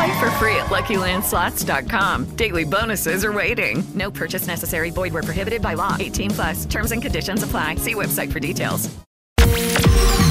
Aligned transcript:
Play 0.00 0.18
for 0.18 0.30
free 0.40 0.56
at 0.56 0.70
LuckyLandSlots.com. 0.70 2.24
Daily 2.34 2.64
bonuses 2.64 3.22
are 3.22 3.34
waiting. 3.34 3.84
No 3.94 4.10
purchase 4.10 4.46
necessary. 4.46 4.90
Void 4.90 5.12
were 5.12 5.22
prohibited 5.22 5.60
by 5.60 5.74
law. 5.74 5.94
18 6.00 6.30
plus. 6.30 6.64
Terms 6.64 6.92
and 6.92 7.02
conditions 7.02 7.42
apply. 7.42 7.74
See 7.74 7.94
website 7.94 8.32
for 8.32 8.40
details. 8.40 8.88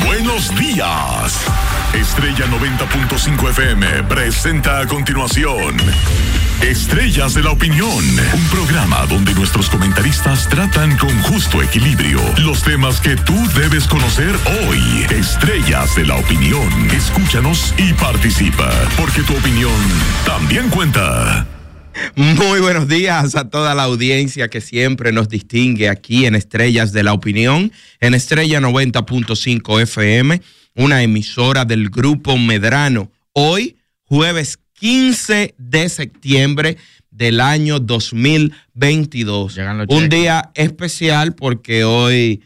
Buenos 0.01 0.49
días. 0.57 1.45
Estrella 1.93 2.47
90.5 2.47 3.49
FM 3.49 4.07
presenta 4.07 4.79
a 4.79 4.87
continuación 4.87 5.77
Estrellas 6.61 7.33
de 7.33 7.43
la 7.43 7.51
Opinión, 7.51 8.03
un 8.33 8.47
programa 8.51 9.05
donde 9.07 9.33
nuestros 9.33 9.69
comentaristas 9.69 10.49
tratan 10.49 10.97
con 10.97 11.09
justo 11.21 11.63
equilibrio 11.63 12.19
los 12.39 12.63
temas 12.63 12.99
que 12.99 13.15
tú 13.15 13.33
debes 13.55 13.87
conocer 13.87 14.35
hoy. 14.67 15.05
Estrellas 15.09 15.95
de 15.95 16.05
la 16.05 16.17
Opinión, 16.17 16.69
escúchanos 16.91 17.73
y 17.77 17.93
participa, 17.93 18.69
porque 18.97 19.23
tu 19.23 19.37
opinión 19.37 19.71
también 20.25 20.69
cuenta. 20.69 21.47
Muy 22.15 22.59
buenos 22.59 22.89
días 22.89 23.35
a 23.35 23.49
toda 23.49 23.73
la 23.73 23.83
audiencia 23.83 24.49
que 24.49 24.59
siempre 24.59 25.13
nos 25.13 25.29
distingue 25.29 25.87
aquí 25.87 26.25
en 26.25 26.35
Estrellas 26.35 26.91
de 26.91 27.03
la 27.03 27.13
Opinión, 27.13 27.71
en 28.01 28.13
Estrella 28.13 28.59
90.5 28.59 29.81
FM, 29.81 30.41
una 30.75 31.03
emisora 31.03 31.63
del 31.63 31.89
Grupo 31.89 32.37
Medrano. 32.37 33.11
Hoy, 33.31 33.77
jueves 34.03 34.59
15 34.79 35.55
de 35.57 35.89
septiembre 35.89 36.77
del 37.11 37.41
año 37.41 37.79
2022. 37.79 39.57
Un 39.89 40.09
día 40.09 40.51
especial 40.55 41.35
porque 41.35 41.83
hoy 41.83 42.41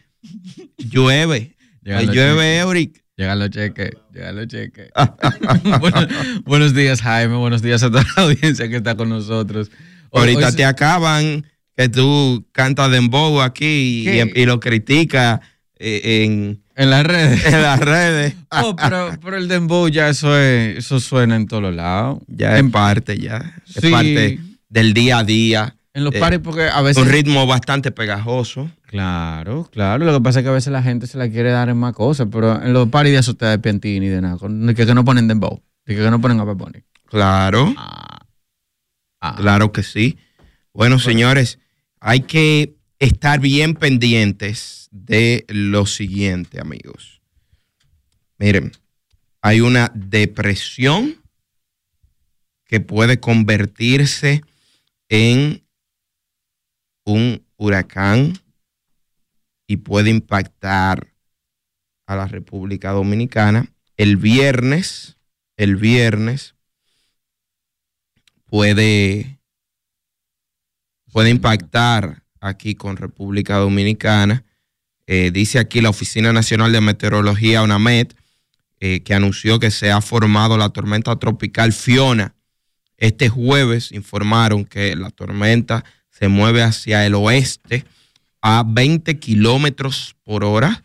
llueve. 0.77 1.55
Hoy 1.85 2.07
llueve, 2.07 2.57
Euric. 2.57 3.03
Llegan 3.15 3.37
los 3.37 3.51
cheques, 3.51 3.91
llegan 4.11 4.35
los 4.35 4.47
cheques. 4.47 4.89
buenos, 5.79 6.07
buenos 6.43 6.73
días, 6.73 7.01
Jaime. 7.01 7.35
Buenos 7.35 7.61
días 7.61 7.83
a 7.83 7.91
toda 7.91 8.03
la 8.15 8.23
audiencia 8.23 8.67
que 8.67 8.77
está 8.77 8.95
con 8.95 9.09
nosotros. 9.09 9.69
Ahorita 10.11 10.51
te 10.51 10.65
acaban 10.65 11.45
que 11.77 11.89
tú 11.89 12.47
cantas 12.51 12.89
dembow 12.89 13.41
aquí 13.41 14.07
y, 14.07 14.39
y, 14.41 14.45
lo 14.45 14.59
criticas 14.59 15.41
eh, 15.77 16.23
en, 16.23 16.62
en 16.75 16.89
las 16.89 17.05
redes. 17.05 17.45
En 17.45 17.61
las 17.61 17.79
redes. 17.79 18.35
oh, 18.51 18.75
pero, 18.75 19.11
pero, 19.21 19.37
el 19.37 19.47
dembow 19.47 19.87
ya 19.87 20.09
eso 20.09 20.37
es, 20.37 20.77
eso 20.77 20.99
suena 20.99 21.35
en 21.35 21.47
todos 21.47 21.73
lados. 21.73 22.19
Ya 22.27 22.57
es 22.57 22.63
parte, 22.69 23.17
ya. 23.17 23.55
Es 23.75 23.89
parte 23.89 24.39
del 24.69 24.93
día 24.93 25.19
a 25.19 25.23
día. 25.23 25.75
En 25.93 26.03
los 26.03 26.15
pares 26.15 26.39
porque 26.39 26.63
a 26.63 26.81
veces... 26.81 27.03
Un 27.03 27.09
ritmo 27.09 27.45
bastante 27.45 27.91
pegajoso. 27.91 28.71
Claro, 28.87 29.69
claro. 29.71 30.03
Lo 30.05 30.13
que 30.13 30.21
pasa 30.21 30.39
es 30.39 30.43
que 30.43 30.49
a 30.49 30.53
veces 30.53 30.73
la 30.73 30.81
gente 30.81 31.05
se 31.05 31.19
la 31.19 31.29
quiere 31.29 31.51
dar 31.51 31.69
en 31.69 31.77
más 31.77 31.93
cosas, 31.93 32.27
pero 32.31 32.61
en 32.61 32.73
los 32.73 32.89
pares 32.89 33.11
de 33.11 33.19
eso 33.19 33.35
te 33.35 33.45
de 33.45 33.59
Piantini 33.59 34.07
y 34.07 34.09
de 34.09 34.21
nada. 34.21 34.37
Que, 34.75 34.85
que 34.87 34.95
no 34.95 35.05
ponen 35.05 35.27
dembow. 35.27 35.61
Que, 35.85 35.95
que 35.95 36.09
no 36.09 36.19
ponen 36.19 36.39
a 36.39 36.45
Peponi. 36.45 36.79
Claro. 37.05 37.73
Ah. 37.77 38.25
Ah. 39.21 39.35
Claro 39.37 39.71
que 39.71 39.83
sí. 39.83 40.17
Bueno, 40.73 40.97
señores, 40.97 41.59
hay 41.99 42.21
que 42.21 42.75
estar 43.03 43.41
bien 43.41 43.73
pendientes 43.73 44.87
de 44.91 45.45
lo 45.49 45.85
siguiente, 45.85 46.61
amigos. 46.61 47.21
Miren, 48.37 48.71
hay 49.41 49.59
una 49.59 49.91
depresión 49.93 51.21
que 52.63 52.79
puede 52.79 53.19
convertirse 53.19 54.41
en 55.09 55.67
un 57.05 57.45
huracán 57.57 58.39
y 59.67 59.77
puede 59.77 60.09
impactar 60.09 61.13
a 62.05 62.15
la 62.15 62.27
República 62.27 62.91
Dominicana. 62.91 63.69
El 63.97 64.15
viernes, 64.15 65.17
el 65.57 65.75
viernes 65.75 66.55
puede, 68.45 69.39
puede 71.11 71.29
impactar 71.29 72.22
aquí 72.43 72.75
con 72.75 72.97
República 72.97 73.57
Dominicana. 73.57 74.43
Eh, 75.07 75.31
dice 75.33 75.59
aquí 75.59 75.81
la 75.81 75.89
Oficina 75.89 76.33
Nacional 76.33 76.71
de 76.71 76.81
Meteorología, 76.81 77.63
UNAMED, 77.63 78.13
eh, 78.79 79.01
que 79.01 79.13
anunció 79.13 79.59
que 79.59 79.71
se 79.71 79.91
ha 79.91 80.01
formado 80.01 80.57
la 80.57 80.69
tormenta 80.69 81.15
tropical 81.17 81.73
Fiona. 81.73 82.35
Este 82.97 83.29
jueves 83.29 83.91
informaron 83.91 84.65
que 84.65 84.95
la 84.95 85.09
tormenta 85.09 85.83
se 86.09 86.27
mueve 86.27 86.61
hacia 86.61 87.05
el 87.05 87.15
oeste 87.15 87.85
a 88.41 88.63
20 88.65 89.19
kilómetros 89.19 90.15
por 90.23 90.43
hora 90.43 90.83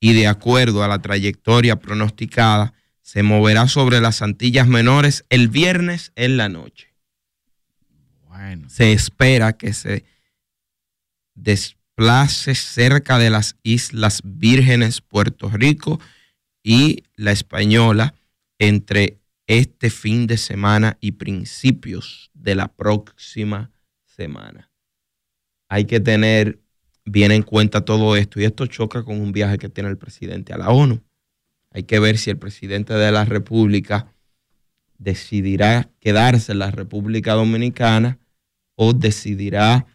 y 0.00 0.14
de 0.14 0.26
acuerdo 0.26 0.82
a 0.82 0.88
la 0.88 1.00
trayectoria 1.00 1.76
pronosticada, 1.76 2.72
se 3.02 3.22
moverá 3.22 3.68
sobre 3.68 4.00
las 4.00 4.22
Antillas 4.22 4.66
Menores 4.66 5.24
el 5.28 5.48
viernes 5.48 6.12
en 6.16 6.36
la 6.38 6.48
noche. 6.48 6.94
Bueno. 8.26 8.70
Se 8.70 8.92
espera 8.92 9.52
que 9.52 9.74
se 9.74 10.04
desplace 11.42 12.54
cerca 12.54 13.18
de 13.18 13.30
las 13.30 13.56
Islas 13.62 14.20
Vírgenes, 14.24 15.00
Puerto 15.00 15.48
Rico 15.48 16.00
y 16.62 17.04
la 17.16 17.32
Española 17.32 18.14
entre 18.58 19.20
este 19.46 19.90
fin 19.90 20.26
de 20.26 20.36
semana 20.36 20.96
y 21.00 21.12
principios 21.12 22.30
de 22.34 22.54
la 22.54 22.68
próxima 22.68 23.70
semana. 24.04 24.70
Hay 25.68 25.86
que 25.86 26.00
tener 26.00 26.60
bien 27.04 27.32
en 27.32 27.42
cuenta 27.42 27.84
todo 27.84 28.16
esto 28.16 28.40
y 28.40 28.44
esto 28.44 28.66
choca 28.66 29.02
con 29.02 29.20
un 29.20 29.32
viaje 29.32 29.58
que 29.58 29.68
tiene 29.68 29.90
el 29.90 29.98
presidente 29.98 30.52
a 30.52 30.58
la 30.58 30.70
ONU. 30.70 31.02
Hay 31.72 31.84
que 31.84 31.98
ver 31.98 32.18
si 32.18 32.30
el 32.30 32.38
presidente 32.38 32.94
de 32.94 33.12
la 33.12 33.24
República 33.24 34.12
decidirá 34.98 35.90
quedarse 36.00 36.52
en 36.52 36.58
la 36.58 36.70
República 36.70 37.34
Dominicana 37.34 38.18
o 38.74 38.92
decidirá 38.92 39.86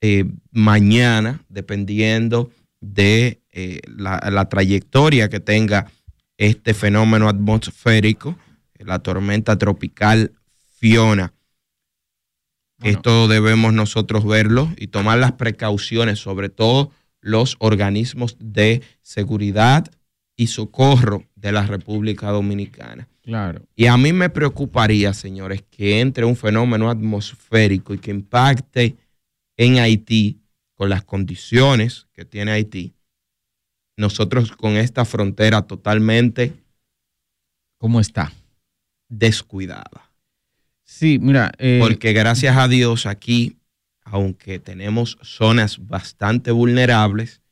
eh, 0.00 0.24
mañana, 0.50 1.44
dependiendo 1.48 2.50
de 2.80 3.42
eh, 3.52 3.80
la, 3.86 4.18
la, 4.30 4.48
trayectoria 4.48 5.28
que 5.28 5.40
tenga 5.40 5.90
este 6.38 6.72
fenómeno 6.72 7.28
atmosférico, 7.28 8.36
la 8.78 9.00
tormenta 9.00 9.58
tropical 9.58 10.32
Fiona. 10.78 11.34
Bueno. 12.78 12.96
Esto 12.96 13.28
debemos 13.28 13.74
nosotros 13.74 14.24
verlo 14.24 14.72
y 14.78 14.86
tomar 14.86 15.18
las 15.18 15.32
precauciones, 15.32 16.18
sobre 16.18 16.48
todo 16.48 16.90
los 17.20 17.56
organismos 17.58 18.36
de 18.40 18.82
seguridad 19.02 19.86
y 20.36 20.46
socorro 20.46 21.24
de 21.36 21.52
la 21.52 21.66
República 21.66 22.30
Dominicana. 22.30 23.06
Claro. 23.22 23.60
Y 23.76 23.86
a 23.86 23.98
mí 23.98 24.14
me 24.14 24.30
preocuparía, 24.30 25.12
señores, 25.12 25.62
que 25.70 26.00
entre 26.00 26.24
un 26.24 26.36
fenómeno 26.36 26.88
atmosférico 26.88 27.92
y 27.92 27.98
que 27.98 28.10
impacte 28.10 28.96
en 29.60 29.78
Haití 29.78 30.40
con 30.74 30.88
las 30.88 31.04
condiciones 31.04 32.06
que 32.14 32.24
tiene 32.24 32.52
Haití. 32.52 32.94
Nosotros 33.98 34.52
con 34.52 34.78
esta 34.78 35.04
frontera 35.04 35.60
totalmente... 35.62 36.54
¿Cómo 37.76 38.00
está? 38.00 38.32
Descuidada. 39.10 40.10
Sí, 40.82 41.18
mira. 41.18 41.52
Eh, 41.58 41.78
Porque 41.78 42.14
gracias 42.14 42.56
a 42.56 42.68
Dios 42.68 43.04
aquí, 43.04 43.58
aunque 44.02 44.60
tenemos 44.60 45.18
zonas 45.20 45.86
bastante 45.86 46.52
vulnerables, 46.52 47.42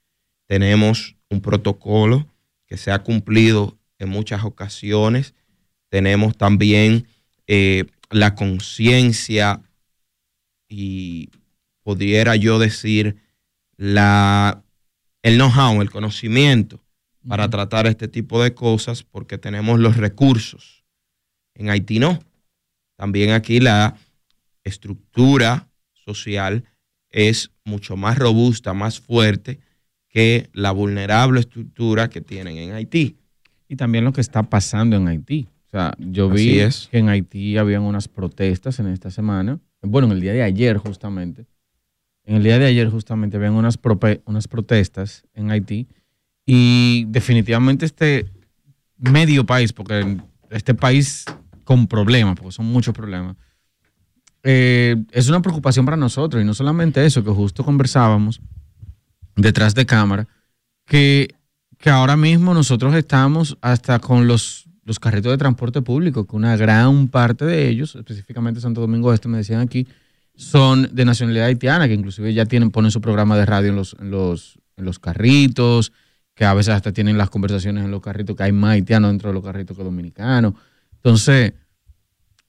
tenemos 0.46 1.14
un 1.28 1.42
protocolo 1.42 2.26
que 2.66 2.78
se 2.78 2.90
ha 2.90 3.00
cumplido 3.00 3.76
en 3.98 4.08
muchas 4.08 4.44
ocasiones. 4.44 5.34
Tenemos 5.90 6.38
también 6.38 7.06
eh, 7.46 7.84
la 8.08 8.34
conciencia 8.34 9.60
y 10.70 11.28
pudiera 11.88 12.36
yo 12.36 12.58
decir 12.58 13.16
la, 13.78 14.62
el 15.22 15.36
know-how, 15.36 15.80
el 15.80 15.90
conocimiento 15.90 16.84
para 17.26 17.48
tratar 17.48 17.86
este 17.86 18.08
tipo 18.08 18.42
de 18.42 18.52
cosas 18.52 19.02
porque 19.04 19.38
tenemos 19.38 19.80
los 19.80 19.96
recursos. 19.96 20.84
En 21.54 21.70
Haití 21.70 21.98
no. 21.98 22.18
También 22.98 23.30
aquí 23.30 23.58
la 23.58 23.96
estructura 24.64 25.66
social 25.94 26.62
es 27.08 27.52
mucho 27.64 27.96
más 27.96 28.18
robusta, 28.18 28.74
más 28.74 29.00
fuerte 29.00 29.58
que 30.10 30.50
la 30.52 30.72
vulnerable 30.72 31.40
estructura 31.40 32.10
que 32.10 32.20
tienen 32.20 32.58
en 32.58 32.74
Haití. 32.74 33.16
Y 33.66 33.76
también 33.76 34.04
lo 34.04 34.12
que 34.12 34.20
está 34.20 34.42
pasando 34.42 34.94
en 34.94 35.08
Haití. 35.08 35.48
O 35.68 35.70
sea, 35.70 35.94
yo 35.98 36.28
vi 36.28 36.58
es. 36.58 36.88
que 36.90 36.98
en 36.98 37.08
Haití 37.08 37.56
habían 37.56 37.80
unas 37.80 38.08
protestas 38.08 38.78
en 38.78 38.88
esta 38.88 39.10
semana. 39.10 39.58
Bueno, 39.80 40.08
en 40.08 40.12
el 40.12 40.20
día 40.20 40.34
de 40.34 40.42
ayer 40.42 40.76
justamente. 40.76 41.46
En 42.28 42.36
el 42.36 42.42
día 42.42 42.58
de 42.58 42.66
ayer 42.66 42.90
justamente 42.90 43.38
habían 43.38 43.54
unas, 43.54 43.78
unas 44.26 44.48
protestas 44.48 45.24
en 45.32 45.50
Haití. 45.50 45.88
Y 46.44 47.06
definitivamente 47.08 47.86
este 47.86 48.30
medio 48.98 49.46
país, 49.46 49.72
porque 49.72 50.18
este 50.50 50.74
país 50.74 51.24
con 51.64 51.86
problemas, 51.86 52.36
porque 52.36 52.52
son 52.52 52.66
muchos 52.66 52.92
problemas, 52.92 53.34
eh, 54.42 54.96
es 55.10 55.30
una 55.30 55.40
preocupación 55.40 55.86
para 55.86 55.96
nosotros. 55.96 56.42
Y 56.42 56.44
no 56.44 56.52
solamente 56.52 57.02
eso, 57.06 57.24
que 57.24 57.30
justo 57.30 57.64
conversábamos 57.64 58.42
detrás 59.34 59.74
de 59.74 59.86
cámara, 59.86 60.28
que, 60.84 61.34
que 61.78 61.88
ahora 61.88 62.18
mismo 62.18 62.52
nosotros 62.52 62.94
estamos 62.94 63.56
hasta 63.62 64.00
con 64.00 64.26
los, 64.26 64.68
los 64.84 64.98
carritos 64.98 65.32
de 65.32 65.38
transporte 65.38 65.80
público, 65.80 66.26
que 66.26 66.36
una 66.36 66.58
gran 66.58 67.08
parte 67.08 67.46
de 67.46 67.70
ellos, 67.70 67.94
específicamente 67.94 68.60
Santo 68.60 68.82
Domingo 68.82 69.14
Este, 69.14 69.28
me 69.28 69.38
decían 69.38 69.60
aquí, 69.60 69.88
son 70.38 70.88
de 70.94 71.04
nacionalidad 71.04 71.46
haitiana, 71.46 71.88
que 71.88 71.94
inclusive 71.94 72.32
ya 72.32 72.46
tienen, 72.46 72.70
ponen 72.70 72.92
su 72.92 73.00
programa 73.00 73.36
de 73.36 73.44
radio 73.44 73.70
en 73.70 73.76
los, 73.76 73.96
en 73.98 74.12
los, 74.12 74.56
en 74.76 74.84
los 74.84 75.00
carritos, 75.00 75.92
que 76.32 76.44
a 76.44 76.54
veces 76.54 76.74
hasta 76.74 76.92
tienen 76.92 77.18
las 77.18 77.28
conversaciones 77.28 77.84
en 77.84 77.90
los 77.90 78.00
carritos, 78.00 78.36
que 78.36 78.44
hay 78.44 78.52
más 78.52 78.70
haitianos 78.70 79.10
dentro 79.10 79.30
de 79.30 79.34
los 79.34 79.42
carritos 79.42 79.76
que 79.76 79.82
dominicanos. 79.82 80.54
Entonces, 80.92 81.54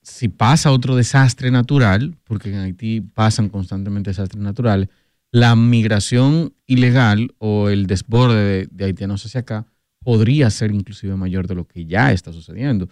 si 0.04 0.30
pasa 0.30 0.72
otro 0.72 0.96
desastre 0.96 1.50
natural, 1.50 2.16
porque 2.26 2.50
en 2.50 2.60
Haití 2.60 3.02
pasan 3.02 3.50
constantemente 3.50 4.12
desastres 4.12 4.42
naturales, 4.42 4.90
la 5.32 5.56
migración 5.56 6.54
ilegal 6.68 7.34
o 7.40 7.70
el 7.70 7.88
desborde 7.88 8.44
de, 8.44 8.68
de 8.70 8.86
haitianos 8.86 9.26
hacia 9.26 9.42
acá 9.42 9.66
podría 10.04 10.52
ser 10.52 10.72
inclusive 10.72 11.16
mayor 11.16 11.48
de 11.48 11.56
lo 11.56 11.68
que 11.68 11.88
ya 11.88 12.12
está 12.12 12.32
sucediendo. 12.32 12.88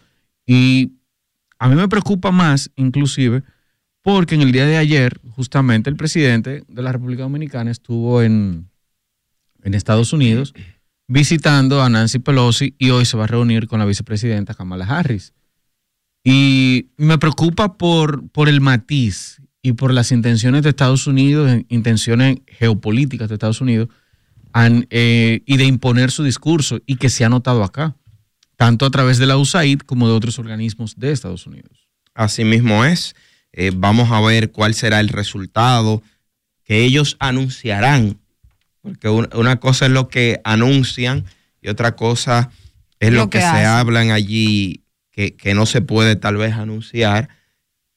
Y 0.48 0.94
a 1.60 1.70
mí 1.70 1.76
me 1.76 1.88
preocupa 1.88 2.32
más, 2.32 2.72
inclusive, 2.76 3.44
porque 4.08 4.36
en 4.36 4.42
el 4.42 4.54
día 4.54 4.66
de 4.66 4.78
ayer, 4.78 5.20
justamente 5.32 5.90
el 5.90 5.98
presidente 5.98 6.64
de 6.66 6.82
la 6.82 6.94
República 6.94 7.24
Dominicana 7.24 7.72
estuvo 7.72 8.22
en, 8.22 8.70
en 9.64 9.74
Estados 9.74 10.14
Unidos 10.14 10.54
visitando 11.10 11.82
a 11.84 11.90
Nancy 11.90 12.20
Pelosi 12.20 12.74
y 12.78 12.92
hoy 12.92 13.04
se 13.04 13.18
va 13.18 13.26
a 13.26 13.28
reunir 13.28 13.68
con 13.68 13.80
la 13.80 13.86
vicepresidenta 13.86 14.54
Kamala 14.54 14.86
Harris. 14.86 15.34
Y 16.24 16.88
me 16.96 17.18
preocupa 17.18 17.78
por, 17.78 18.30
por 18.30 18.48
el 18.48 18.62
matiz 18.62 19.42
y 19.62 19.74
por 19.74 19.94
las 19.94 20.14
intenciones 20.14 20.64
de 20.64 20.70
Estados 20.70 21.06
Unidos, 21.06 21.52
en- 21.52 21.66
intenciones 21.68 22.38
geopolíticas 22.48 23.28
de 23.28 23.36
Estados 23.36 23.60
Unidos, 23.60 23.90
eh, 24.90 25.42
y 25.46 25.58
de 25.58 25.66
imponer 25.66 26.12
su 26.12 26.24
discurso 26.24 26.80
y 26.86 26.96
que 26.96 27.10
se 27.10 27.26
ha 27.26 27.30
notado 27.30 27.62
acá, 27.62 27.98
tanto 28.56 28.86
a 28.86 28.90
través 28.90 29.18
de 29.18 29.26
la 29.26 29.36
USAID 29.36 29.80
como 29.80 30.08
de 30.08 30.14
otros 30.14 30.40
organismos 30.40 30.96
de 30.96 31.12
Estados 31.12 31.46
Unidos. 31.46 31.90
Así 32.14 32.46
mismo 32.46 32.86
es. 32.86 33.14
Eh, 33.60 33.72
vamos 33.76 34.12
a 34.12 34.22
ver 34.22 34.52
cuál 34.52 34.76
será 34.76 35.00
el 35.00 35.10
resultado 35.10 36.04
que 36.64 36.84
ellos 36.84 37.18
anunciarán. 37.20 38.20
Porque 38.82 39.10
un- 39.10 39.28
una 39.34 39.60
cosa 39.60 39.88
es 39.88 39.92
lo 39.92 40.08
que 40.10 40.40
anuncian 40.44 41.26
y 41.62 41.70
otra 41.70 41.96
cosa 41.96 42.52
es 43.00 43.12
lo, 43.12 43.22
Lo 43.22 43.30
que, 43.32 43.40
que 43.40 43.44
se 43.44 43.66
hablan 43.66 44.12
allí 44.12 44.84
que, 45.12 45.36
que 45.36 45.56
no 45.56 45.66
se 45.66 45.82
puede 45.82 46.16
tal 46.16 46.38
vez 46.38 46.54
anunciar. 46.54 47.30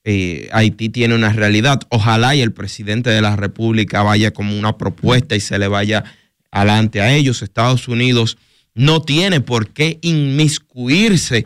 Eh, 0.05 0.49
Haití 0.53 0.89
tiene 0.89 1.15
una 1.15 1.31
realidad. 1.35 1.81
Ojalá 1.91 2.35
y 2.35 2.41
el 2.41 2.53
presidente 2.53 3.11
de 3.11 3.21
la 3.21 3.37
República 3.37 4.03
vaya 4.03 4.31
como 4.31 4.59
una 4.59 4.79
propuesta 4.79 5.37
y 5.37 5.41
se 5.41 5.59
le 5.59 5.69
vaya 5.69 6.05
adelante 6.51 7.03
a 7.03 7.13
ellos. 7.13 7.43
Estados 7.43 7.87
Unidos 7.87 8.39
no 8.75 9.03
tiene 9.03 9.43
por 9.43 9.69
qué 9.75 9.99
inmiscuirse 10.01 11.45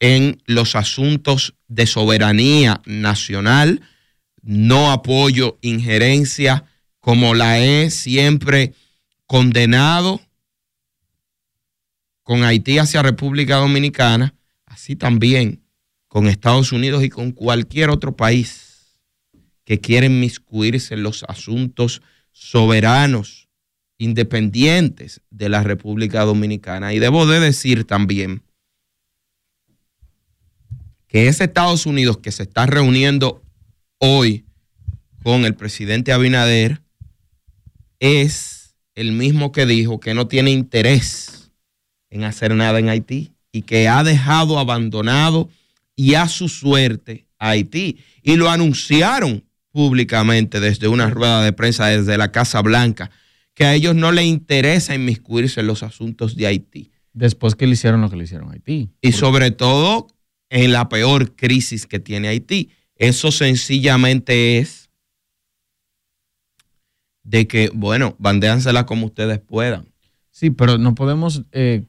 en 0.00 0.42
los 0.46 0.74
asuntos 0.74 1.54
de 1.68 1.86
soberanía 1.86 2.80
nacional. 2.86 3.82
No 4.42 4.90
apoyo 4.90 5.58
injerencia 5.60 6.64
como 6.98 7.34
la 7.34 7.58
he 7.60 7.90
siempre 7.90 8.74
condenado 9.26 10.20
con 12.22 12.44
Haití 12.44 12.78
hacia 12.78 13.02
República 13.02 13.56
Dominicana, 13.56 14.34
así 14.66 14.96
también 14.96 15.62
con 16.08 16.26
Estados 16.26 16.72
Unidos 16.72 17.04
y 17.04 17.08
con 17.08 17.32
cualquier 17.32 17.90
otro 17.90 18.16
país 18.16 18.98
que 19.64 19.80
quiera 19.80 20.06
inmiscuirse 20.06 20.94
en 20.94 21.02
los 21.02 21.24
asuntos 21.28 22.02
soberanos, 22.32 23.48
independientes 23.98 25.20
de 25.30 25.48
la 25.48 25.62
República 25.62 26.24
Dominicana. 26.24 26.92
Y 26.92 26.98
debo 26.98 27.26
de 27.26 27.38
decir 27.38 27.84
también 27.84 28.42
que 31.10 31.26
ese 31.26 31.44
Estados 31.44 31.86
Unidos 31.86 32.18
que 32.18 32.30
se 32.30 32.44
está 32.44 32.66
reuniendo 32.66 33.42
hoy 33.98 34.46
con 35.24 35.44
el 35.44 35.54
presidente 35.54 36.12
Abinader 36.12 36.80
es 37.98 38.76
el 38.94 39.12
mismo 39.12 39.50
que 39.50 39.66
dijo 39.66 39.98
que 39.98 40.14
no 40.14 40.28
tiene 40.28 40.52
interés 40.52 41.50
en 42.10 42.22
hacer 42.24 42.54
nada 42.54 42.78
en 42.78 42.88
Haití 42.88 43.32
y 43.52 43.62
que 43.62 43.88
ha 43.88 44.04
dejado 44.04 44.58
abandonado 44.58 45.50
y 45.96 46.14
a 46.14 46.28
su 46.28 46.48
suerte 46.48 47.26
a 47.38 47.50
Haití. 47.50 47.98
Y 48.22 48.36
lo 48.36 48.48
anunciaron 48.48 49.44
públicamente 49.72 50.60
desde 50.60 50.86
una 50.86 51.10
rueda 51.10 51.42
de 51.42 51.52
prensa 51.52 51.86
desde 51.86 52.18
la 52.18 52.30
Casa 52.30 52.62
Blanca, 52.62 53.10
que 53.54 53.64
a 53.64 53.74
ellos 53.74 53.96
no 53.96 54.12
les 54.12 54.26
interesa 54.26 54.94
inmiscuirse 54.94 55.60
en 55.60 55.66
los 55.66 55.82
asuntos 55.82 56.36
de 56.36 56.46
Haití. 56.46 56.92
Después 57.12 57.56
que 57.56 57.66
le 57.66 57.72
hicieron 57.72 58.00
lo 58.00 58.10
que 58.10 58.16
le 58.16 58.24
hicieron 58.24 58.48
a 58.50 58.52
Haití. 58.52 58.90
Y 59.02 59.12
sobre 59.12 59.50
todo 59.50 60.06
en 60.50 60.72
la 60.72 60.88
peor 60.88 61.34
crisis 61.34 61.86
que 61.86 62.00
tiene 62.00 62.28
Haití. 62.28 62.70
Eso 62.96 63.32
sencillamente 63.32 64.58
es 64.58 64.90
de 67.22 67.46
que, 67.46 67.70
bueno, 67.72 68.16
bandéansela 68.18 68.84
como 68.84 69.06
ustedes 69.06 69.38
puedan. 69.38 69.88
Sí, 70.30 70.50
pero 70.50 70.78
no 70.78 70.94
podemos 70.94 71.44
eh, 71.52 71.86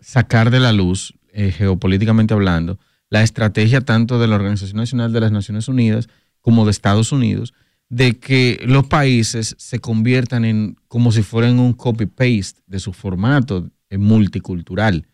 sacar 0.00 0.50
de 0.50 0.60
la 0.60 0.72
luz, 0.72 1.14
eh, 1.32 1.50
geopolíticamente 1.50 2.34
hablando, 2.34 2.78
la 3.08 3.22
estrategia 3.22 3.80
tanto 3.80 4.18
de 4.18 4.28
la 4.28 4.36
Organización 4.36 4.76
Nacional 4.76 5.12
de 5.12 5.20
las 5.20 5.32
Naciones 5.32 5.68
Unidas 5.68 6.08
como 6.40 6.64
de 6.64 6.70
Estados 6.70 7.12
Unidos, 7.12 7.54
de 7.88 8.18
que 8.18 8.60
los 8.66 8.86
países 8.86 9.54
se 9.58 9.78
conviertan 9.78 10.44
en 10.44 10.76
como 10.88 11.12
si 11.12 11.22
fueran 11.22 11.58
un 11.58 11.72
copy-paste 11.72 12.60
de 12.66 12.80
su 12.80 12.92
formato 12.92 13.70
eh, 13.88 13.98
multicultural. 13.98 15.06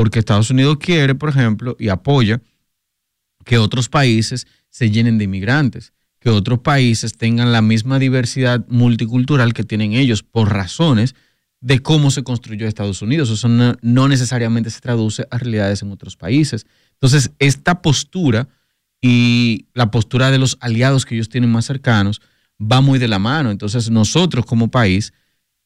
Porque 0.00 0.18
Estados 0.18 0.48
Unidos 0.48 0.78
quiere, 0.80 1.14
por 1.14 1.28
ejemplo, 1.28 1.76
y 1.78 1.90
apoya 1.90 2.40
que 3.44 3.58
otros 3.58 3.90
países 3.90 4.46
se 4.70 4.90
llenen 4.90 5.18
de 5.18 5.24
inmigrantes, 5.24 5.92
que 6.20 6.30
otros 6.30 6.60
países 6.60 7.18
tengan 7.18 7.52
la 7.52 7.60
misma 7.60 7.98
diversidad 7.98 8.66
multicultural 8.68 9.52
que 9.52 9.62
tienen 9.62 9.92
ellos 9.92 10.22
por 10.22 10.54
razones 10.54 11.14
de 11.60 11.80
cómo 11.80 12.10
se 12.10 12.22
construyó 12.22 12.66
Estados 12.66 13.02
Unidos. 13.02 13.28
Eso 13.28 13.46
no, 13.50 13.76
no 13.82 14.08
necesariamente 14.08 14.70
se 14.70 14.80
traduce 14.80 15.26
a 15.30 15.36
realidades 15.36 15.82
en 15.82 15.92
otros 15.92 16.16
países. 16.16 16.64
Entonces, 16.94 17.32
esta 17.38 17.82
postura 17.82 18.48
y 19.02 19.66
la 19.74 19.90
postura 19.90 20.30
de 20.30 20.38
los 20.38 20.56
aliados 20.62 21.04
que 21.04 21.14
ellos 21.14 21.28
tienen 21.28 21.52
más 21.52 21.66
cercanos 21.66 22.22
va 22.58 22.80
muy 22.80 22.98
de 22.98 23.08
la 23.08 23.18
mano. 23.18 23.50
Entonces, 23.50 23.90
nosotros 23.90 24.46
como 24.46 24.70
país 24.70 25.12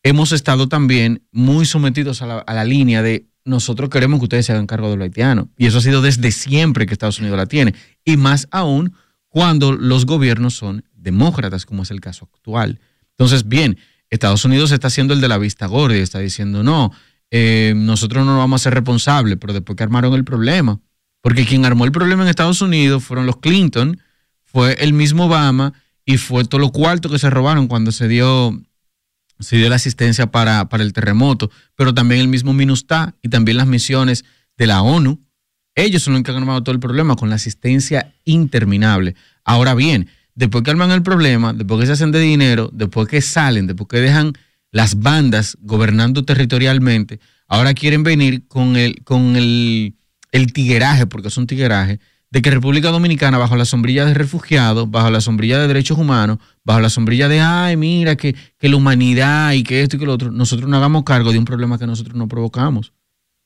hemos 0.03 0.33
estado 0.33 0.69
también 0.69 1.23
muy 1.31 1.67
sometidos 1.67 2.21
a 2.21 2.27
la, 2.27 2.39
a 2.41 2.53
la 2.53 2.65
línea 2.65 3.01
de 3.01 3.29
nosotros 3.45 3.91
queremos 3.91 4.19
que 4.19 4.25
ustedes 4.25 4.47
se 4.47 4.53
hagan 4.53 4.67
cargo 4.67 4.91
de 4.91 4.97
lo 4.97 5.05
haitiano. 5.05 5.49
Y 5.57 5.67
eso 5.67 5.79
ha 5.79 5.83
sido 5.83 6.03
desde 6.03 6.33
siempre 6.33 6.87
que 6.87 6.95
Estados 6.95 7.19
Unidos 7.19 7.37
la 7.37 7.47
tiene. 7.47 7.75
Y 8.05 8.17
más 8.17 8.49
aún 8.51 8.95
cuando 9.29 9.73
los 9.73 10.07
gobiernos 10.07 10.55
son 10.55 10.85
demócratas, 10.95 11.67
como 11.67 11.83
es 11.83 11.91
el 11.91 12.01
caso 12.01 12.29
actual. 12.33 12.81
Entonces, 13.11 13.49
bien, 13.49 13.79
Estados 14.09 14.45
Unidos 14.45 14.71
está 14.73 14.87
haciendo 14.87 15.13
el 15.13 15.21
de 15.21 15.29
la 15.29 15.39
vista 15.39 15.67
gorda 15.67 15.97
y 15.97 16.01
está 16.01 16.21
diciendo, 16.21 16.63
no, 16.63 16.93
eh, 17.31 17.75
nosotros 17.77 18.25
no 18.25 18.39
vamos 18.39 18.61
a 18.61 18.65
ser 18.65 18.75
responsables, 18.75 19.39
pero 19.41 19.53
después 19.53 19.77
que 19.77 19.83
armaron 19.83 20.15
el 20.15 20.25
problema, 20.25 20.81
porque 21.21 21.45
quien 21.45 21.65
armó 21.65 21.85
el 21.85 21.93
problema 21.93 22.23
en 22.23 22.29
Estados 22.29 22.63
Unidos 22.63 23.03
fueron 23.03 23.27
los 23.27 23.39
Clinton, 23.39 24.01
fue 24.45 24.75
el 24.75 24.93
mismo 24.93 25.25
Obama 25.25 25.73
y 26.07 26.19
fue 26.19 26.45
todo 26.45 26.61
lo 26.61 26.71
cuarto 26.71 27.09
que 27.09 27.19
se 27.19 27.31
robaron 27.31 27.67
cuando 27.67 27.91
se 27.91 28.07
dio, 28.07 28.57
se 29.41 29.57
dio 29.57 29.69
la 29.69 29.77
asistencia 29.77 30.27
para, 30.31 30.69
para 30.69 30.83
el 30.83 30.93
terremoto, 30.93 31.51
pero 31.77 31.95
también 31.95 32.21
el 32.21 32.29
mismo 32.29 32.53
MINUSTA 32.53 33.15
y 33.23 33.29
también 33.29 33.57
las 33.57 33.67
misiones 33.67 34.25
de 34.57 34.67
la 34.67 34.83
ONU. 34.83 35.21
Ellos 35.75 36.03
son 36.03 36.15
los 36.15 36.23
que 36.23 36.31
han 36.31 36.37
armado 36.37 36.63
todo 36.63 36.75
el 36.75 36.81
problema 36.81 37.17
con 37.17 37.29
la 37.29 37.35
asistencia 37.35 38.15
interminable. 38.25 39.17
Ahora 39.45 39.75
bien, 39.75 40.09
después 40.35 40.63
que 40.63 40.71
arman 40.71 40.91
el 40.93 41.03
problema, 41.03 41.53
después 41.53 41.81
que 41.81 41.87
se 41.87 41.93
hacen 41.93 42.13
de 42.13 42.21
dinero, 42.21 42.71
después 42.73 43.09
que 43.09 43.21
salen, 43.21 43.67
después 43.67 43.89
que 43.89 44.01
dejan 44.01 44.33
las 44.71 45.01
bandas 45.01 45.57
gobernando 45.61 46.25
territorialmente, 46.25 47.21
ahora 47.49 47.75
quieren 47.75 48.03
venir 48.03 48.47
con 48.47 48.77
el, 48.77 49.03
con 49.05 49.37
el, 49.37 49.95
el 50.33 50.53
tigueraje, 50.53 51.07
porque 51.07 51.29
es 51.29 51.37
un 51.37 51.47
tigueraje, 51.47 52.01
de 52.35 52.43
que 52.43 52.51
República 52.51 52.91
Dominicana, 52.91 53.39
bajo 53.39 53.55
la 53.55 53.65
sombrilla 53.65 54.05
de 54.05 54.13
refugiados, 54.13 54.91
bajo 54.91 55.09
la 55.09 55.21
sombrilla 55.21 55.61
de 55.61 55.69
derechos 55.69 55.97
humanos, 55.97 56.39
bajo 56.65 56.81
la 56.81 56.91
sombrilla 56.91 57.29
de, 57.29 57.39
ay, 57.39 57.77
mira, 57.77 58.17
que, 58.17 58.35
que 58.59 58.69
la 58.69 58.75
humanidad 58.75 59.53
y 59.53 59.63
que 59.63 59.83
esto 59.83 59.95
y 59.95 60.01
que 60.01 60.05
lo 60.05 60.15
otro, 60.15 60.33
nosotros 60.33 60.69
no 60.69 60.77
hagamos 60.77 61.05
cargo 61.05 61.31
de 61.31 61.39
un 61.39 61.45
problema 61.45 61.79
que 61.79 61.87
nosotros 61.87 62.17
no 62.17 62.27
provocamos. 62.27 62.93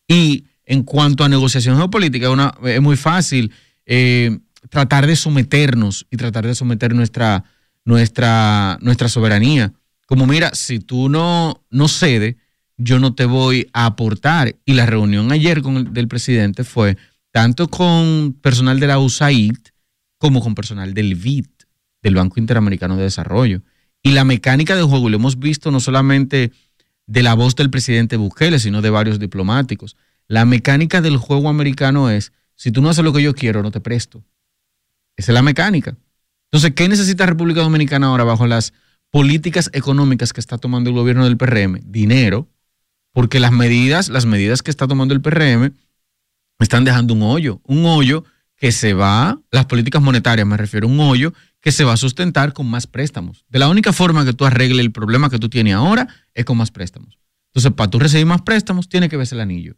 Y 0.08 0.46
en 0.64 0.84
cuanto 0.84 1.22
a 1.22 1.28
negociación 1.28 1.76
geopolítica, 1.76 2.28
es 2.64 2.80
muy 2.80 2.96
fácil 2.96 3.52
eh, 3.84 4.38
tratar 4.70 5.06
de 5.06 5.16
someternos 5.16 6.06
y 6.10 6.16
tratar 6.16 6.46
de 6.46 6.54
someter 6.54 6.94
nuestra, 6.94 7.44
nuestra, 7.84 8.78
nuestra 8.80 9.10
soberanía. 9.10 9.70
Como 10.06 10.26
mira, 10.26 10.52
si 10.54 10.78
tú 10.78 11.10
no, 11.10 11.62
no 11.68 11.88
cedes, 11.88 12.36
yo 12.78 12.98
no 12.98 13.14
te 13.14 13.26
voy 13.26 13.68
a 13.74 13.84
aportar. 13.84 14.56
Y 14.64 14.72
la 14.72 14.86
reunión 14.86 15.30
ayer 15.30 15.60
con 15.60 15.76
el, 15.76 15.92
del 15.92 16.08
presidente 16.08 16.64
fue 16.64 16.96
tanto 17.38 17.68
con 17.68 18.36
personal 18.42 18.80
de 18.80 18.88
la 18.88 18.98
USAID 18.98 19.54
como 20.18 20.40
con 20.40 20.56
personal 20.56 20.92
del 20.92 21.14
BID, 21.14 21.46
del 22.02 22.16
Banco 22.16 22.40
Interamericano 22.40 22.96
de 22.96 23.04
Desarrollo. 23.04 23.62
Y 24.02 24.10
la 24.10 24.24
mecánica 24.24 24.74
del 24.74 24.86
juego 24.86 25.08
lo 25.08 25.18
hemos 25.18 25.38
visto 25.38 25.70
no 25.70 25.78
solamente 25.78 26.50
de 27.06 27.22
la 27.22 27.34
voz 27.34 27.54
del 27.54 27.70
presidente 27.70 28.16
Bukele, 28.16 28.58
sino 28.58 28.82
de 28.82 28.90
varios 28.90 29.20
diplomáticos. 29.20 29.96
La 30.26 30.44
mecánica 30.46 31.00
del 31.00 31.16
juego 31.16 31.48
americano 31.48 32.10
es, 32.10 32.32
si 32.56 32.72
tú 32.72 32.82
no 32.82 32.90
haces 32.90 33.04
lo 33.04 33.12
que 33.12 33.22
yo 33.22 33.32
quiero, 33.36 33.62
no 33.62 33.70
te 33.70 33.80
presto. 33.80 34.24
Esa 35.16 35.30
es 35.30 35.34
la 35.34 35.42
mecánica. 35.42 35.96
Entonces, 36.50 36.72
¿qué 36.74 36.88
necesita 36.88 37.24
República 37.24 37.60
Dominicana 37.60 38.08
ahora 38.08 38.24
bajo 38.24 38.48
las 38.48 38.72
políticas 39.10 39.70
económicas 39.74 40.32
que 40.32 40.40
está 40.40 40.58
tomando 40.58 40.90
el 40.90 40.96
gobierno 40.96 41.22
del 41.22 41.36
PRM? 41.36 41.82
Dinero, 41.84 42.48
porque 43.12 43.38
las 43.38 43.52
medidas, 43.52 44.08
las 44.08 44.26
medidas 44.26 44.64
que 44.64 44.72
está 44.72 44.88
tomando 44.88 45.14
el 45.14 45.20
PRM 45.20 45.72
están 46.64 46.84
dejando 46.84 47.14
un 47.14 47.22
hoyo, 47.22 47.60
un 47.64 47.86
hoyo 47.86 48.24
que 48.56 48.72
se 48.72 48.92
va, 48.92 49.40
las 49.50 49.66
políticas 49.66 50.02
monetarias 50.02 50.46
me 50.46 50.56
refiero, 50.56 50.88
un 50.88 50.98
hoyo 50.98 51.32
que 51.60 51.72
se 51.72 51.84
va 51.84 51.92
a 51.92 51.96
sustentar 51.96 52.52
con 52.52 52.66
más 52.68 52.86
préstamos. 52.86 53.44
De 53.48 53.58
la 53.58 53.68
única 53.68 53.92
forma 53.92 54.24
que 54.24 54.32
tú 54.32 54.44
arregles 54.44 54.80
el 54.80 54.92
problema 54.92 55.30
que 55.30 55.38
tú 55.38 55.48
tienes 55.48 55.74
ahora 55.74 56.08
es 56.34 56.44
con 56.44 56.56
más 56.56 56.70
préstamos. 56.70 57.18
Entonces, 57.50 57.72
para 57.72 57.90
tú 57.90 57.98
recibir 57.98 58.26
más 58.26 58.42
préstamos, 58.42 58.88
tiene 58.88 59.08
que 59.08 59.16
verse 59.16 59.34
el 59.34 59.40
anillo. 59.40 59.76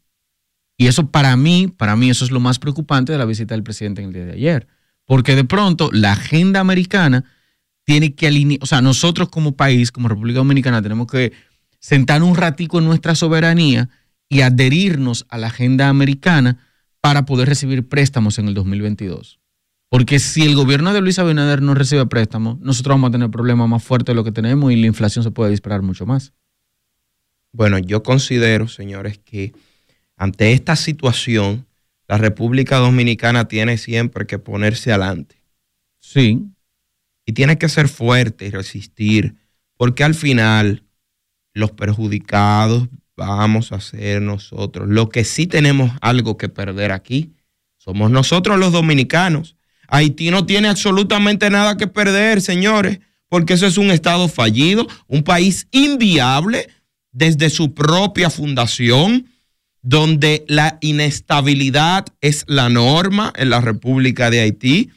Y 0.77 0.87
eso 0.87 1.11
para 1.11 1.37
mí, 1.37 1.69
para 1.69 1.95
mí 1.95 2.09
eso 2.09 2.25
es 2.25 2.31
lo 2.31 2.41
más 2.41 2.59
preocupante 2.59 3.13
de 3.13 3.19
la 3.19 3.27
visita 3.27 3.55
del 3.55 3.63
presidente 3.63 4.01
en 4.01 4.09
el 4.09 4.15
día 4.15 4.25
de 4.25 4.33
ayer. 4.33 4.67
Porque 5.05 5.37
de 5.37 5.45
pronto 5.45 5.91
la 5.93 6.13
agenda 6.13 6.61
americana 6.61 7.25
tiene 7.85 8.15
que 8.15 8.27
alinear, 8.29 8.61
o 8.63 8.67
sea, 8.67 8.81
nosotros 8.81 9.29
como 9.29 9.57
país, 9.57 9.93
como 9.93 10.09
República 10.09 10.39
Dominicana, 10.39 10.81
tenemos 10.81 11.07
que 11.07 11.33
sentar 11.81 12.23
un 12.23 12.35
ratico 12.35 12.79
en 12.79 12.87
nuestra 12.87 13.15
soberanía 13.15 13.91
y 14.29 14.43
adherirnos 14.43 15.27
a 15.29 15.39
la 15.39 15.49
agenda 15.49 15.89
americana 15.89 16.59
para 17.01 17.25
poder 17.25 17.49
recibir 17.49 17.89
préstamos 17.89 18.39
en 18.39 18.49
el 18.49 18.55
2022. 18.55 19.41
Porque 19.89 20.21
si 20.21 20.43
el 20.43 20.55
gobierno 20.55 20.93
de 20.93 21.01
Luis 21.01 21.19
Abinader 21.19 21.63
no 21.63 21.75
recibe 21.75 22.07
préstamos, 22.07 22.61
nosotros 22.61 22.95
vamos 22.95 23.09
a 23.09 23.13
tener 23.13 23.31
problemas 23.31 23.69
más 23.69 23.83
fuertes 23.83 24.13
de 24.13 24.15
lo 24.15 24.25
que 24.25 24.33
tenemos 24.33 24.71
y 24.73 24.77
la 24.77 24.87
inflación 24.87 25.25
se 25.25 25.33
puede 25.33 25.51
disparar 25.51 25.83
mucho 25.83 26.07
más. 26.07 26.33
Bueno, 27.53 27.79
yo 27.79 28.03
considero, 28.03 28.69
señores, 28.69 29.19
que 29.19 29.53
ante 30.17 30.53
esta 30.53 30.77
situación, 30.77 31.67
la 32.07 32.19
República 32.19 32.77
Dominicana 32.77 33.49
tiene 33.49 33.79
siempre 33.79 34.27
que 34.27 34.39
ponerse 34.39 34.93
adelante. 34.93 35.43
Sí. 35.99 36.47
Y 37.27 37.33
tiene 37.33 37.59
que 37.59 37.69
ser 37.69 37.89
fuerte 37.89 38.47
y 38.47 38.51
resistir, 38.51 39.35
porque 39.77 40.05
al 40.05 40.15
final 40.15 40.85
los 41.53 41.73
perjudicados 41.73 42.89
vamos 43.21 43.71
a 43.73 43.81
ser 43.81 44.23
nosotros. 44.23 44.89
Lo 44.89 45.11
que 45.11 45.25
sí 45.25 45.47
tenemos 45.47 45.93
algo 46.01 46.39
que 46.39 46.49
perder 46.49 46.91
aquí 46.91 47.35
somos 47.77 48.11
nosotros 48.11 48.59
los 48.59 48.73
dominicanos. 48.73 49.57
Haití 49.89 50.31
no 50.31 50.47
tiene 50.47 50.69
absolutamente 50.69 51.51
nada 51.51 51.77
que 51.77 51.87
perder, 51.87 52.41
señores, 52.41 53.01
porque 53.29 53.55
eso 53.55 53.67
es 53.67 53.77
un 53.77 53.91
estado 53.91 54.27
fallido, 54.29 54.87
un 55.07 55.23
país 55.23 55.69
inviable 55.71 56.69
desde 57.13 57.51
su 57.51 57.75
propia 57.75 58.31
fundación 58.31 59.27
donde 59.83 60.45
la 60.49 60.79
inestabilidad 60.81 62.07
es 62.23 62.45
la 62.49 62.71
norma 62.71 63.35
en 63.37 63.51
la 63.51 63.61
República 63.61 64.31
de 64.31 64.41
Haití. 64.41 64.91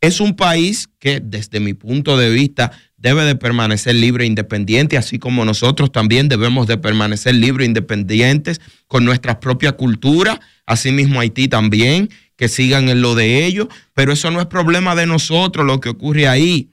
Es 0.00 0.18
un 0.18 0.34
país 0.34 0.88
que 0.98 1.20
desde 1.20 1.60
mi 1.60 1.74
punto 1.74 2.16
de 2.16 2.30
vista 2.30 2.72
debe 3.02 3.24
de 3.24 3.34
permanecer 3.34 3.96
libre 3.96 4.24
e 4.24 4.28
independiente, 4.28 4.96
así 4.96 5.18
como 5.18 5.44
nosotros 5.44 5.90
también 5.90 6.28
debemos 6.28 6.68
de 6.68 6.78
permanecer 6.78 7.34
libres 7.34 7.66
e 7.66 7.68
independientes 7.68 8.60
con 8.86 9.04
nuestra 9.04 9.40
propia 9.40 9.72
cultura, 9.72 10.40
asimismo 10.66 11.18
Haití 11.18 11.48
también, 11.48 12.10
que 12.36 12.48
sigan 12.48 12.88
en 12.88 13.02
lo 13.02 13.16
de 13.16 13.44
ellos, 13.44 13.66
pero 13.92 14.12
eso 14.12 14.30
no 14.30 14.40
es 14.40 14.46
problema 14.46 14.94
de 14.94 15.06
nosotros 15.06 15.66
lo 15.66 15.80
que 15.80 15.88
ocurre 15.88 16.28
ahí. 16.28 16.70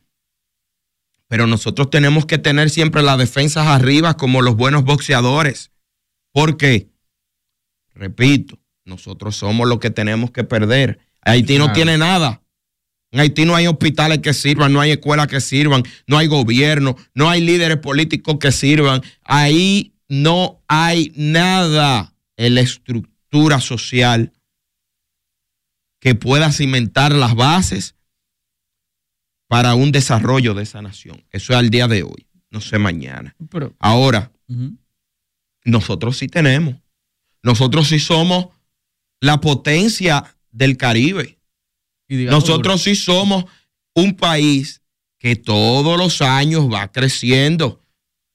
Pero 1.27 1.47
nosotros 1.47 1.89
tenemos 1.89 2.27
que 2.27 2.37
tener 2.37 2.69
siempre 2.69 3.01
las 3.01 3.17
defensas 3.17 3.65
arriba 3.65 4.15
como 4.15 4.43
los 4.43 4.55
buenos 4.55 4.83
boxeadores. 4.83 5.71
¿Por 6.31 6.57
qué? 6.57 6.89
Repito, 7.95 8.59
nosotros 8.85 9.35
somos 9.35 9.67
los 9.67 9.79
que 9.79 9.89
tenemos 9.89 10.29
que 10.29 10.43
perder. 10.43 10.99
Haití 11.21 11.57
no 11.57 11.73
tiene 11.73 11.97
nada. 11.97 12.43
En 13.11 13.19
Haití 13.19 13.45
no 13.45 13.55
hay 13.55 13.67
hospitales 13.67 14.19
que 14.19 14.33
sirvan, 14.33 14.71
no 14.71 14.81
hay 14.81 14.91
escuelas 14.91 15.27
que 15.27 15.41
sirvan, 15.41 15.83
no 16.05 16.17
hay 16.17 16.27
gobierno, 16.27 16.95
no 17.15 17.29
hay 17.29 17.41
líderes 17.41 17.77
políticos 17.77 18.37
que 18.39 18.51
sirvan. 18.51 19.01
Ahí 19.23 19.93
no 20.07 20.61
hay 20.67 21.11
nada 21.15 22.13
en 22.37 22.55
la 22.55 22.61
estructura 22.61 23.59
social 23.59 24.31
que 25.99 26.15
pueda 26.15 26.51
cimentar 26.51 27.13
las 27.13 27.35
bases 27.35 27.95
para 29.47 29.73
un 29.73 29.91
desarrollo 29.91 30.53
de 30.53 30.63
esa 30.63 30.81
nación. 30.81 31.25
Eso 31.31 31.53
es 31.53 31.59
al 31.59 31.71
día 31.71 31.87
de 31.87 32.03
hoy, 32.03 32.27
no 32.51 32.61
sé 32.61 32.77
mañana. 32.77 33.35
Ahora, 33.79 34.31
nosotros 35.65 36.17
sí 36.17 36.27
tenemos. 36.27 36.75
Nosotros 37.41 37.87
sí 37.87 37.99
somos 37.99 38.49
la 39.19 39.41
potencia 39.41 40.37
del 40.51 40.77
Caribe. 40.77 41.38
Nosotros 42.09 42.81
sí 42.81 42.95
somos 42.95 43.45
un 43.93 44.15
país 44.15 44.81
que 45.19 45.35
todos 45.35 45.97
los 45.97 46.21
años 46.21 46.71
va 46.71 46.91
creciendo. 46.91 47.83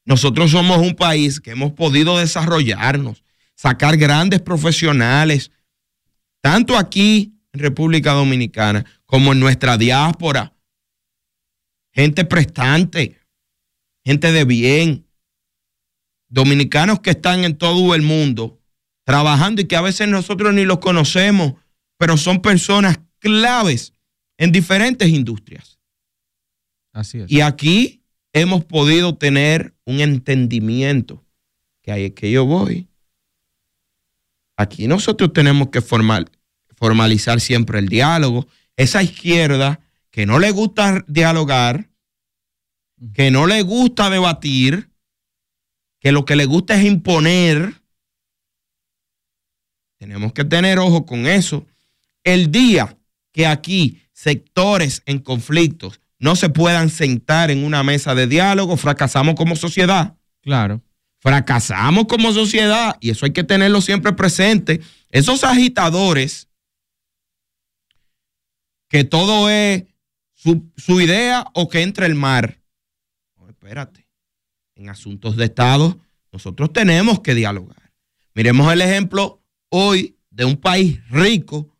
Nosotros 0.04 0.50
somos 0.50 0.78
un 0.78 0.94
país 0.94 1.40
que 1.40 1.52
hemos 1.52 1.72
podido 1.72 2.18
desarrollarnos, 2.18 3.24
sacar 3.56 3.96
grandes 3.96 4.40
profesionales, 4.40 5.50
tanto 6.40 6.76
aquí 6.76 7.34
en 7.52 7.60
República 7.60 8.12
Dominicana 8.12 8.84
como 9.06 9.32
en 9.32 9.40
nuestra 9.40 9.78
diáspora. 9.78 10.54
Gente 11.92 12.24
prestante, 12.24 13.18
gente 14.04 14.30
de 14.30 14.44
bien, 14.44 15.06
dominicanos 16.28 17.00
que 17.00 17.10
están 17.10 17.44
en 17.44 17.56
todo 17.56 17.94
el 17.94 18.02
mundo 18.02 18.60
trabajando 19.04 19.62
y 19.62 19.66
que 19.66 19.76
a 19.76 19.82
veces 19.82 20.08
nosotros 20.08 20.52
ni 20.54 20.64
los 20.64 20.78
conocemos, 20.78 21.54
pero 21.98 22.16
son 22.16 22.40
personas 22.40 22.98
claves 23.24 23.94
en 24.36 24.52
diferentes 24.52 25.08
industrias. 25.08 25.78
Así 26.92 27.20
es. 27.20 27.30
Y 27.30 27.40
aquí 27.40 28.02
hemos 28.34 28.64
podido 28.64 29.16
tener 29.16 29.74
un 29.86 30.00
entendimiento 30.00 31.24
que 31.82 31.90
ahí 31.90 32.04
es 32.04 32.12
que 32.12 32.30
yo 32.30 32.44
voy. 32.44 32.86
Aquí 34.56 34.86
nosotros 34.86 35.32
tenemos 35.32 35.68
que 35.68 35.80
formalizar 35.80 37.40
siempre 37.40 37.78
el 37.78 37.88
diálogo. 37.88 38.46
Esa 38.76 39.02
izquierda 39.02 39.80
que 40.10 40.26
no 40.26 40.38
le 40.38 40.50
gusta 40.50 41.04
dialogar, 41.08 41.90
que 43.14 43.30
no 43.30 43.46
le 43.46 43.62
gusta 43.62 44.10
debatir, 44.10 44.90
que 45.98 46.12
lo 46.12 46.24
que 46.24 46.36
le 46.36 46.44
gusta 46.44 46.78
es 46.78 46.84
imponer, 46.84 47.82
tenemos 49.98 50.32
que 50.32 50.44
tener 50.44 50.78
ojo 50.78 51.06
con 51.06 51.26
eso. 51.26 51.66
El 52.22 52.50
día 52.50 52.96
que 53.34 53.46
aquí 53.46 54.00
sectores 54.12 55.02
en 55.04 55.18
conflictos 55.18 56.00
no 56.18 56.36
se 56.36 56.48
puedan 56.48 56.88
sentar 56.88 57.50
en 57.50 57.64
una 57.64 57.82
mesa 57.82 58.14
de 58.14 58.28
diálogo, 58.28 58.78
fracasamos 58.78 59.34
como 59.34 59.56
sociedad. 59.56 60.16
Claro. 60.40 60.80
Fracasamos 61.18 62.06
como 62.06 62.32
sociedad 62.32 62.96
y 63.00 63.10
eso 63.10 63.26
hay 63.26 63.32
que 63.32 63.44
tenerlo 63.44 63.80
siempre 63.80 64.12
presente. 64.12 64.80
Esos 65.10 65.42
agitadores, 65.42 66.48
que 68.88 69.02
todo 69.04 69.50
es 69.50 69.84
su, 70.32 70.70
su 70.76 71.00
idea 71.00 71.44
o 71.54 71.68
que 71.68 71.82
entre 71.82 72.06
el 72.06 72.14
mar. 72.14 72.60
No, 73.36 73.48
espérate. 73.48 74.06
En 74.76 74.88
asuntos 74.88 75.36
de 75.36 75.46
Estado, 75.46 75.98
nosotros 76.30 76.72
tenemos 76.72 77.20
que 77.20 77.34
dialogar. 77.34 77.92
Miremos 78.32 78.72
el 78.72 78.80
ejemplo 78.80 79.42
hoy 79.70 80.16
de 80.30 80.44
un 80.44 80.56
país 80.56 81.00
rico 81.08 81.73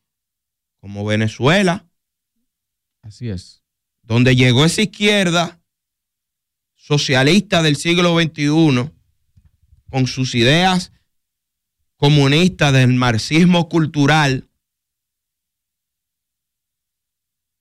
como 0.85 1.03
Venezuela. 1.03 1.89
Así 3.01 3.31
es. 3.31 3.63
Donde 4.03 4.37
llegó 4.37 4.67
esa 4.67 4.83
izquierda 4.83 5.59
socialista 6.75 7.63
del 7.63 7.77
siglo 7.77 8.15
XXI 8.21 8.91
con 9.91 10.07
sus 10.07 10.35
ideas 10.35 10.93
comunista 11.97 12.71
del 12.71 12.93
marxismo 12.93 13.71
cultural. 13.71 14.51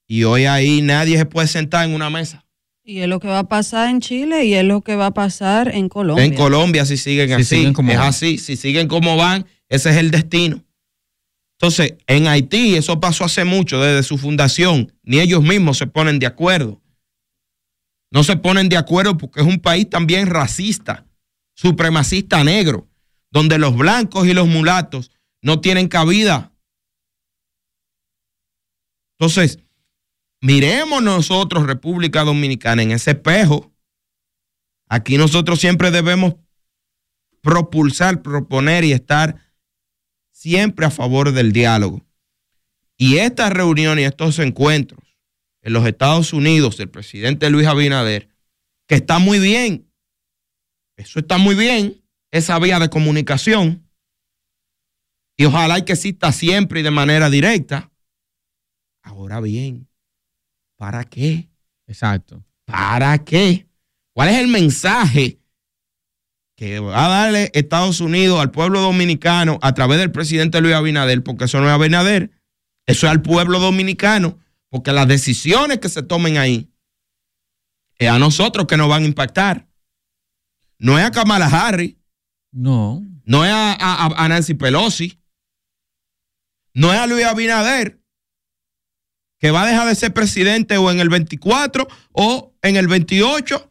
Y 0.06 0.24
hoy 0.24 0.44
ahí 0.44 0.82
nadie 0.82 1.16
se 1.16 1.24
puede 1.24 1.48
sentar 1.48 1.88
en 1.88 1.94
una 1.94 2.10
mesa. 2.10 2.44
Y 2.82 2.98
es 2.98 3.08
lo 3.08 3.20
que 3.20 3.28
va 3.28 3.38
a 3.38 3.48
pasar 3.48 3.88
en 3.88 4.02
Chile 4.02 4.44
y 4.44 4.52
es 4.52 4.64
lo 4.64 4.82
que 4.82 4.96
va 4.96 5.06
a 5.06 5.14
pasar 5.14 5.74
en 5.74 5.88
Colombia. 5.88 6.26
En 6.26 6.34
Colombia, 6.34 6.84
si 6.84 6.98
siguen 6.98 7.28
Si 7.30 7.34
así, 7.36 7.44
siguen 7.56 7.72
como 7.72 7.90
es 7.90 7.98
van. 7.98 8.08
así. 8.08 8.36
Si 8.36 8.56
siguen 8.56 8.86
como 8.86 9.16
van, 9.16 9.46
ese 9.70 9.88
es 9.88 9.96
el 9.96 10.10
destino. 10.10 10.62
Entonces, 11.58 11.94
en 12.06 12.26
Haití, 12.26 12.74
eso 12.74 13.00
pasó 13.00 13.24
hace 13.24 13.44
mucho, 13.44 13.80
desde 13.80 14.02
su 14.02 14.18
fundación. 14.18 14.92
Ni 15.02 15.20
ellos 15.20 15.42
mismos 15.42 15.78
se 15.78 15.86
ponen 15.86 16.18
de 16.18 16.26
acuerdo. 16.26 16.82
No 18.10 18.22
se 18.22 18.36
ponen 18.36 18.68
de 18.68 18.76
acuerdo 18.76 19.16
porque 19.16 19.40
es 19.40 19.46
un 19.46 19.58
país 19.58 19.88
también 19.88 20.28
racista, 20.28 21.06
supremacista 21.54 22.44
negro, 22.44 22.88
donde 23.30 23.58
los 23.58 23.76
blancos 23.76 24.26
y 24.26 24.34
los 24.34 24.46
mulatos 24.46 25.10
no 25.42 25.60
tienen 25.60 25.88
cabida. 25.88 26.52
Entonces, 29.18 29.60
miremos 30.40 31.02
nosotros, 31.02 31.66
República 31.66 32.24
Dominicana, 32.24 32.82
en 32.82 32.90
ese 32.90 33.12
espejo. 33.12 33.72
Aquí 34.88 35.18
nosotros 35.18 35.60
siempre 35.60 35.90
debemos 35.90 36.34
propulsar, 37.40 38.22
proponer 38.22 38.84
y 38.84 38.92
estar 38.92 39.36
siempre 40.44 40.84
a 40.84 40.90
favor 40.90 41.32
del 41.32 41.52
diálogo. 41.52 42.02
Y 42.98 43.16
esta 43.16 43.48
reunión 43.48 43.98
y 43.98 44.02
estos 44.02 44.38
encuentros 44.38 45.00
en 45.62 45.72
los 45.72 45.86
Estados 45.86 46.34
Unidos 46.34 46.76
del 46.76 46.90
presidente 46.90 47.48
Luis 47.48 47.66
Abinader, 47.66 48.28
que 48.86 48.96
está 48.96 49.18
muy 49.18 49.38
bien, 49.38 49.90
eso 50.98 51.20
está 51.20 51.38
muy 51.38 51.54
bien, 51.54 52.04
esa 52.30 52.58
vía 52.58 52.78
de 52.78 52.90
comunicación, 52.90 53.88
y 55.38 55.46
ojalá 55.46 55.78
y 55.78 55.82
que 55.86 55.94
exista 55.94 56.30
siempre 56.30 56.80
y 56.80 56.82
de 56.82 56.90
manera 56.90 57.30
directa. 57.30 57.90
Ahora 59.02 59.40
bien, 59.40 59.88
¿para 60.76 61.04
qué? 61.04 61.48
Exacto. 61.86 62.44
¿Para 62.66 63.16
qué? 63.24 63.66
¿Cuál 64.12 64.28
es 64.28 64.36
el 64.36 64.48
mensaje 64.48 65.38
que 66.64 66.80
va 66.80 67.04
a 67.04 67.08
darle 67.08 67.50
Estados 67.54 68.00
Unidos 68.00 68.40
al 68.40 68.50
pueblo 68.50 68.80
dominicano 68.80 69.58
a 69.60 69.74
través 69.74 69.98
del 69.98 70.10
presidente 70.10 70.60
Luis 70.60 70.74
Abinader? 70.74 71.22
Porque 71.22 71.44
eso 71.44 71.60
no 71.60 71.66
es 71.66 71.72
Abinader, 71.72 72.30
eso 72.86 73.06
es 73.06 73.10
al 73.10 73.20
pueblo 73.22 73.58
dominicano, 73.60 74.38
porque 74.70 74.92
las 74.92 75.06
decisiones 75.06 75.78
que 75.78 75.88
se 75.90 76.02
tomen 76.02 76.38
ahí 76.38 76.70
es 77.98 78.08
a 78.08 78.18
nosotros 78.18 78.66
que 78.66 78.76
nos 78.76 78.88
van 78.88 79.02
a 79.02 79.06
impactar. 79.06 79.68
No 80.78 80.98
es 80.98 81.04
a 81.04 81.10
Kamala 81.10 81.46
Harris, 81.46 81.96
No. 82.50 83.02
no 83.24 83.44
es 83.44 83.52
a, 83.52 83.72
a- 83.74 84.24
a 84.24 84.28
Nancy 84.28 84.54
Pelosi, 84.54 85.20
no 86.72 86.92
es 86.92 86.98
a 86.98 87.06
Luis 87.06 87.24
Abinader, 87.26 88.00
que 89.38 89.50
va 89.50 89.62
a 89.62 89.66
dejar 89.66 89.86
de 89.86 89.94
ser 89.94 90.12
presidente 90.14 90.76
o 90.78 90.90
en 90.90 90.98
el 91.00 91.08
24 91.10 91.86
o 92.12 92.54
en 92.62 92.76
el 92.76 92.88
28. 92.88 93.70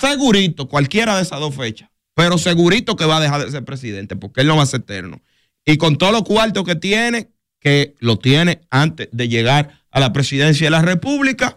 Segurito, 0.00 0.68
cualquiera 0.68 1.16
de 1.16 1.22
esas 1.22 1.40
dos 1.40 1.54
fechas. 1.54 1.88
Pero 2.14 2.38
segurito 2.38 2.96
que 2.96 3.04
va 3.04 3.18
a 3.18 3.20
dejar 3.20 3.44
de 3.44 3.50
ser 3.50 3.64
presidente, 3.64 4.16
porque 4.16 4.40
él 4.40 4.46
no 4.46 4.56
va 4.56 4.62
a 4.62 4.66
ser 4.66 4.80
eterno. 4.80 5.20
Y 5.64 5.76
con 5.76 5.98
todos 5.98 6.12
los 6.12 6.22
cuartos 6.22 6.64
que 6.64 6.74
tiene, 6.76 7.30
que 7.60 7.94
lo 7.98 8.18
tiene 8.18 8.60
antes 8.70 9.08
de 9.12 9.28
llegar 9.28 9.82
a 9.90 10.00
la 10.00 10.12
presidencia 10.12 10.66
de 10.66 10.70
la 10.70 10.82
República, 10.82 11.56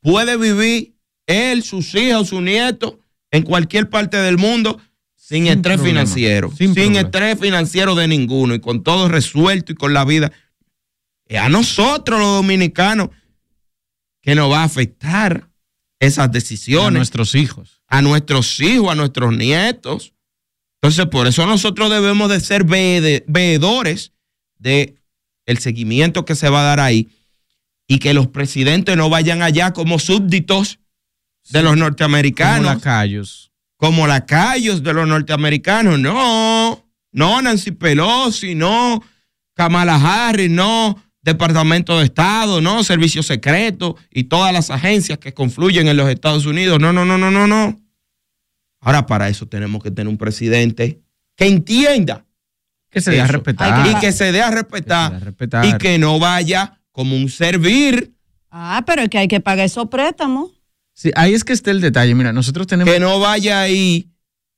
puede 0.00 0.36
vivir 0.36 0.94
él, 1.26 1.62
sus 1.62 1.94
hijos, 1.94 2.28
sus 2.28 2.42
nietos, 2.42 2.96
en 3.30 3.42
cualquier 3.42 3.88
parte 3.88 4.16
del 4.18 4.36
mundo 4.38 4.78
sin, 5.16 5.44
Sin 5.44 5.46
estrés 5.46 5.76
problema. 5.76 6.00
financiero. 6.00 6.52
Sin 6.56 6.96
estrés 6.96 7.40
financiero 7.40 7.94
de 7.94 8.06
ninguno 8.08 8.54
y 8.54 8.60
con 8.60 8.82
todo 8.82 9.08
resuelto 9.08 9.72
y 9.72 9.74
con 9.74 9.94
la 9.94 10.04
vida. 10.04 10.32
Es 11.26 11.38
a 11.40 11.48
nosotros 11.48 12.20
los 12.20 12.28
dominicanos 12.36 13.08
que 14.20 14.34
nos 14.34 14.50
va 14.52 14.60
a 14.60 14.64
afectar 14.64 15.48
esas 16.04 16.26
A 16.26 16.28
decisiones 16.28 16.92
nuestros 16.98 17.34
hijos. 17.34 17.82
a 17.88 18.02
nuestros 18.02 18.58
hijos, 18.60 18.90
a 18.90 18.94
nuestros 18.94 19.36
nietos. 19.36 20.12
Entonces, 20.82 21.06
por 21.06 21.26
eso 21.26 21.46
nosotros 21.46 21.90
debemos 21.90 22.28
de 22.30 22.40
ser 22.40 22.64
vede- 22.64 23.24
veedores 23.26 24.12
de 24.58 24.96
el 25.46 25.58
seguimiento 25.58 26.24
que 26.24 26.34
se 26.34 26.48
va 26.48 26.60
a 26.60 26.64
dar 26.64 26.80
ahí 26.80 27.08
y 27.86 27.98
que 27.98 28.14
los 28.14 28.28
presidentes 28.28 28.96
no 28.96 29.08
vayan 29.10 29.42
allá 29.42 29.72
como 29.72 29.98
súbditos 29.98 30.78
de 31.50 31.62
los 31.62 31.72
Como 31.72 31.84
norteamericanos, 31.84 32.64
lacayos. 32.76 33.50
como 33.76 34.06
lacayos 34.06 34.82
de 34.82 34.92
los 34.94 35.06
norteamericanos. 35.06 35.98
No, 35.98 36.84
no 37.12 37.42
Nancy 37.42 37.72
Pelosi, 37.72 38.54
no 38.54 39.02
Kamala 39.54 39.96
Harris, 39.96 40.50
no 40.50 40.98
Departamento 41.24 41.98
de 41.98 42.04
Estado, 42.04 42.60
no 42.60 42.84
Servicio 42.84 43.22
Secreto 43.22 43.96
y 44.10 44.24
todas 44.24 44.52
las 44.52 44.70
agencias 44.70 45.18
que 45.18 45.32
confluyen 45.34 45.88
en 45.88 45.96
los 45.96 46.08
Estados 46.08 46.44
Unidos. 46.46 46.78
No, 46.80 46.92
no, 46.92 47.04
no, 47.04 47.16
no, 47.18 47.30
no, 47.30 47.46
no. 47.46 47.80
Ahora 48.80 49.06
para 49.06 49.28
eso 49.28 49.46
tenemos 49.46 49.82
que 49.82 49.90
tener 49.90 50.08
un 50.08 50.18
presidente 50.18 51.00
que 51.36 51.46
entienda 51.46 52.26
Que 52.90 53.00
se 53.00 53.10
dé 53.12 53.20
a 53.22 53.26
respetar. 53.26 53.86
y 53.90 53.94
que 53.98 54.12
se 54.12 54.30
dé 54.30 54.42
a 54.42 54.50
respetar 54.50 55.20
respetar. 55.22 55.64
y 55.64 55.78
que 55.78 55.98
no 55.98 56.18
vaya 56.18 56.80
como 56.92 57.16
un 57.16 57.28
servir, 57.28 58.12
Ah, 58.56 58.84
pero 58.86 59.02
es 59.02 59.08
que 59.08 59.18
hay 59.18 59.26
que 59.26 59.40
pagar 59.40 59.66
esos 59.66 59.88
préstamos. 59.88 60.52
Sí, 60.92 61.10
ahí 61.16 61.34
es 61.34 61.42
que 61.42 61.52
está 61.52 61.72
el 61.72 61.80
detalle. 61.80 62.14
Mira, 62.14 62.32
nosotros 62.32 62.68
tenemos. 62.68 62.92
que 62.94 63.00
no 63.00 63.18
vaya 63.18 63.62
ahí 63.62 64.10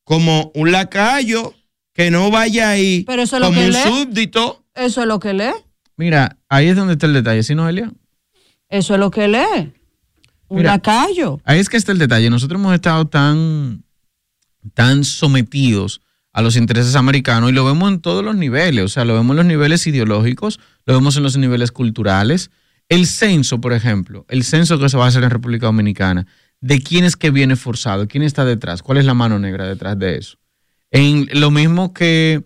como 0.04 0.50
un 0.54 0.70
lacayo, 0.70 1.54
que 1.94 2.10
no 2.10 2.30
vaya 2.30 2.68
ahí 2.68 3.04
Pero 3.06 3.22
eso 3.22 3.36
es 3.36 3.40
lo 3.40 3.46
como 3.48 3.58
que 3.60 3.66
un 3.68 3.72
lee. 3.72 3.78
súbdito. 3.86 4.64
Eso 4.74 5.00
es 5.00 5.06
lo 5.08 5.18
que 5.18 5.32
lee. 5.32 5.52
Mira, 5.96 6.38
ahí 6.48 6.68
es 6.68 6.76
donde 6.76 6.94
está 6.94 7.06
el 7.06 7.14
detalle, 7.14 7.42
¿sí, 7.42 7.54
Noelia? 7.54 7.92
Eso 8.68 8.94
es 8.94 9.00
lo 9.00 9.10
que 9.10 9.28
lee. 9.28 9.72
Un 10.48 10.58
Mira. 10.58 10.72
lacayo. 10.72 11.40
Ahí 11.44 11.58
es 11.58 11.68
que 11.68 11.76
está 11.76 11.92
el 11.92 11.98
detalle. 11.98 12.30
Nosotros 12.30 12.60
hemos 12.60 12.74
estado 12.74 13.06
tan, 13.06 13.84
tan 14.74 15.04
sometidos 15.04 16.00
a 16.32 16.42
los 16.42 16.56
intereses 16.56 16.94
americanos 16.96 17.50
y 17.50 17.54
lo 17.54 17.64
vemos 17.64 17.90
en 17.90 18.00
todos 18.00 18.22
los 18.22 18.36
niveles. 18.36 18.84
O 18.84 18.88
sea, 18.88 19.04
lo 19.04 19.14
vemos 19.14 19.32
en 19.32 19.36
los 19.38 19.46
niveles 19.46 19.86
ideológicos, 19.86 20.60
lo 20.84 20.94
vemos 20.94 21.16
en 21.16 21.22
los 21.22 21.36
niveles 21.38 21.72
culturales. 21.72 22.50
El 22.88 23.06
censo, 23.06 23.60
por 23.60 23.72
ejemplo, 23.72 24.26
el 24.28 24.44
censo 24.44 24.78
que 24.78 24.88
se 24.88 24.96
va 24.96 25.06
a 25.06 25.08
hacer 25.08 25.24
en 25.24 25.30
República 25.30 25.66
Dominicana, 25.66 26.26
¿de 26.60 26.80
quién 26.82 27.04
es 27.04 27.16
que 27.16 27.30
viene 27.30 27.56
forzado? 27.56 28.06
¿Quién 28.06 28.22
está 28.22 28.44
detrás? 28.44 28.82
¿Cuál 28.82 28.98
es 28.98 29.06
la 29.06 29.14
mano 29.14 29.38
negra 29.38 29.66
detrás 29.66 29.98
de 29.98 30.18
eso? 30.18 30.36
En 30.90 31.26
lo 31.32 31.50
mismo 31.50 31.92
que, 31.92 32.44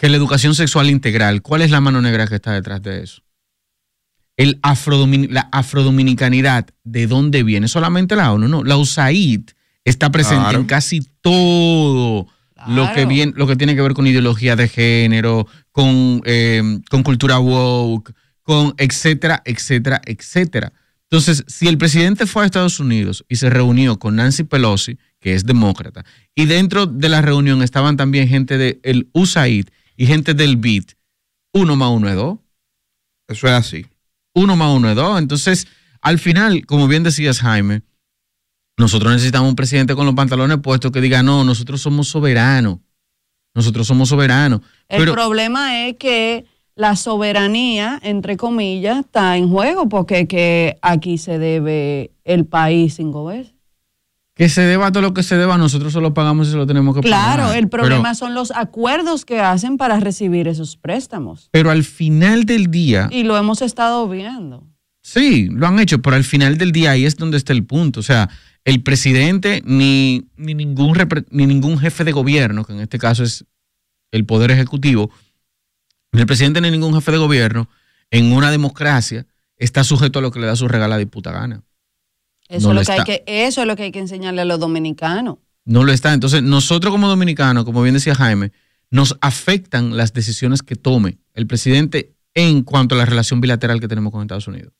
que 0.00 0.08
la 0.08 0.16
educación 0.16 0.54
sexual 0.54 0.88
integral, 0.88 1.42
¿cuál 1.42 1.60
es 1.60 1.70
la 1.70 1.82
mano 1.82 2.00
negra 2.00 2.26
que 2.26 2.36
está 2.36 2.52
detrás 2.52 2.82
de 2.82 3.02
eso? 3.02 3.20
El 4.38 4.58
afrodomin- 4.62 5.28
la 5.28 5.42
afrodominicanidad, 5.52 6.66
¿de 6.84 7.06
dónde 7.06 7.42
viene? 7.42 7.68
Solamente 7.68 8.16
la 8.16 8.32
ONU, 8.32 8.48
no. 8.48 8.64
La 8.64 8.78
USAID 8.78 9.42
está 9.84 10.10
presente 10.10 10.44
Claro. 10.44 10.60
en 10.60 10.64
casi 10.64 11.02
todo 11.20 12.26
lo 12.66 12.92
que, 12.94 13.04
viene, 13.04 13.34
lo 13.36 13.46
que 13.46 13.56
tiene 13.56 13.74
que 13.74 13.82
ver 13.82 13.92
con 13.92 14.06
ideología 14.06 14.56
de 14.56 14.68
género, 14.68 15.46
con, 15.70 16.22
eh, 16.24 16.62
con 16.88 17.02
cultura 17.02 17.38
woke, 17.38 18.14
con 18.42 18.72
etcétera, 18.78 19.42
etcétera, 19.44 20.00
etcétera. 20.06 20.72
Entonces, 21.10 21.44
si 21.46 21.68
el 21.68 21.76
presidente 21.76 22.24
fue 22.26 22.42
a 22.44 22.46
Estados 22.46 22.80
Unidos 22.80 23.24
y 23.28 23.36
se 23.36 23.50
reunió 23.50 23.98
con 23.98 24.16
Nancy 24.16 24.44
Pelosi, 24.44 24.96
que 25.20 25.34
es 25.34 25.44
demócrata, 25.44 26.04
y 26.34 26.46
dentro 26.46 26.86
de 26.86 27.08
la 27.10 27.20
reunión 27.20 27.62
estaban 27.62 27.96
también 27.98 28.28
gente 28.28 28.56
del 28.56 29.08
USAID 29.12 29.66
y 30.00 30.06
gente 30.06 30.32
del 30.32 30.56
BID, 30.56 30.84
uno 31.52 31.76
más 31.76 31.90
uno 31.90 32.08
es 32.08 32.16
dos 32.16 32.38
Eso 33.28 33.46
es 33.48 33.52
así. 33.52 33.86
uno 34.34 34.56
más 34.56 34.74
uno 34.74 34.88
es 34.88 34.96
dos. 34.96 35.18
Entonces, 35.18 35.68
al 36.00 36.18
final, 36.18 36.64
como 36.64 36.88
bien 36.88 37.02
decías, 37.02 37.40
Jaime, 37.40 37.82
nosotros 38.78 39.12
necesitamos 39.12 39.50
un 39.50 39.56
presidente 39.56 39.94
con 39.94 40.06
los 40.06 40.14
pantalones 40.14 40.56
puestos 40.62 40.90
que 40.90 41.02
diga, 41.02 41.22
no, 41.22 41.44
nosotros 41.44 41.82
somos 41.82 42.08
soberanos. 42.08 42.78
Nosotros 43.54 43.86
somos 43.86 44.08
soberanos. 44.08 44.62
El 44.88 45.00
Pero, 45.00 45.12
problema 45.12 45.86
es 45.86 45.98
que 45.98 46.46
la 46.76 46.96
soberanía, 46.96 48.00
entre 48.02 48.38
comillas, 48.38 49.00
está 49.00 49.36
en 49.36 49.50
juego 49.50 49.86
porque 49.90 50.26
que 50.26 50.78
aquí 50.80 51.18
se 51.18 51.38
debe 51.38 52.12
el 52.24 52.46
país 52.46 52.94
cinco 52.94 53.26
veces. 53.26 53.52
Que 54.40 54.48
se 54.48 54.62
deba 54.62 54.90
todo 54.90 55.02
lo 55.02 55.12
que 55.12 55.22
se 55.22 55.36
deba, 55.36 55.58
nosotros 55.58 55.92
solo 55.92 56.14
pagamos 56.14 56.48
y 56.48 56.52
se 56.52 56.56
lo 56.56 56.66
tenemos 56.66 56.94
que 56.94 57.02
pagar. 57.02 57.36
Claro, 57.36 57.52
el 57.52 57.68
problema 57.68 58.04
Pero, 58.04 58.14
son 58.14 58.32
los 58.32 58.50
acuerdos 58.52 59.26
que 59.26 59.38
hacen 59.38 59.76
para 59.76 60.00
recibir 60.00 60.48
esos 60.48 60.78
préstamos. 60.78 61.50
pero 61.52 61.70
al 61.70 61.84
final 61.84 62.46
del 62.46 62.70
día, 62.70 63.10
Y 63.12 63.24
lo 63.24 63.36
hemos 63.36 63.60
estado 63.60 64.08
viendo. 64.08 64.66
Sí, 65.02 65.50
lo 65.50 65.66
han 65.66 65.78
hecho, 65.78 66.00
pero 66.00 66.16
al 66.16 66.24
final 66.24 66.56
del 66.56 66.72
día 66.72 66.92
ahí 66.92 67.04
es 67.04 67.16
donde 67.16 67.36
está 67.36 67.52
el 67.52 67.66
punto. 67.66 68.00
O 68.00 68.02
sea, 68.02 68.30
el 68.64 68.82
presidente 68.82 69.62
ni, 69.66 70.30
ni, 70.38 70.54
ningún, 70.54 70.96
ni 71.28 71.46
ningún 71.46 71.78
jefe 71.78 72.04
de 72.04 72.12
gobierno, 72.12 72.64
que 72.64 72.72
en 72.72 72.80
este 72.80 72.98
caso 72.98 73.22
es 73.22 73.44
el 74.10 74.24
Poder 74.24 74.50
Ejecutivo, 74.50 75.10
ni 76.12 76.20
el 76.22 76.26
presidente 76.26 76.62
ni 76.62 76.70
ningún 76.70 76.94
jefe 76.94 77.12
de 77.12 77.18
gobierno 77.18 77.68
en 78.10 78.32
una 78.32 78.50
democracia 78.50 79.26
está 79.58 79.84
sujeto 79.84 80.20
a 80.20 80.22
lo 80.22 80.30
que 80.30 80.40
le 80.40 80.46
da 80.46 80.56
su 80.56 80.66
regalada 80.66 81.02
y 81.02 81.04
puta 81.04 81.30
gana. 81.30 81.62
Eso, 82.50 82.68
No 82.68 82.72
es 82.72 82.74
lo 82.74 82.80
lo 82.80 82.84
que 82.84 82.92
hay 82.92 82.98
está. 82.98 83.04
que, 83.04 83.46
eso 83.46 83.60
es 83.62 83.66
lo 83.66 83.76
que 83.76 83.84
hay 83.84 83.92
que 83.92 84.00
enseñarle 84.00 84.42
a 84.42 84.44
los 84.44 84.58
dominicanos. 84.60 85.36
No 85.64 85.84
lo 85.84 85.92
está. 85.92 86.12
Entonces, 86.12 86.42
nosotros 86.42 86.90
como 86.92 87.08
dominicanos, 87.08 87.64
como 87.64 87.80
bien 87.82 87.94
decía 87.94 88.14
Jaime, 88.14 88.52
nos 88.90 89.16
afectan 89.20 89.96
las 89.96 90.12
decisiones 90.12 90.62
que 90.62 90.74
tome 90.76 91.18
el 91.34 91.46
presidente 91.46 92.12
en 92.34 92.62
cuanto 92.62 92.94
a 92.96 92.98
la 92.98 93.04
relación 93.06 93.40
bilateral 93.40 93.80
que 93.80 93.86
tenemos 93.88 94.12
con 94.12 94.22
Estados 94.22 94.48
Unidos. 94.48 94.72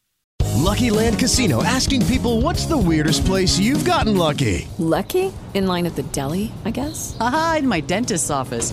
Lucky 0.57 0.91
Land 0.91 1.19
Casino 1.19 1.63
asking 1.63 2.03
people 2.07 2.43
what's 2.43 2.67
the 2.67 2.77
weirdest 2.77 3.25
place 3.25 3.59
you've 3.59 3.85
gotten 3.89 4.17
lucky? 4.19 4.67
Lucky? 4.79 5.31
In 5.55 5.67
line 5.67 5.87
at 5.87 5.95
the 5.95 6.03
deli, 6.13 6.51
I 6.67 6.71
guess? 6.73 7.17
Aha, 7.21 7.57
in 7.61 7.69
my 7.69 7.81
dentist's 7.81 8.31
office. 8.31 8.73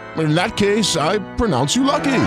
In 0.17 0.35
that 0.35 0.57
case, 0.57 0.97
I 0.97 1.19
pronounce 1.37 1.75
you 1.75 1.83
lucky. 1.83 2.23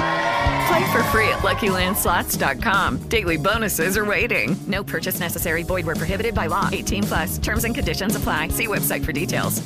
Play 0.68 0.92
for 0.92 1.02
free 1.12 1.28
at 1.28 1.42
LuckyLandSlots.com. 1.42 3.08
Daily 3.08 3.36
bonuses 3.36 3.96
are 3.96 4.04
waiting. 4.04 4.56
No 4.66 4.82
purchase 4.82 5.20
necessary. 5.20 5.62
Void 5.62 5.84
where 5.86 5.96
prohibited 5.96 6.34
by 6.34 6.46
law. 6.46 6.68
18 6.72 7.02
plus. 7.04 7.38
Terms 7.38 7.64
and 7.64 7.74
conditions 7.74 8.16
apply. 8.16 8.48
See 8.48 8.66
website 8.66 9.04
for 9.04 9.12
details. 9.12 9.62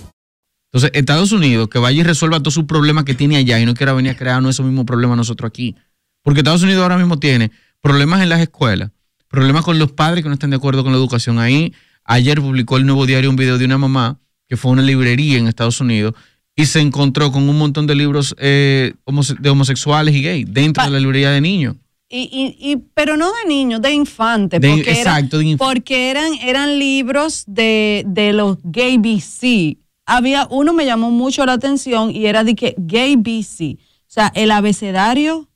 Entonces, 0.70 0.90
Estados 0.92 1.32
Unidos, 1.32 1.68
que 1.68 1.78
vaya 1.78 2.00
y 2.00 2.02
resuelva 2.02 2.40
todos 2.40 2.54
sus 2.54 2.64
problemas 2.64 3.04
que 3.04 3.14
tiene 3.14 3.36
allá 3.36 3.58
y 3.58 3.64
no 3.64 3.72
quiera 3.72 3.94
venir 3.94 4.12
a 4.12 4.16
crearnos 4.16 4.56
esos 4.56 4.66
mismos 4.66 4.84
problemas 4.84 5.16
nosotros 5.16 5.48
aquí. 5.48 5.76
Porque 6.22 6.40
Estados 6.40 6.62
Unidos 6.62 6.82
ahora 6.82 6.98
mismo 6.98 7.18
tiene 7.18 7.52
problemas 7.80 8.20
en 8.20 8.28
las 8.28 8.40
escuelas, 8.40 8.90
problemas 9.28 9.64
con 9.64 9.78
los 9.78 9.92
padres 9.92 10.22
que 10.22 10.28
no 10.28 10.34
están 10.34 10.50
de 10.50 10.56
acuerdo 10.56 10.82
con 10.82 10.92
la 10.92 10.98
educación. 10.98 11.38
Ahí, 11.38 11.72
ayer 12.04 12.40
publicó 12.40 12.76
el 12.76 12.84
nuevo 12.84 13.06
diario 13.06 13.30
un 13.30 13.36
video 13.36 13.56
de 13.56 13.64
una 13.64 13.78
mamá 13.78 14.20
que 14.46 14.58
fue 14.58 14.70
a 14.70 14.72
una 14.72 14.82
librería 14.82 15.38
en 15.38 15.48
Estados 15.48 15.80
Unidos 15.80 16.14
y 16.58 16.66
se 16.66 16.80
encontró 16.80 17.30
con 17.30 17.48
un 17.48 17.56
montón 17.56 17.86
de 17.86 17.94
libros 17.94 18.34
eh, 18.38 18.92
homose- 19.04 19.38
de 19.38 19.48
homosexuales 19.48 20.12
y 20.14 20.22
gays 20.22 20.46
dentro 20.52 20.82
de 20.84 20.90
la 20.90 20.98
librería 20.98 21.30
de 21.30 21.40
niños. 21.40 21.76
Y, 22.10 22.22
y, 22.58 22.72
y- 22.72 22.76
pero 22.94 23.16
no 23.16 23.26
de 23.30 23.48
niños, 23.48 23.80
de 23.80 23.92
infantes. 23.92 24.60
De- 24.60 24.68
porque 24.68 24.90
eran- 24.90 24.96
exacto, 24.98 25.38
de 25.38 25.44
inf- 25.44 25.58
porque 25.58 26.10
eran, 26.10 26.34
eran 26.42 26.78
libros 26.78 27.44
de, 27.46 28.02
de 28.08 28.32
los 28.32 28.58
gay 28.64 28.98
BC. 28.98 29.78
Había 30.04 30.48
uno 30.50 30.72
me 30.72 30.84
llamó 30.84 31.10
mucho 31.12 31.46
la 31.46 31.52
atención 31.52 32.10
y 32.10 32.26
era 32.26 32.42
de 32.42 32.56
que 32.56 32.74
gay 32.76 33.14
BC. 33.14 33.76
O 33.78 34.10
sea, 34.10 34.32
el 34.34 34.50
abecedario 34.50 35.48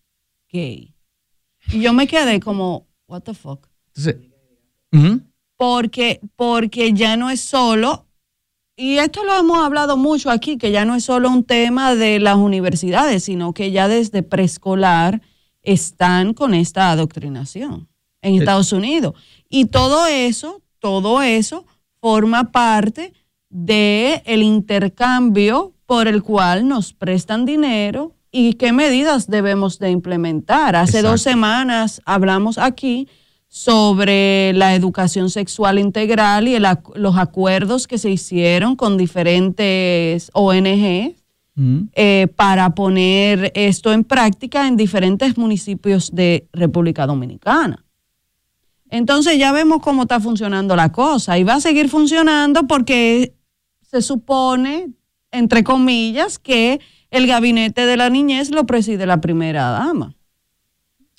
gay. 0.53 0.95
Y 1.73 1.81
yo 1.81 1.93
me 1.95 2.07
quedé 2.07 2.39
como, 2.39 2.87
what 3.09 3.23
the 3.23 3.35
fuck. 3.35 3.67
Entonces. 3.97 4.17
Porque, 5.57 6.21
porque 6.37 6.93
ya 6.93 7.17
no 7.17 7.31
es 7.31 7.41
solo, 7.41 8.07
y 8.77 8.99
esto 8.99 9.25
lo 9.25 9.37
hemos 9.37 9.59
hablado 9.59 9.97
mucho 9.97 10.31
aquí, 10.31 10.57
que 10.57 10.71
ya 10.71 10.85
no 10.85 10.95
es 10.95 11.05
solo 11.05 11.31
un 11.31 11.45
tema 11.45 11.95
de 11.95 12.19
las 12.21 12.37
universidades, 12.37 13.25
sino 13.25 13.53
que 13.53 13.71
ya 13.71 13.89
desde 13.89 14.23
preescolar 14.23 15.21
están 15.63 16.35
con 16.35 16.55
esta 16.55 16.91
adoctrinación 16.91 17.89
en 18.23 18.37
Estados 18.37 18.73
Unidos. 18.73 19.15
Y 19.49 19.67
todo 19.67 20.07
eso, 20.07 20.63
todo 20.79 21.23
eso 21.23 21.67
forma 22.01 22.51
parte 22.51 23.13
del 23.49 24.23
el 24.25 24.43
intercambio 24.43 25.75
por 25.87 26.09
el 26.09 26.23
cual 26.23 26.67
nos 26.67 26.95
prestan 26.95 27.45
dinero 27.45 28.17
y 28.31 28.55
qué 28.55 28.73
medidas 28.73 29.29
debemos 29.29 29.79
de 29.79 29.91
implementar. 29.91 30.75
Hace 30.75 31.03
dos 31.03 31.21
semanas 31.21 32.01
hablamos 32.07 32.57
aquí 32.57 33.09
sobre 33.55 34.55
la 34.55 34.75
educación 34.75 35.29
sexual 35.29 35.79
integral 35.79 36.49
y 36.49 36.55
el 36.55 36.67
los 36.95 37.19
acuerdos 37.19 37.87
que 37.87 37.99
se 37.99 38.09
hicieron 38.09 38.77
con 38.77 38.97
diferentes 38.97 40.31
ONG 40.33 41.15
eh, 41.95 42.29
para 42.35 42.75
poner 42.75 43.53
esto 43.55 43.93
en 43.93 44.05
práctica 44.05 44.67
en 44.67 44.79
diferentes 44.79 45.37
municipios 45.37 46.11
de 46.15 46.49
República 46.55 47.07
Dominicana. 47.07 47.85
Entonces 48.89 49.37
ya 49.37 49.53
vemos 49.53 49.83
cómo 49.83 50.05
está 50.05 50.19
funcionando 50.19 50.75
la 50.75 50.91
cosa 50.91 51.37
y 51.37 51.45
va 51.45 51.57
a 51.57 51.61
seguir 51.61 51.91
funcionando 51.91 52.67
porque 52.67 53.35
se 53.83 54.01
supone, 54.01 54.95
entre 55.31 55.63
comillas, 55.63 56.39
que 56.39 56.81
el 57.11 57.27
gabinete 57.27 57.85
de 57.85 57.99
la 57.99 58.09
niñez 58.09 58.51
lo 58.51 58.65
preside 58.65 59.05
la 59.05 59.21
primera 59.21 59.69
dama. 59.69 60.15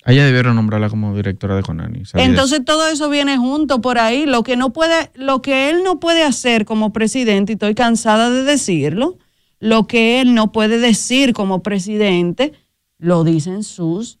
Ella 0.06 0.24
debieron 0.26 0.54
nombrarla 0.56 0.90
como 0.90 1.16
directora 1.16 1.56
de 1.56 1.62
Conani. 1.62 2.02
Entonces 2.14 2.62
todo 2.64 2.86
eso 2.88 3.08
viene 3.08 3.38
junto 3.38 3.80
por 3.80 3.98
ahí. 3.98 4.26
Lo 4.26 4.42
que 4.42 4.56
no 4.56 4.70
puede, 4.72 5.10
lo 5.14 5.40
que 5.40 5.70
él 5.70 5.82
no 5.82 5.98
puede 5.98 6.22
hacer 6.24 6.64
como 6.66 6.92
presidente, 6.92 7.52
y 7.52 7.54
estoy 7.54 7.74
cansada 7.74 8.28
de 8.30 8.42
decirlo, 8.44 9.16
lo 9.60 9.86
que 9.86 10.20
él 10.20 10.34
no 10.34 10.52
puede 10.52 10.78
decir 10.78 11.32
como 11.32 11.62
presidente, 11.62 12.52
lo 12.98 13.24
dicen 13.24 13.62
sus 13.64 14.18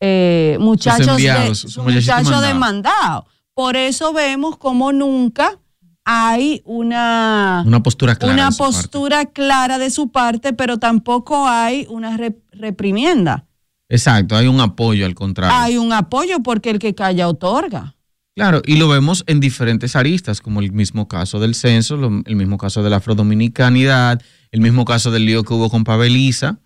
eh, 0.00 0.56
muchachos, 0.60 1.08
enviados, 1.08 1.48
de, 1.48 1.54
sus 1.54 1.76
muchachos 1.78 2.30
mandados. 2.30 2.46
demandados. 2.46 3.24
Por 3.54 3.76
eso 3.76 4.12
vemos 4.12 4.56
como 4.56 4.92
nunca 4.92 5.58
hay 6.04 6.62
una, 6.64 7.62
Una 7.66 7.82
postura 7.82 8.14
clara. 8.16 8.34
una 8.34 8.50
de 8.50 8.56
postura 8.56 9.26
clara 9.26 9.78
de 9.78 9.90
su 9.90 10.10
parte, 10.10 10.52
pero 10.52 10.78
tampoco 10.78 11.46
hay 11.46 11.86
una 11.90 12.16
rep- 12.16 12.40
reprimienda. 12.52 13.46
Exacto, 13.90 14.36
hay 14.36 14.46
un 14.46 14.60
apoyo 14.60 15.04
al 15.04 15.14
contrario. 15.14 15.54
Hay 15.58 15.76
un 15.76 15.92
apoyo 15.92 16.40
porque 16.42 16.70
el 16.70 16.78
que 16.78 16.94
calla 16.94 17.28
otorga. 17.28 17.96
Claro, 18.36 18.62
y 18.64 18.76
lo 18.76 18.88
vemos 18.88 19.24
en 19.26 19.40
diferentes 19.40 19.96
aristas, 19.96 20.40
como 20.40 20.60
el 20.60 20.72
mismo 20.72 21.08
caso 21.08 21.40
del 21.40 21.54
censo, 21.54 21.96
lo- 21.96 22.22
el 22.24 22.36
mismo 22.36 22.56
caso 22.56 22.82
de 22.82 22.88
la 22.88 22.96
afrodominicanidad, 22.96 24.22
el 24.52 24.60
mismo 24.60 24.84
caso 24.84 25.10
del 25.10 25.26
lío 25.26 25.42
que 25.42 25.52
hubo 25.52 25.68
con 25.68 25.84
Pabeliza. 25.84 26.58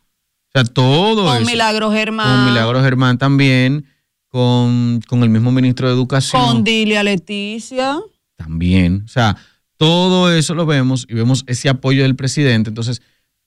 O 0.49 0.51
sea, 0.53 0.65
todo 0.65 1.25
Con 1.27 1.39
eso. 1.43 1.51
Milagro 1.51 1.91
Germán. 1.91 2.45
Con 2.45 2.53
Milagro 2.53 2.81
Germán 2.83 3.19
también, 3.19 3.87
con, 4.29 5.01
con 5.09 5.23
el 5.23 5.31
mismo 5.31 5.51
ministro 5.51 5.89
de 5.89 5.95
Educación. 5.95 6.43
Con 6.45 6.65
Dilia 6.65 7.03
Leticia. 7.03 7.99
también. 8.37 9.03
O 9.05 9.09
sea, 9.09 9.37
todo 9.79 10.33
eso 10.33 10.55
lo 10.55 10.67
vemos 10.67 11.07
y 11.09 11.15
vemos 11.15 11.45
ese 11.47 11.69
apoyo 11.69 12.03
del 12.03 12.15
presidente. 12.15 12.69
Entonces, 12.69 13.01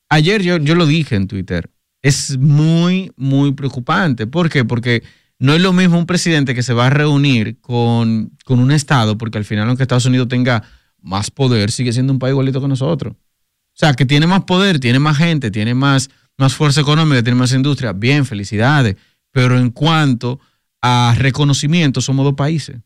ayer 0.10 0.42
yo, 0.42 0.58
yo 0.58 0.76
lo 0.76 0.86
dije 0.86 1.16
en 1.16 1.28
Twitter, 1.28 1.70
es 2.08 2.38
muy, 2.38 3.12
muy 3.18 3.52
preocupante. 3.52 4.28
¿Por 4.28 4.50
qué? 4.50 4.64
Porque 4.64 5.04
no 5.40 5.54
es 5.54 5.62
lo 5.62 5.74
mismo 5.74 6.00
un 6.00 6.06
presidente 6.06 6.56
que 6.56 6.64
se 6.64 6.74
va 6.74 6.88
a 6.88 6.90
reunir 6.90 7.60
con, 7.60 8.32
con 8.46 8.60
un 8.60 8.72
Estado, 8.72 9.18
porque 9.18 9.38
al 9.38 9.44
final, 9.44 9.68
aunque 9.68 9.84
Estados 9.84 10.06
Unidos 10.06 10.30
tenga 10.30 10.64
más 11.02 11.30
poder, 11.30 11.70
sigue 11.70 11.92
siendo 11.92 12.14
un 12.14 12.20
país 12.20 12.32
igualito 12.32 12.62
que 12.62 12.68
nosotros. 12.70 13.14
O 13.14 13.80
sea, 13.80 13.94
que 13.94 14.06
tiene 14.06 14.26
más 14.26 14.46
poder, 14.46 14.80
tiene 14.80 15.00
más 15.00 15.18
gente, 15.18 15.52
tiene 15.52 15.74
más, 15.74 16.10
más 16.38 16.56
fuerza 16.56 16.80
económica, 16.80 17.22
tiene 17.22 17.38
más 17.38 17.52
industria. 17.52 17.92
Bien, 17.92 18.26
felicidades. 18.26 18.96
Pero 19.32 19.60
en 19.60 19.70
cuanto 19.70 20.40
a 20.82 21.14
reconocimiento, 21.18 22.00
somos 22.00 22.24
dos 22.24 22.36
países. 22.36 22.78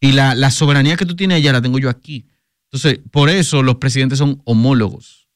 Y 0.00 0.12
la, 0.12 0.34
la 0.34 0.50
soberanía 0.50 0.96
que 0.96 1.06
tú 1.06 1.14
tienes 1.14 1.36
allá 1.36 1.52
la 1.52 1.62
tengo 1.62 1.78
yo 1.78 1.88
aquí. 1.88 2.26
Entonces, 2.72 3.00
por 3.12 3.30
eso 3.30 3.62
los 3.62 3.76
presidentes 3.76 4.18
son 4.18 4.42
homólogos. 4.44 5.28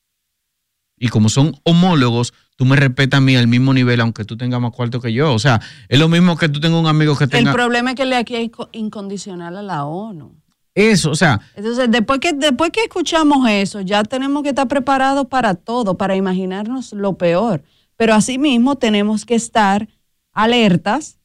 Y 0.99 1.09
como 1.09 1.29
son 1.29 1.55
homólogos, 1.63 2.35
tú 2.57 2.65
me 2.65 2.77
respetas 2.77 3.19
a 3.19 3.21
mí 3.21 3.35
al 3.37 3.49
mismo 3.49 3.73
nivel, 3.75 4.01
aunque 4.01 4.25
tú 4.25 4.37
tengas 4.37 4.61
más 4.61 4.73
cuarto 4.73 5.01
que 5.01 5.13
yo. 5.13 5.33
O 5.35 5.39
sea, 5.39 5.61
es 5.89 5.99
lo 5.99 6.09
mismo 6.09 6.37
que 6.37 6.49
tú 6.49 6.61
tengas 6.61 6.81
un 6.81 6.87
amigo 6.87 7.17
que 7.17 7.25
El 7.25 7.31
tenga. 7.31 7.53
problema 7.53 7.91
es 7.91 7.97
que 7.97 8.05
le 8.05 8.17
aquí 8.17 8.49
co- 8.51 8.69
incondicional 8.73 9.57
a 9.57 9.63
la 9.63 9.85
ONU. 9.85 10.35
Eso, 10.77 11.11
o 11.13 11.15
sea, 11.17 11.41
Entonces, 11.55 11.89
después 11.91 12.19
que, 12.19 12.33
después 12.33 12.71
que 12.71 12.83
escuchamos 12.83 13.49
eso, 13.49 13.81
ya 13.81 14.03
tenemos 14.03 14.43
que 14.43 14.49
estar 14.49 14.67
preparados 14.67 15.27
para 15.27 15.55
todo, 15.55 15.97
para 15.97 16.17
imaginarnos 16.17 16.93
lo 16.93 17.17
peor. 17.17 17.63
Pero 17.97 18.15
asimismo 18.15 18.75
tenemos 18.77 19.25
que 19.25 19.37
estar 19.37 19.89
alertas 20.33 21.19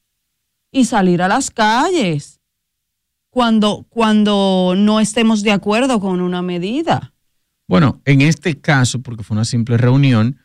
y 0.72 0.84
salir 0.84 1.20
a 1.22 1.26
las 1.28 1.50
calles 1.50 2.38
cuando, 3.30 3.86
cuando 3.88 4.74
no 4.76 5.00
estemos 5.00 5.42
de 5.42 5.52
acuerdo 5.52 6.00
con 6.00 6.20
una 6.20 6.42
medida. 6.42 7.12
bueno, 7.68 8.00
en 8.04 8.20
este 8.20 8.60
caso, 8.60 9.00
porque 9.02 9.22
fue 9.24 9.36
una 9.36 9.44
simple 9.44 9.76
reunión, 9.76 10.38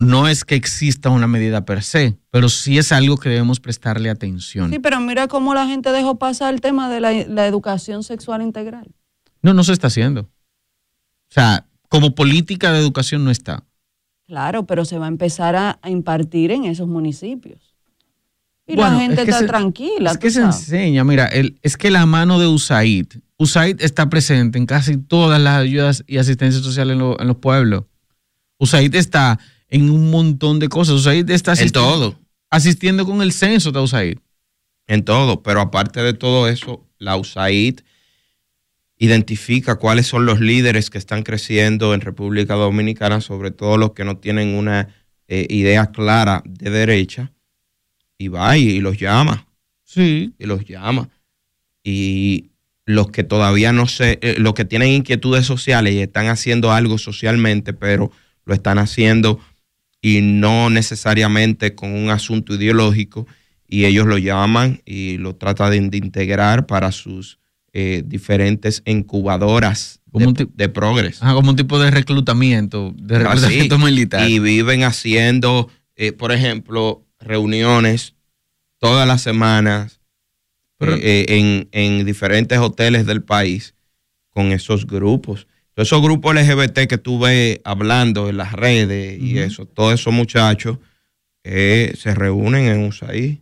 no 0.00 0.26
es 0.28 0.44
que 0.44 0.54
exista 0.56 1.10
una 1.10 1.26
medida 1.26 1.64
per 1.64 1.82
se, 1.82 2.18
pero 2.30 2.48
sí 2.48 2.78
es 2.78 2.90
algo 2.90 3.16
que 3.18 3.28
debemos 3.28 3.60
prestarle 3.60 4.10
atención. 4.10 4.70
Sí, 4.70 4.78
pero 4.78 4.98
mira 5.00 5.28
cómo 5.28 5.54
la 5.54 5.66
gente 5.66 5.92
dejó 5.92 6.18
pasar 6.18 6.52
el 6.54 6.60
tema 6.60 6.88
de 6.90 7.00
la, 7.00 7.12
la 7.28 7.46
educación 7.46 8.02
sexual 8.02 8.42
integral. 8.42 8.88
No, 9.42 9.54
no 9.54 9.62
se 9.62 9.72
está 9.72 9.86
haciendo. 9.86 10.22
O 10.22 11.32
sea, 11.32 11.66
como 11.88 12.14
política 12.14 12.72
de 12.72 12.78
educación 12.80 13.24
no 13.24 13.30
está. 13.30 13.64
Claro, 14.26 14.66
pero 14.66 14.84
se 14.84 14.98
va 14.98 15.06
a 15.06 15.08
empezar 15.08 15.54
a, 15.56 15.78
a 15.82 15.90
impartir 15.90 16.50
en 16.50 16.64
esos 16.64 16.88
municipios. 16.88 17.74
Y 18.66 18.76
Bueno, 18.76 18.92
la 18.92 19.00
gente 19.00 19.14
es 19.16 19.24
que 19.24 19.30
está 19.30 19.40
se- 19.40 19.46
tranquila. 19.48 20.10
Es 20.12 20.18
que 20.18 20.30
se 20.30 20.40
enseña, 20.40 21.02
mira, 21.04 21.26
el, 21.26 21.58
es 21.62 21.76
que 21.76 21.90
la 21.90 22.06
mano 22.06 22.38
de 22.38 22.46
USAID, 22.46 23.06
USAID 23.36 23.80
está 23.82 24.08
presente 24.08 24.56
en 24.58 24.66
casi 24.66 24.96
todas 24.96 25.40
las 25.40 25.58
ayudas 25.58 26.04
y 26.06 26.18
asistencia 26.18 26.62
social 26.62 26.90
en, 26.90 26.98
lo- 27.00 27.20
en 27.20 27.26
los 27.26 27.36
pueblos. 27.36 27.84
USAID 28.58 28.94
está 28.94 29.38
en 29.70 29.90
un 29.90 30.10
montón 30.10 30.58
de 30.58 30.68
cosas. 30.68 30.96
USAID 30.96 31.30
está 31.30 31.52
En 31.52 31.58
asistiendo, 31.58 31.90
todo. 31.90 32.18
asistiendo 32.50 33.06
con 33.06 33.22
el 33.22 33.32
censo 33.32 33.72
de 33.72 33.80
USAID. 33.80 34.18
En 34.86 35.04
todo, 35.04 35.42
pero 35.42 35.60
aparte 35.60 36.02
de 36.02 36.12
todo 36.12 36.48
eso, 36.48 36.84
la 36.98 37.16
USAID 37.16 37.80
identifica 38.98 39.76
cuáles 39.76 40.06
son 40.06 40.26
los 40.26 40.40
líderes 40.40 40.90
que 40.90 40.98
están 40.98 41.22
creciendo 41.22 41.94
en 41.94 42.00
República 42.02 42.54
Dominicana, 42.54 43.20
sobre 43.20 43.50
todo 43.50 43.78
los 43.78 43.92
que 43.92 44.04
no 44.04 44.18
tienen 44.18 44.54
una 44.54 44.88
eh, 45.28 45.46
idea 45.48 45.86
clara 45.86 46.42
de 46.44 46.70
derecha, 46.70 47.32
y 48.18 48.28
va 48.28 48.58
y, 48.58 48.64
y 48.68 48.80
los 48.80 48.98
llama. 48.98 49.46
Sí. 49.84 50.34
Y 50.38 50.44
los 50.46 50.66
llama. 50.66 51.08
Y 51.82 52.50
los 52.84 53.10
que 53.10 53.24
todavía 53.24 53.72
no 53.72 53.86
sé, 53.86 54.18
eh, 54.20 54.34
los 54.38 54.52
que 54.54 54.64
tienen 54.66 54.88
inquietudes 54.90 55.46
sociales 55.46 55.94
y 55.94 56.00
están 56.00 56.26
haciendo 56.26 56.72
algo 56.72 56.98
socialmente, 56.98 57.72
pero 57.72 58.10
lo 58.44 58.54
están 58.54 58.78
haciendo 58.78 59.40
y 60.02 60.20
no 60.22 60.70
necesariamente 60.70 61.74
con 61.74 61.92
un 61.92 62.10
asunto 62.10 62.54
ideológico, 62.54 63.26
y 63.68 63.84
ellos 63.84 64.06
lo 64.06 64.18
llaman 64.18 64.82
y 64.84 65.18
lo 65.18 65.36
tratan 65.36 65.70
de, 65.70 65.80
de 65.90 65.96
integrar 65.98 66.66
para 66.66 66.90
sus 66.92 67.38
eh, 67.72 68.02
diferentes 68.04 68.82
incubadoras 68.84 70.00
de, 70.12 70.48
de 70.52 70.68
progres. 70.68 71.18
Como 71.20 71.50
un 71.50 71.56
tipo 71.56 71.78
de 71.78 71.90
reclutamiento, 71.90 72.92
de 72.96 73.16
Así. 73.16 73.24
reclutamiento 73.24 73.78
militar. 73.78 74.28
Y 74.28 74.40
viven 74.40 74.82
haciendo, 74.82 75.68
eh, 75.94 76.10
por 76.12 76.32
ejemplo, 76.32 77.06
reuniones 77.20 78.14
todas 78.78 79.06
las 79.06 79.22
semanas 79.22 80.00
Pero- 80.78 80.96
eh, 80.96 81.26
en, 81.28 81.68
en 81.72 82.04
diferentes 82.04 82.58
hoteles 82.58 83.06
del 83.06 83.22
país 83.22 83.74
con 84.30 84.50
esos 84.52 84.86
grupos. 84.86 85.46
Todos 85.80 85.88
esos 85.88 86.02
grupos 86.02 86.34
LGBT 86.34 86.86
que 86.86 86.98
tú 86.98 87.18
ves 87.18 87.58
hablando 87.64 88.28
en 88.28 88.36
las 88.36 88.52
redes 88.52 89.18
y 89.18 89.38
eso, 89.38 89.64
todos 89.64 89.94
esos 89.94 90.12
muchachos 90.12 90.76
eh, 91.42 91.94
se 91.96 92.14
reúnen 92.14 92.66
en 92.66 92.84
USAID 92.84 93.38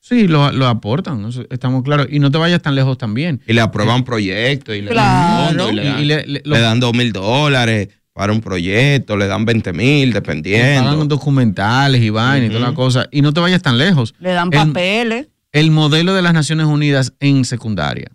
Sí, 0.00 0.26
lo, 0.28 0.50
lo 0.50 0.66
aportan, 0.66 1.28
estamos 1.50 1.82
claros. 1.84 2.06
Y 2.10 2.20
no 2.20 2.30
te 2.30 2.38
vayas 2.38 2.62
tan 2.62 2.74
lejos 2.74 2.96
también. 2.96 3.42
y 3.46 3.52
le 3.52 3.60
aprueban 3.60 4.02
proyectos 4.02 4.74
y 4.74 4.80
le 4.80 4.90
Claro. 4.92 5.66
dan 5.66 5.72
y 5.74 5.76
le 5.76 5.82
Y- 5.82 5.86
dan, 5.86 6.00
y 6.00 6.04
le- 6.06 6.26
le- 6.26 6.42
le 6.42 6.58
dan 6.58 6.80
dos 6.80 6.94
mil 6.94 7.12
dólares 7.12 7.88
para 8.14 8.32
un 8.32 8.40
proyecto, 8.40 9.18
le 9.18 9.26
dan 9.26 9.44
20 9.44 9.74
mil, 9.74 10.10
dependiendo. 10.14 10.88
Hagan 10.88 11.06
documentales 11.08 12.00
y 12.00 12.08
vainas 12.08 12.48
y 12.48 12.52
toda 12.54 12.66
la 12.70 12.74
cosa. 12.74 13.06
Y 13.12 13.20
no 13.20 13.32
te 13.34 13.40
vayas 13.40 13.60
tan 13.60 13.76
lejos. 13.76 14.14
Le 14.20 14.30
dan 14.30 14.48
El- 14.52 14.68
papeles. 14.68 15.28
El 15.52 15.70
modelo 15.70 16.14
de 16.14 16.22
las 16.22 16.32
Naciones 16.32 16.64
Unidas 16.66 17.12
en 17.20 17.44
secundaria. 17.44 18.10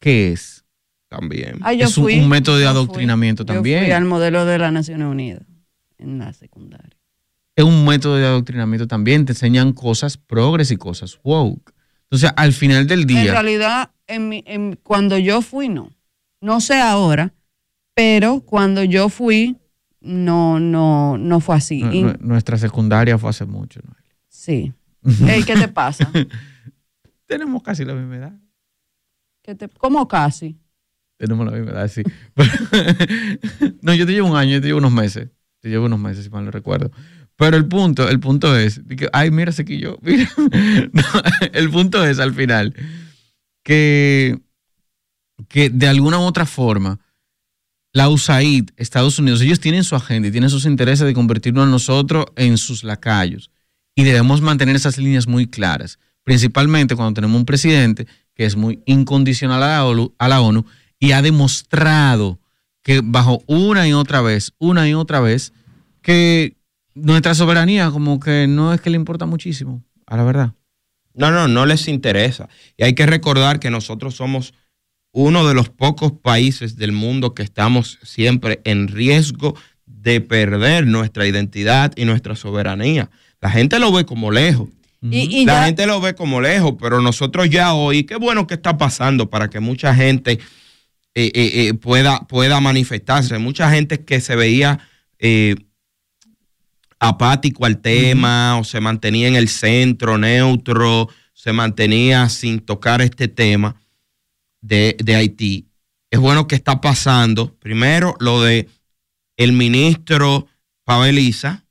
¿Qué 0.00 0.30
es? 0.32 0.57
También. 1.08 1.58
Ah, 1.62 1.72
yo 1.72 1.86
es 1.86 1.96
un, 1.96 2.04
fui, 2.04 2.18
un 2.18 2.28
método 2.28 2.56
de 2.58 2.64
yo 2.64 2.70
fui. 2.70 2.78
adoctrinamiento 2.80 3.42
Yo 3.42 3.46
también. 3.54 3.84
fui 3.84 3.92
al 3.92 4.04
modelo 4.04 4.44
de 4.44 4.58
las 4.58 4.72
Naciones 4.72 5.06
Unidas 5.08 5.42
en 5.98 6.18
la 6.18 6.32
secundaria. 6.32 6.96
Es 7.56 7.64
un 7.64 7.84
método 7.86 8.16
de 8.16 8.26
adoctrinamiento 8.26 8.86
también. 8.86 9.24
Te 9.24 9.32
enseñan 9.32 9.72
cosas 9.72 10.16
progres 10.16 10.70
y 10.70 10.76
cosas 10.76 11.18
woke. 11.24 11.72
Entonces, 12.04 12.30
al 12.36 12.52
final 12.52 12.86
del 12.86 13.00
En 13.02 13.06
día, 13.06 13.32
realidad, 13.32 13.90
en 14.06 14.28
mi- 14.28 14.44
en- 14.46 14.76
cuando 14.82 15.18
yo 15.18 15.42
fui, 15.42 15.68
no. 15.68 15.90
No 16.40 16.60
sé 16.60 16.80
ahora, 16.80 17.34
pero 17.94 18.40
cuando 18.42 18.84
yo 18.84 19.08
fui, 19.08 19.56
no, 20.00 20.60
no, 20.60 21.18
no 21.18 21.40
fue 21.40 21.56
así. 21.56 21.82
Y- 21.82 22.04
nuestra 22.20 22.56
secundaria 22.58 23.18
fue 23.18 23.30
hace 23.30 23.44
mucho. 23.44 23.80
¿no? 23.84 23.94
sí. 24.28 24.72
¿Qué 25.46 25.54
te 25.54 25.68
pasa? 25.68 26.10
Tenemos 27.26 27.62
casi 27.62 27.84
la 27.84 27.94
misma 27.94 28.16
edad. 28.16 28.32
¿Qué 29.42 29.54
te- 29.54 29.68
¿Cómo 29.68 30.06
casi? 30.06 30.56
Tenemos 31.18 31.46
la 31.46 31.52
misma 31.52 31.72
edad, 31.72 31.88
sí. 31.88 32.02
no, 33.82 33.92
yo 33.92 34.06
te 34.06 34.12
llevo 34.12 34.28
un 34.28 34.36
año, 34.36 34.52
yo 34.52 34.60
te 34.60 34.68
llevo 34.68 34.78
unos 34.78 34.92
meses. 34.92 35.28
Te 35.60 35.68
llevo 35.68 35.86
unos 35.86 35.98
meses, 35.98 36.24
si 36.24 36.30
mal 36.30 36.44
no 36.44 36.52
recuerdo. 36.52 36.92
Pero 37.36 37.56
el 37.56 37.66
punto, 37.66 38.08
el 38.08 38.20
punto 38.20 38.56
es, 38.56 38.80
ay, 39.12 39.30
mira, 39.30 39.52
yo, 39.52 39.98
mira. 40.02 40.30
El 41.52 41.70
punto 41.70 42.04
es, 42.04 42.20
al 42.20 42.34
final, 42.34 42.74
que, 43.64 44.38
que 45.48 45.70
de 45.70 45.88
alguna 45.88 46.18
u 46.18 46.22
otra 46.22 46.46
forma, 46.46 47.00
la 47.92 48.08
USAID, 48.08 48.70
Estados 48.76 49.18
Unidos, 49.18 49.40
ellos 49.40 49.60
tienen 49.60 49.82
su 49.82 49.96
agenda 49.96 50.28
y 50.28 50.30
tienen 50.30 50.50
sus 50.50 50.66
intereses 50.66 51.06
de 51.06 51.14
convertirnos 51.14 51.66
a 51.66 51.70
nosotros 51.70 52.26
en 52.36 52.58
sus 52.58 52.84
lacayos. 52.84 53.50
Y 53.96 54.04
debemos 54.04 54.40
mantener 54.40 54.76
esas 54.76 54.98
líneas 54.98 55.26
muy 55.26 55.48
claras, 55.48 55.98
principalmente 56.22 56.94
cuando 56.94 57.14
tenemos 57.14 57.36
un 57.36 57.46
presidente 57.46 58.06
que 58.34 58.44
es 58.44 58.54
muy 58.54 58.82
incondicional 58.86 59.62
a 59.64 59.84
la 59.84 60.08
a 60.18 60.28
la 60.28 60.40
ONU 60.40 60.64
y 60.98 61.12
ha 61.12 61.22
demostrado 61.22 62.40
que 62.82 63.00
bajo 63.02 63.42
una 63.46 63.86
y 63.88 63.92
otra 63.92 64.20
vez, 64.22 64.52
una 64.58 64.88
y 64.88 64.94
otra 64.94 65.20
vez, 65.20 65.52
que 66.02 66.56
nuestra 66.94 67.34
soberanía 67.34 67.90
como 67.90 68.18
que 68.20 68.46
no 68.48 68.72
es 68.72 68.80
que 68.80 68.90
le 68.90 68.96
importa 68.96 69.26
muchísimo, 69.26 69.82
a 70.06 70.16
la 70.16 70.24
verdad. 70.24 70.52
No, 71.14 71.30
no, 71.30 71.48
no 71.48 71.66
les 71.66 71.88
interesa. 71.88 72.48
Y 72.76 72.84
hay 72.84 72.94
que 72.94 73.06
recordar 73.06 73.58
que 73.60 73.70
nosotros 73.70 74.14
somos 74.14 74.54
uno 75.12 75.46
de 75.46 75.54
los 75.54 75.68
pocos 75.68 76.12
países 76.12 76.76
del 76.76 76.92
mundo 76.92 77.34
que 77.34 77.42
estamos 77.42 77.98
siempre 78.02 78.60
en 78.64 78.88
riesgo 78.88 79.56
de 79.86 80.20
perder 80.20 80.86
nuestra 80.86 81.26
identidad 81.26 81.92
y 81.96 82.04
nuestra 82.04 82.36
soberanía. 82.36 83.10
La 83.40 83.50
gente 83.50 83.78
lo 83.78 83.90
ve 83.92 84.04
como 84.04 84.30
lejos. 84.30 84.68
Y- 85.02 85.40
y 85.42 85.44
la 85.46 85.54
ya- 85.60 85.64
gente 85.66 85.86
lo 85.86 86.00
ve 86.00 86.14
como 86.14 86.40
lejos, 86.40 86.74
pero 86.80 87.00
nosotros 87.00 87.48
ya 87.50 87.72
hoy, 87.74 88.04
qué 88.04 88.16
bueno 88.16 88.46
que 88.46 88.54
está 88.54 88.76
pasando 88.78 89.28
para 89.30 89.48
que 89.48 89.60
mucha 89.60 89.94
gente 89.94 90.38
eh, 91.20 91.32
eh, 91.34 91.68
eh, 91.68 91.74
pueda, 91.74 92.20
pueda 92.28 92.60
manifestarse. 92.60 93.36
Mucha 93.38 93.70
gente 93.70 94.04
que 94.04 94.20
se 94.20 94.36
veía 94.36 94.78
eh, 95.18 95.56
apático 97.00 97.64
al 97.64 97.80
tema 97.80 98.56
o 98.58 98.62
se 98.62 98.80
mantenía 98.80 99.26
en 99.26 99.34
el 99.34 99.48
centro, 99.48 100.16
neutro, 100.16 101.08
se 101.32 101.52
mantenía 101.52 102.28
sin 102.28 102.60
tocar 102.60 103.00
este 103.02 103.26
tema 103.26 103.74
de, 104.60 104.96
de 105.02 105.16
Haití. 105.16 105.66
Es 106.10 106.20
bueno 106.20 106.46
que 106.46 106.54
está 106.54 106.80
pasando, 106.80 107.52
primero, 107.58 108.14
lo 108.20 108.42
de 108.42 108.68
el 109.36 109.52
ministro 109.52 110.46
Paveliza 110.84 111.64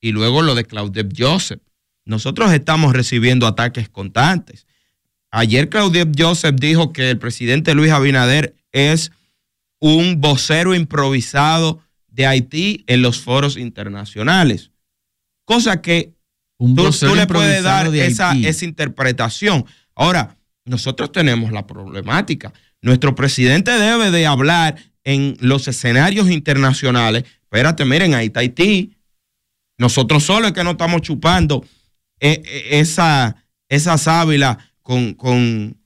y 0.00 0.12
luego 0.12 0.42
lo 0.42 0.54
de 0.54 0.64
Claudette 0.64 1.14
Joseph. 1.16 1.62
Nosotros 2.04 2.52
estamos 2.52 2.92
recibiendo 2.92 3.48
ataques 3.48 3.88
constantes. 3.88 4.65
Ayer 5.38 5.68
Claudette 5.68 6.14
Joseph 6.16 6.56
dijo 6.58 6.94
que 6.94 7.10
el 7.10 7.18
presidente 7.18 7.74
Luis 7.74 7.92
Abinader 7.92 8.56
es 8.72 9.12
un 9.78 10.18
vocero 10.18 10.74
improvisado 10.74 11.82
de 12.08 12.24
Haití 12.26 12.84
en 12.86 13.02
los 13.02 13.20
foros 13.20 13.58
internacionales. 13.58 14.70
Cosa 15.44 15.82
que 15.82 16.14
Un 16.56 16.74
tú, 16.74 17.14
le 17.14 17.26
puedes 17.26 17.62
dar 17.62 17.94
esa, 17.94 18.34
esa 18.34 18.64
interpretación. 18.64 19.66
Ahora, 19.94 20.38
nosotros 20.64 21.12
tenemos 21.12 21.52
la 21.52 21.66
problemática. 21.66 22.54
Nuestro 22.80 23.14
presidente 23.14 23.72
debe 23.72 24.10
de 24.10 24.24
hablar 24.24 24.76
en 25.04 25.36
los 25.40 25.68
escenarios 25.68 26.30
internacionales. 26.30 27.24
Espérate, 27.42 27.84
miren, 27.84 28.14
ahí 28.14 28.28
está 28.28 28.40
Haití. 28.40 28.96
Nosotros 29.76 30.24
solo 30.24 30.46
es 30.46 30.54
que 30.54 30.64
no 30.64 30.70
estamos 30.70 31.02
chupando 31.02 31.62
eh, 32.20 32.42
eh, 32.42 32.68
esa, 32.80 33.36
esa 33.68 33.98
sábila 33.98 34.72
con, 34.86 35.14
con 35.14 35.76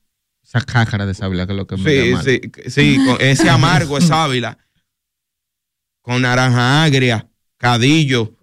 Esa 0.44 0.60
cácara 0.60 1.06
de 1.06 1.14
sábila 1.14 1.46
que 1.46 1.52
es 1.52 1.56
lo 1.56 1.66
que 1.66 1.76
me 1.78 1.90
sí, 1.90 2.14
sí, 2.22 2.70
sí, 2.70 2.98
con 3.06 3.16
ese 3.20 3.48
amargo 3.48 3.98
de 3.98 4.06
sábila, 4.06 4.58
con 6.02 6.22
naranja 6.22 6.82
agria, 6.84 7.26
cadillo 7.56 8.34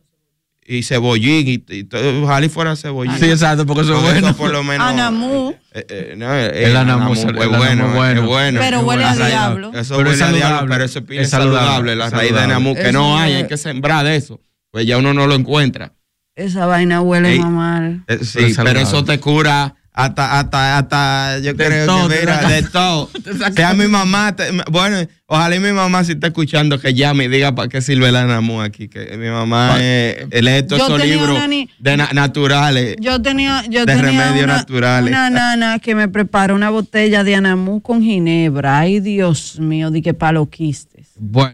y 0.65 0.83
cebollín 0.83 1.47
y, 1.47 1.63
y 1.75 1.83
todo, 1.83 2.23
ojalá 2.23 2.45
y 2.45 2.49
fuera 2.49 2.75
cebollín. 2.75 3.17
Sí, 3.19 3.25
exacto, 3.29 3.65
porque 3.65 3.83
eso 3.83 3.95
es 3.97 4.01
bueno. 4.01 4.35
por 4.35 4.51
lo 4.51 4.63
menos. 4.63 4.85
Anamú. 4.87 5.55
eh, 5.73 5.85
eh, 5.89 6.13
no, 6.17 6.33
eh, 6.35 6.65
El 6.65 6.75
anamú 6.75 7.11
anamú 7.11 7.13
es- 7.13 7.19
es 7.19 7.25
bueno, 7.33 7.87
es 7.87 7.93
bueno. 7.93 8.21
es 8.21 8.27
bueno. 8.27 8.59
Pero 8.59 8.77
Es 8.79 8.83
huele 8.83 9.03
bueno. 9.03 9.07
a 9.07 9.15
raíz- 9.15 9.27
diablo. 9.29 9.71
Eso 9.73 9.97
Pero 9.97 10.11
es 10.11 10.19
huele 10.19 10.23
a 10.23 10.27
diablo, 10.31 10.39
saludable, 10.47 10.73
pero 10.73 10.83
eso 10.85 10.99
es 10.99 11.05
es 11.09 11.29
saludable, 11.29 11.59
saludable. 11.67 11.95
La 11.95 12.05
es 12.07 12.11
raíz 12.11 12.21
de 12.23 12.27
saludable. 12.39 12.53
anamú, 12.53 12.73
que 12.75 12.81
Eso 12.81 12.91
no 12.93 13.17
hay, 13.17 13.31
es- 13.33 13.37
hay 13.43 13.47
que 13.47 13.57
sembrar 13.57 14.05
de 14.05 14.15
eso. 14.15 14.41
Pues 14.71 14.85
ya 14.85 14.97
uno 14.97 15.13
no 15.13 15.27
lo 15.27 15.35
encuentra. 15.35 15.93
Esa 16.35 16.65
vaina 16.65 17.01
huele 17.01 17.39
mal. 17.39 17.95
Eh, 18.01 18.03
Pero 18.07 18.23
sí, 18.25 18.37
es 18.39 18.43
pero, 18.43 18.53
saludable. 18.55 18.81
eso 18.81 19.03
te 19.05 19.19
cura 19.19 19.75
hasta, 19.97 20.39
hasta, 20.39 20.77
hasta, 20.77 21.39
yo 21.39 21.53
De 21.53 21.65
creo 21.65 21.85
todo, 21.87 22.07
que 22.07 22.19
mira, 22.19 22.47
de 22.47 22.61
todo. 22.63 23.09
Sea 23.55 23.73
mi 23.73 23.87
mamá, 23.87 24.35
te- 24.35 24.51
bueno, 24.69 24.97
ojalá 25.25 25.55
y 25.55 25.59
mi 25.59 25.71
mamá 25.71 26.03
si 26.03 26.11
está 26.11 26.27
escuchando 26.27 26.79
que 26.79 26.93
llame 26.93 27.23
y 27.23 27.27
diga 27.29 27.55
para 27.55 27.67
qué 27.67 27.81
sirve 27.81 28.09
el 28.09 28.15
anamú 28.15 28.61
aquí, 28.61 28.87
que 28.89 29.17
mi 29.17 29.27
mamá 29.29 29.77
eh, 29.79 30.27
lee 30.31 30.61
todos 30.67 30.83
esos 30.83 31.03
libros 31.03 31.39
de 31.79 31.97
na- 31.97 32.09
naturales. 32.13 32.95
Yo 32.99 33.19
tenía, 33.23 33.63
yo 33.67 33.85
De 33.87 33.95
tenía 33.95 34.03
remedios 34.03 34.43
una, 34.45 34.57
naturales. 34.57 35.09
una 35.09 35.29
nana 35.31 35.79
que 35.79 35.95
me 35.95 36.07
preparó 36.07 36.53
una 36.53 36.69
botella 36.69 37.23
de 37.23 37.33
anamú 37.35 37.81
con 37.81 38.03
ginebra. 38.03 38.77
Ay, 38.79 38.99
Dios 38.99 39.59
mío, 39.59 39.89
di 39.89 40.03
que 40.03 40.13
paloquistes. 40.13 41.07
Bueno. 41.17 41.53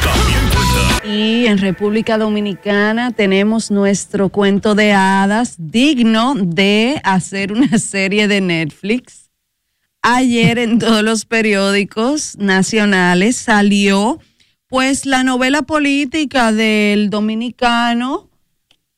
también 0.03 0.41
cuenta. 0.53 1.07
Y 1.07 1.47
en 1.47 1.59
República 1.59 2.19
Dominicana 2.19 3.13
tenemos 3.13 3.71
nuestro 3.71 4.29
cuento 4.29 4.75
de 4.75 4.93
hadas 4.93 5.55
digno 5.57 6.35
de 6.35 7.01
hacer 7.05 7.53
una 7.53 7.79
serie 7.79 8.27
de 8.27 8.41
Netflix. 8.41 9.31
Ayer 10.03 10.59
en 10.59 10.81
todos 10.81 11.05
los 11.05 11.27
periódicos 11.27 12.37
nacionales 12.39 13.37
salió 13.37 14.19
pues 14.67 15.07
la 15.07 15.23
novela 15.23 15.63
política 15.63 16.51
del 16.51 17.09
dominicano 17.09 18.32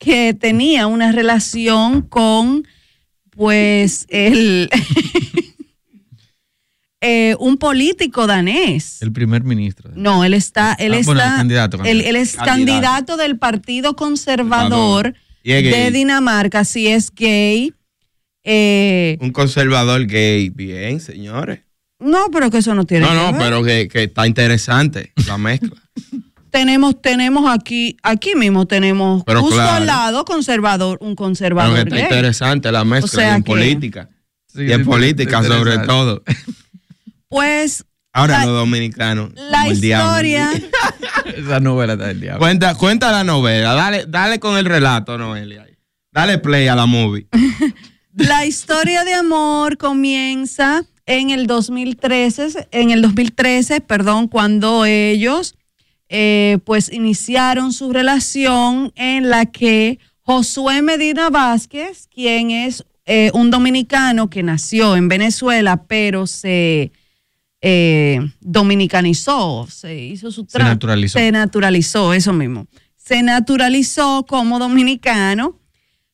que 0.05 0.35
tenía 0.35 0.87
una 0.87 1.13
relación 1.13 2.03
con 2.03 2.67
pues 3.31 4.07
el 4.11 4.69
eh, 7.01 7.37
un 7.39 7.59
político 7.59 8.27
danés. 8.27 9.01
El 9.03 9.13
primer 9.13 9.45
ministro. 9.45 9.91
No, 9.95 10.25
él 10.25 10.35
está, 10.35 10.75
él 10.75 10.95
Ah, 10.95 10.99
está, 10.99 11.13
bueno, 11.13 11.23
el 11.23 11.37
candidato, 11.37 11.77
él, 11.79 11.83
candidato. 11.83 12.09
él 12.11 12.17
es 12.17 12.37
Candidato. 12.37 12.57
candidato 12.57 13.17
del 13.17 13.39
Partido 13.39 13.97
Conservador 13.97 15.15
de 15.43 15.63
gay. 15.63 15.91
Dinamarca, 15.93 16.65
si 16.65 16.89
es 16.89 17.11
gay. 17.15 17.73
Eh, 18.45 19.17
Un 19.21 19.33
conservador 19.33 20.07
gay. 20.07 20.51
Bien, 20.51 21.01
señores. 21.01 21.61
no, 21.99 22.27
pero 22.31 22.51
que 22.51 22.59
eso 22.59 22.75
no 22.75 22.85
tiene 22.85 23.07
No, 23.07 23.11
que 23.11 23.17
no, 23.17 23.33
ver. 23.33 23.41
pero 23.41 23.63
que, 23.65 23.89
que 23.89 24.03
está 24.05 24.27
interesante 24.27 25.13
la 25.27 25.39
mezcla. 25.39 25.81
Tenemos, 26.55 27.03
tenemos 27.03 27.51
aquí, 27.53 27.97
aquí 28.05 28.37
mismo 28.37 28.65
tenemos 28.65 29.25
Pero 29.25 29.41
justo 29.41 29.57
claro. 29.57 29.73
al 29.73 29.87
lado 29.87 30.25
conservador, 30.25 30.99
un 31.01 31.09
Pero 31.09 31.17
conservador 31.17 31.75
que 31.75 31.81
está 31.83 31.95
gay. 31.97 32.05
interesante 32.05 32.71
la 32.71 32.85
mezcla 32.85 33.07
O 33.07 33.09
sea 33.09 33.33
y 33.33 33.35
en 33.37 33.43
que- 33.43 33.47
política. 33.51 34.09
Sí, 34.47 34.63
y 34.63 34.71
en 34.73 34.79
sí, 34.79 34.85
política 34.85 35.43
sobre 35.43 35.79
todo. 35.79 36.23
Pues 37.29 37.85
Ahora 38.13 38.39
La- 38.39 38.47
los 38.47 38.55
dominicanos. 38.55 39.31
la 39.35 39.69
historia, 39.69 40.49
Esa 41.37 41.59
novela 41.59 41.95
está 41.95 42.07
del 42.07 42.21
diablo. 42.21 42.39
Cuenta, 42.39 42.77
cuenta 42.77 43.11
la 43.11 43.25
novela. 43.25 43.75
Dale, 43.75 44.05
dale 44.07 44.39
con 44.39 44.57
el 44.57 44.67
relato, 44.67 45.19
Noelia. 45.19 45.67
Dale 46.13 46.39
play 46.39 46.69
a 46.69 46.77
la 46.77 46.87
movie. 46.87 47.27
la 48.15 48.47
historia 48.47 49.03
de 49.03 49.15
amor 49.15 49.77
comienza 49.79 50.85
en 51.07 51.31
el 51.31 51.49
2013, 51.49 52.69
en 52.71 52.91
el 52.93 53.03
2013, 53.03 53.81
perdón, 53.81 54.29
cuando 54.29 54.85
ellos 54.85 55.57
eh, 56.17 56.59
pues 56.65 56.93
iniciaron 56.93 57.73
su 57.73 57.93
relación 57.93 58.93
en 58.95 59.31
la 59.31 59.47
que 59.47 59.99
Josué 60.21 60.81
Medina 60.81 61.29
Vázquez, 61.29 62.07
quien 62.07 62.53
es 62.53 62.85
eh, 63.05 63.33
un 63.35 63.51
dominicano 63.51 64.31
que 64.31 64.45
nació 64.45 64.95
en 64.95 65.09
Venezuela, 65.09 65.83
pero 65.89 66.29
se 66.29 66.93
eh, 67.61 68.21
dominicanizó, 68.41 69.67
se 69.69 69.99
hizo 69.99 70.31
su 70.31 70.47
Se 70.49 70.61
naturalizó. 70.61 71.19
Se 71.19 71.33
naturalizó, 71.33 72.15
eso 72.15 72.33
mismo. 72.33 72.69
Se 72.95 73.21
naturalizó 73.25 74.25
como 74.25 74.61
dominicano. 74.61 75.59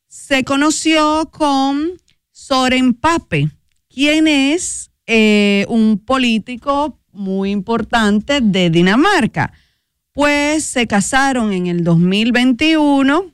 Se 0.09 0.45
conoció 0.45 1.29
con 1.31 1.91
Soren 2.33 2.95
Pape, 2.95 3.51
quien 3.91 4.27
es 4.27 4.91
eh, 5.07 5.67
un 5.69 5.99
político 5.99 6.99
muy 7.13 7.51
importante 7.51 8.41
de 8.41 8.71
Dinamarca. 8.71 9.53
Pues 10.13 10.65
se 10.65 10.87
casaron 10.87 11.53
en 11.53 11.67
el 11.67 11.85
2021 11.85 13.33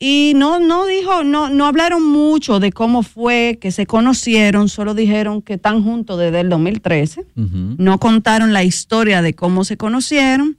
y 0.00 0.32
no, 0.36 0.60
no 0.60 0.86
dijo, 0.86 1.24
no, 1.24 1.48
no 1.48 1.66
hablaron 1.66 2.06
mucho 2.06 2.60
de 2.60 2.70
cómo 2.70 3.02
fue 3.02 3.58
que 3.60 3.72
se 3.72 3.86
conocieron, 3.86 4.68
solo 4.68 4.94
dijeron 4.94 5.42
que 5.42 5.54
están 5.54 5.82
juntos 5.82 6.20
desde 6.20 6.40
el 6.40 6.48
2013. 6.50 7.26
Ujú. 7.36 7.74
No 7.78 7.98
contaron 7.98 8.52
la 8.52 8.62
historia 8.62 9.22
de 9.22 9.34
cómo 9.34 9.64
se 9.64 9.76
conocieron, 9.76 10.58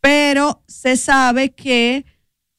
pero 0.00 0.62
se 0.66 0.96
sabe 0.96 1.50
que 1.50 2.04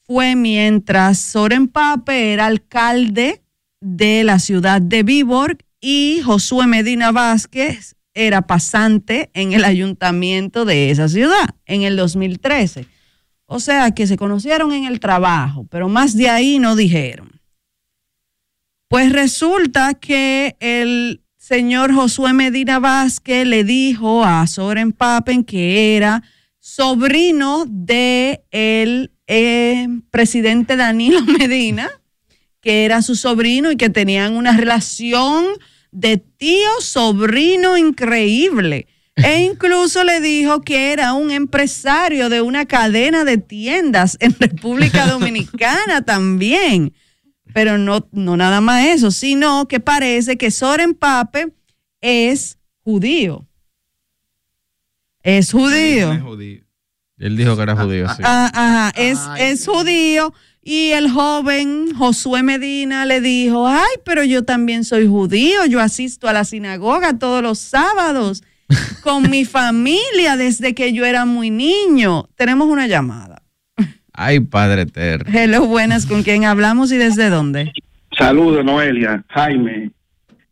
fue 0.01 0.35
mientras 0.35 1.19
Soren 1.19 1.67
Pape 1.67 2.33
era 2.33 2.47
alcalde 2.47 3.43
de 3.79 4.23
la 4.23 4.39
ciudad 4.39 4.81
de 4.81 5.03
Viborg 5.03 5.59
y 5.79 6.21
Josué 6.23 6.65
Medina 6.65 7.11
Vázquez 7.11 7.95
era 8.13 8.41
pasante 8.41 9.29
en 9.33 9.53
el 9.53 9.63
ayuntamiento 9.63 10.65
de 10.65 10.91
esa 10.91 11.07
ciudad 11.07 11.55
en 11.65 11.83
el 11.83 11.95
2013. 11.95 12.87
O 13.45 13.59
sea 13.59 13.91
que 13.91 14.07
se 14.07 14.17
conocieron 14.17 14.71
en 14.71 14.85
el 14.85 14.99
trabajo, 14.99 15.65
pero 15.69 15.89
más 15.89 16.15
de 16.15 16.29
ahí 16.29 16.59
no 16.59 16.75
dijeron. 16.75 17.41
Pues 18.87 19.11
resulta 19.11 19.93
que 19.93 20.55
el 20.59 21.21
señor 21.37 21.93
Josué 21.93 22.33
Medina 22.33 22.79
Vázquez 22.79 23.45
le 23.45 23.63
dijo 23.63 24.23
a 24.23 24.45
Soren 24.47 24.91
Papen 24.91 25.43
que 25.43 25.95
era 25.95 26.23
sobrino 26.59 27.65
de 27.67 28.43
el 28.51 29.11
eh, 29.27 29.87
presidente 30.11 30.75
Danilo 30.75 31.21
Medina, 31.39 31.89
que 32.61 32.85
era 32.85 33.01
su 33.01 33.15
sobrino 33.15 33.71
y 33.71 33.77
que 33.77 33.89
tenían 33.89 34.35
una 34.35 34.55
relación 34.55 35.45
de 35.91 36.17
tío-sobrino 36.17 37.77
increíble. 37.77 38.87
E 39.15 39.41
incluso 39.41 40.03
le 40.03 40.21
dijo 40.21 40.61
que 40.61 40.93
era 40.93 41.13
un 41.13 41.31
empresario 41.31 42.29
de 42.29 42.41
una 42.41 42.65
cadena 42.65 43.23
de 43.25 43.37
tiendas 43.37 44.17
en 44.19 44.35
República 44.39 45.05
Dominicana 45.11 46.01
también. 46.03 46.93
Pero 47.53 47.77
no, 47.77 48.07
no 48.11 48.37
nada 48.37 48.61
más 48.61 48.85
eso, 48.85 49.11
sino 49.11 49.67
que 49.67 49.79
parece 49.79 50.37
que 50.37 50.49
Soren 50.49 50.93
Pape 50.93 51.53
es 51.99 52.57
judío. 52.83 53.45
Es 55.23 55.51
judío. 55.51 56.11
Él 57.17 57.37
dijo 57.37 57.55
que 57.55 57.61
era 57.61 57.75
judío, 57.75 58.07
sí. 58.09 58.23
Ah, 58.25 58.49
ajá, 58.53 58.93
es, 58.95 59.19
es 59.37 59.67
judío. 59.67 60.33
Y 60.63 60.91
el 60.91 61.09
joven 61.09 61.95
Josué 61.95 62.43
Medina 62.43 63.05
le 63.05 63.19
dijo, 63.19 63.67
ay, 63.67 63.97
pero 64.05 64.23
yo 64.23 64.43
también 64.43 64.83
soy 64.83 65.07
judío, 65.07 65.65
yo 65.65 65.79
asisto 65.79 66.27
a 66.27 66.33
la 66.33 66.43
sinagoga 66.43 67.17
todos 67.17 67.41
los 67.41 67.57
sábados 67.57 68.43
con 69.03 69.29
mi 69.29 69.43
familia 69.43 70.37
desde 70.37 70.75
que 70.75 70.93
yo 70.93 71.03
era 71.03 71.25
muy 71.25 71.49
niño. 71.49 72.29
Tenemos 72.35 72.67
una 72.67 72.85
llamada. 72.85 73.41
Ay, 74.13 74.39
Padre 74.41 74.83
eterno. 74.83 75.31
Hello, 75.35 75.65
buenas, 75.65 76.05
¿con 76.05 76.21
quién 76.21 76.45
hablamos 76.45 76.91
y 76.91 76.97
desde 76.97 77.29
dónde? 77.29 77.71
Saludos, 78.15 78.63
Noelia, 78.63 79.23
Jaime, 79.29 79.89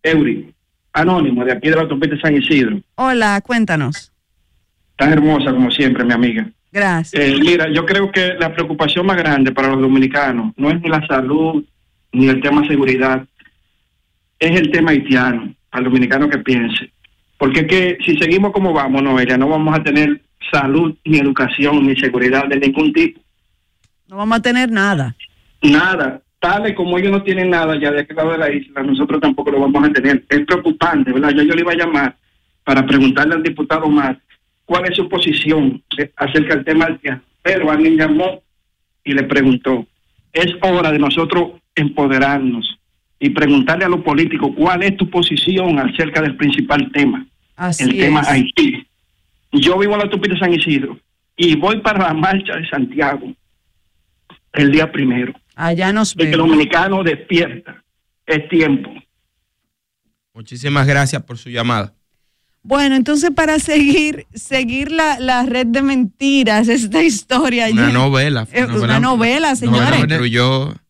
Eury, 0.02 0.52
Anónimo, 0.92 1.46
de 1.46 1.52
aquí 1.54 1.70
de 1.70 1.76
la 1.76 1.82
autopista 1.84 2.16
de 2.16 2.22
San 2.22 2.36
Isidro. 2.36 2.82
Hola, 2.96 3.40
cuéntanos. 3.42 4.12
Tan 4.96 5.14
hermosa 5.14 5.52
como 5.52 5.70
siempre, 5.70 6.04
mi 6.04 6.14
amiga. 6.14 6.50
Gracias. 6.72 7.22
Eh, 7.22 7.38
mira, 7.40 7.68
yo 7.72 7.86
creo 7.86 8.12
que 8.12 8.36
la 8.40 8.54
preocupación 8.54 9.06
más 9.06 9.18
grande 9.18 9.52
para 9.52 9.70
los 9.70 9.82
dominicanos 9.82 10.54
no 10.56 10.70
es 10.70 10.80
ni 10.82 10.90
la 10.90 11.06
salud 11.08 11.64
ni 12.12 12.28
el 12.28 12.42
tema 12.42 12.68
seguridad, 12.68 13.26
es 14.40 14.60
el 14.60 14.72
tema 14.72 14.92
haitiano, 14.92 15.54
al 15.72 15.84
dominicano 15.84 16.30
que 16.30 16.40
piense. 16.40 16.92
Porque 17.38 17.62
es 17.62 17.68
que 17.68 17.98
si 18.06 18.18
seguimos 18.18 18.52
como 18.52 18.74
vamos, 18.74 19.02
Noelia, 19.02 19.38
no 19.38 19.48
vamos 19.48 19.78
a 19.78 19.84
tener 19.84 20.22
salud, 20.52 20.96
ni 21.06 21.20
educación, 21.20 21.86
ni 21.86 21.96
seguridad 21.96 22.48
de 22.48 22.60
ningún 22.60 22.92
tipo. 22.94 23.22
No 24.08 24.18
vamos 24.18 24.40
a 24.40 24.42
tener 24.42 24.72
nada. 24.72 25.16
Nada. 25.62 26.22
Tales 26.40 26.74
como 26.74 26.98
ellos 26.98 27.12
no 27.12 27.22
tienen 27.22 27.50
nada 27.50 27.78
ya 27.80 27.92
de 27.92 28.02
aquel 28.02 28.16
lado 28.16 28.32
de 28.32 28.38
la 28.38 28.52
isla, 28.52 28.82
nosotros 28.82 29.20
tampoco 29.20 29.52
lo 29.52 29.60
vamos 29.60 29.84
a 29.84 29.92
tener. 29.92 30.24
Es 30.30 30.46
preocupante, 30.46 31.12
¿verdad? 31.12 31.32
Yo, 31.32 31.44
yo 31.44 31.54
le 31.54 31.62
iba 31.62 31.74
a 31.74 31.78
llamar 31.78 32.16
para 32.64 32.86
preguntarle 32.86 33.36
al 33.36 33.44
diputado 33.44 33.88
más 33.90 34.18
cuál 34.70 34.86
es 34.88 34.96
su 34.96 35.10
posición 35.10 35.84
acerca 36.16 36.56
del 36.56 36.64
tema 36.64 36.86
haitiano. 36.86 37.24
Pero 37.42 37.72
alguien 37.72 37.98
llamó 37.98 38.44
y 39.04 39.14
le 39.14 39.24
preguntó. 39.24 39.88
Es 40.32 40.46
hora 40.62 40.92
de 40.92 41.00
nosotros 41.00 41.54
empoderarnos 41.74 42.78
y 43.20 43.32
preguntarle 43.32 43.86
a 43.86 43.90
los 43.90 44.02
políticos 44.02 44.52
cuál 44.56 44.84
es 44.84 44.96
tu 44.96 45.10
posición 45.10 45.80
acerca 45.80 46.22
del 46.22 46.38
principal 46.38 46.92
tema, 46.92 47.26
Así 47.56 47.84
el 47.86 47.98
tema. 47.98 48.22
Haití. 48.28 48.86
Yo 49.54 49.80
vivo 49.80 49.94
en 49.94 49.98
la 49.98 50.04
autopista 50.04 50.36
de 50.36 50.40
San 50.40 50.54
Isidro 50.54 51.00
y 51.36 51.56
voy 51.56 51.82
para 51.82 52.08
la 52.10 52.14
marcha 52.14 52.56
de 52.56 52.70
Santiago 52.70 53.34
el 54.54 54.72
día 54.72 54.92
primero. 54.92 55.34
Allá 55.56 55.92
nos 55.92 56.14
que 56.14 56.26
el 56.26 56.30
vemos. 56.30 56.48
dominicano 56.48 57.02
despierta. 57.04 57.84
Es 58.28 58.48
tiempo. 58.50 58.92
Muchísimas 60.32 60.86
gracias 60.86 61.24
por 61.24 61.40
su 61.40 61.50
llamada. 61.50 61.96
Bueno, 62.70 62.96
entonces 62.96 63.32
para 63.32 63.58
seguir, 63.58 64.28
seguir 64.36 64.92
la, 64.92 65.20
la 65.20 65.42
red 65.44 65.66
de 65.66 65.82
mentiras, 65.82 66.68
esta 66.68 67.02
historia. 67.02 67.68
Una 67.72 67.88
ya- 67.88 67.94
novela. 67.94 68.48
Eh, 68.52 68.64
una 68.66 69.00
novela, 69.00 69.56
señores. 69.56 70.00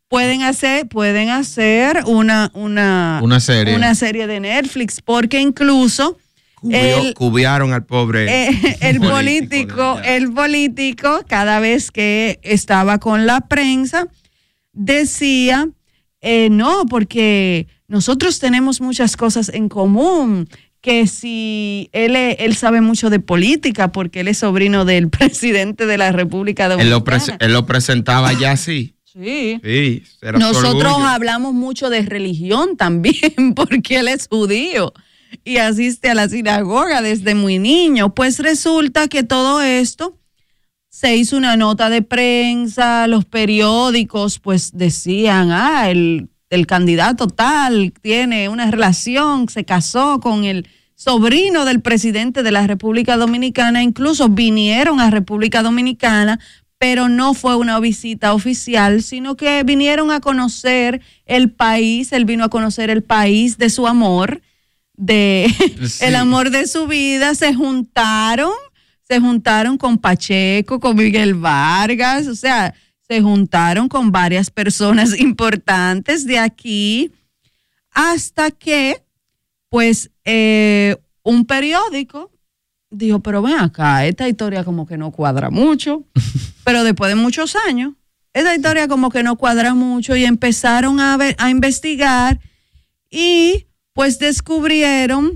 Pueden 0.10 0.42
hacer, 0.42 0.90
pueden 0.90 1.30
hacer 1.30 2.04
una, 2.06 2.52
una, 2.54 3.22
Una 3.24 3.40
serie. 3.40 3.76
una 3.78 3.96
serie 3.96 4.28
de 4.28 4.42
Netflix, 4.42 5.00
porque 5.02 5.40
incluso 5.40 6.18
el, 6.70 7.14
cubiaron 7.14 7.72
al 7.72 7.86
pobre. 7.86 8.26
eh, 8.50 8.78
el 8.82 9.00
político, 9.16 10.00
el 10.04 10.34
político, 10.34 11.24
cada 11.30 11.62
vez 11.62 11.92
que 11.92 12.40
estaba 12.44 12.98
con 12.98 13.26
la 13.26 13.40
prensa, 13.48 14.08
decía 14.74 15.70
eh, 16.20 16.50
no, 16.52 16.86
porque 16.90 17.68
nosotros 17.88 18.40
tenemos 18.40 18.82
muchas 18.82 19.16
cosas 19.16 19.48
en 19.48 19.70
común, 19.70 20.50
que 20.82 21.08
si 21.08 21.90
él, 21.92 22.16
él 22.16 22.56
sabe 22.56 22.82
mucho 22.82 23.10
de 23.10 23.20
política, 23.20 23.92
porque 23.92 24.22
él 24.22 24.28
es 24.30 24.40
sobrino 24.40 24.86
del 24.86 25.10
presidente 25.10 25.86
de 25.86 25.98
la 25.98 26.12
República 26.12 26.66
Él 26.66 26.90
lo, 26.90 27.00
Dominicana. 27.00 27.38
él 27.40 27.54
lo 27.54 27.66
presentaba 27.66 28.34
ya 28.34 28.52
así. 28.52 28.96
Sí. 29.04 29.60
Sí, 29.64 30.04
Nosotros 30.22 30.94
hablamos 31.00 31.54
mucho 31.54 31.90
de 31.90 32.04
religión 32.04 32.78
también, 32.78 33.54
porque 33.56 33.98
él 33.98 34.08
es 34.08 34.28
judío 34.30 34.94
y 35.44 35.58
asiste 35.58 36.10
a 36.10 36.16
la 36.16 36.30
sinagoga 36.30 37.02
desde 37.02 37.36
muy 37.36 37.60
niño. 37.60 38.14
Pues 38.14 38.40
resulta 38.40 39.08
que 39.08 39.24
todo 39.24 39.62
esto 39.62 40.18
se 40.90 41.16
hizo 41.16 41.38
una 41.38 41.58
nota 41.58 41.90
de 41.90 42.02
prensa, 42.02 43.08
los 43.08 43.26
periódicos 43.26 44.40
pues 44.40 44.72
decían, 44.78 45.52
ah, 45.52 45.90
el, 45.90 46.30
el 46.50 46.68
candidato 46.68 47.28
tal 47.28 47.94
tiene 48.02 48.50
una 48.50 48.70
relación, 48.72 49.48
se 49.50 49.66
casó 49.66 50.20
con 50.20 50.44
el 50.46 50.68
sobrino 50.96 51.64
del 51.66 51.82
presidente 51.82 52.44
de 52.44 52.52
la 52.52 52.68
República 52.68 53.16
Dominicana, 53.18 53.84
incluso 53.84 54.30
vinieron 54.30 55.00
a 55.00 55.10
República 55.10 55.64
Dominicana, 55.64 56.40
pero 56.78 57.08
no 57.10 57.34
fue 57.34 57.56
una 57.56 57.80
visita 57.80 58.34
oficial, 58.34 59.04
sino 59.04 59.36
que 59.36 59.64
vinieron 59.64 60.12
a 60.12 60.20
conocer 60.22 61.02
el 61.26 61.52
país, 61.52 62.12
él 62.14 62.26
vino 62.26 62.44
a 62.46 62.50
conocer 62.50 62.90
el 62.90 63.04
país 63.04 63.58
de 63.58 63.70
su 63.70 63.86
amor, 63.88 64.42
de 64.96 65.48
Sí. 65.88 66.06
el 66.06 66.16
amor 66.16 66.50
de 66.50 66.68
su 66.68 66.88
vida, 66.88 67.36
se 67.36 67.54
juntaron, 67.54 68.52
se 69.04 69.20
juntaron 69.20 69.78
con 69.78 69.98
Pacheco, 69.98 70.80
con 70.80 70.96
Miguel 70.96 71.34
Vargas, 71.36 72.28
o 72.28 72.36
sea, 72.36 72.74
se 73.10 73.22
juntaron 73.22 73.90
con 73.90 74.12
varias 74.12 74.50
personas 74.52 75.20
importantes 75.20 76.26
de 76.26 76.38
aquí 76.40 77.12
hasta 77.92 78.52
que, 78.52 79.04
pues, 79.70 80.12
eh, 80.26 80.96
un 81.24 81.46
periódico 81.46 82.32
dijo, 82.92 83.20
pero 83.20 83.42
ven 83.42 83.56
acá, 83.56 84.06
esta 84.06 84.28
historia 84.28 84.64
como 84.64 84.86
que 84.88 84.98
no 84.98 85.12
cuadra 85.12 85.50
mucho, 85.50 86.04
pero 86.64 86.84
después 86.84 87.10
de 87.10 87.16
muchos 87.16 87.56
años, 87.68 87.94
esta 88.34 88.56
historia 88.56 88.88
como 88.88 89.10
que 89.10 89.24
no 89.24 89.38
cuadra 89.38 89.74
mucho 89.74 90.16
y 90.16 90.26
empezaron 90.26 91.00
a, 91.00 91.18
ver- 91.18 91.36
a 91.40 91.50
investigar 91.50 92.40
y 93.10 93.66
pues 93.94 94.20
descubrieron 94.20 95.36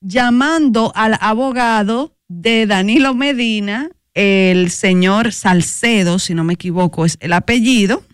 llamando 0.00 0.92
al 0.94 1.16
abogado 1.20 2.16
de 2.28 2.66
Danilo 2.66 3.14
Medina, 3.14 3.90
el 4.14 4.70
señor 4.70 5.32
Salcedo, 5.32 6.18
si 6.18 6.34
no 6.34 6.44
me 6.44 6.54
equivoco, 6.54 7.04
es 7.04 7.16
el 7.20 7.32
apellido, 7.32 8.04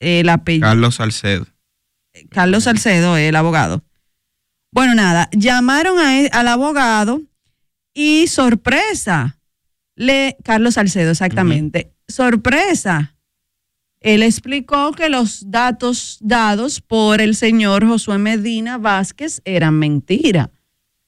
el 0.00 0.28
apellido. 0.28 0.66
Carlos 0.68 0.94
Salcedo. 0.96 1.46
Carlos 2.30 2.64
Salcedo, 2.64 3.16
el 3.16 3.34
abogado. 3.36 3.82
Bueno, 4.72 4.94
nada, 4.94 5.28
llamaron 5.32 5.98
a 5.98 6.18
él- 6.20 6.30
al 6.32 6.48
abogado 6.48 7.22
y 7.94 8.26
sorpresa, 8.28 9.38
le, 9.96 10.36
Carlos 10.44 10.74
Salcedo, 10.74 11.10
exactamente, 11.12 11.92
sorpresa. 12.08 13.16
Él 14.00 14.22
explicó 14.22 14.92
que 14.92 15.08
los 15.08 15.50
datos 15.50 16.18
dados 16.20 16.80
por 16.80 17.20
el 17.20 17.34
señor 17.36 17.86
Josué 17.86 18.18
Medina 18.18 18.76
Vázquez 18.78 19.40
eran 19.44 19.78
mentira, 19.78 20.50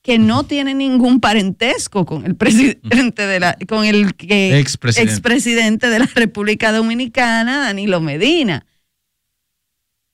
que 0.06 0.20
no 0.20 0.44
tiene 0.44 0.72
ningún 0.72 1.18
parentesco 1.18 2.06
con 2.06 2.24
el 2.24 2.36
presidente 2.36 3.26
de 3.26 3.40
la, 3.40 3.58
con 3.66 3.84
el 3.84 4.14
que 4.14 4.56
Expresidente. 4.56 5.12
expresidente 5.12 5.90
de 5.90 5.98
la 5.98 6.06
República 6.14 6.70
Dominicana, 6.70 7.58
Danilo 7.58 8.00
Medina. 8.00 8.64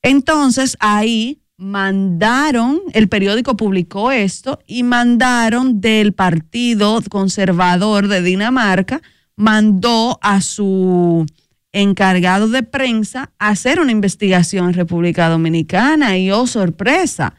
Entonces 0.00 0.78
ahí 0.80 1.42
mandaron, 1.58 2.80
el 2.94 3.10
periódico 3.10 3.54
publicó 3.54 4.10
esto 4.10 4.60
y 4.66 4.82
mandaron 4.82 5.82
del 5.82 6.14
Partido 6.14 6.98
Conservador 7.10 8.08
de 8.08 8.22
Dinamarca, 8.22 9.02
mandó 9.36 10.18
a 10.22 10.40
su 10.40 11.26
encargado 11.70 12.48
de 12.48 12.62
prensa 12.62 13.30
a 13.38 13.50
hacer 13.50 13.78
una 13.78 13.92
investigación 13.92 14.68
en 14.68 14.74
República 14.74 15.28
Dominicana 15.28 16.16
y 16.16 16.30
oh 16.30 16.46
sorpresa, 16.46 17.34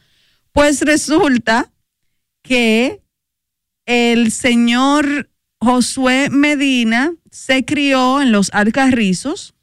pues 0.52 0.82
resulta 0.82 1.73
que 2.44 3.02
el 3.88 4.32
señor 4.32 5.30
Josué 5.60 6.30
Medina 6.30 7.14
se 7.32 7.66
crió 7.66 8.22
en 8.22 8.32
los 8.32 8.54
Alcarrizos. 8.54 9.56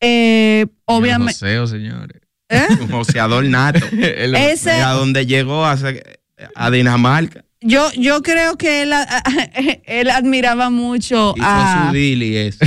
Eh, 0.00 0.66
obviamente. 0.84 1.32
Joseo, 1.32 1.66
señores. 1.66 2.20
Un 2.80 2.88
joseador 2.90 3.44
nato. 3.46 3.84
El- 3.92 4.34
Ese- 4.34 4.74
Mira 4.74 4.90
dónde 4.92 5.26
llegó 5.26 5.64
a, 5.64 5.76
a 6.54 6.70
Dinamarca. 6.70 7.44
Yo, 7.60 7.90
yo 7.94 8.22
creo 8.22 8.56
que 8.58 8.82
él, 8.82 8.92
él 9.84 10.10
admiraba 10.10 10.68
mucho 10.68 11.34
a. 11.40 11.88
su 11.90 11.96
y 11.96 12.36
eso. 12.36 12.64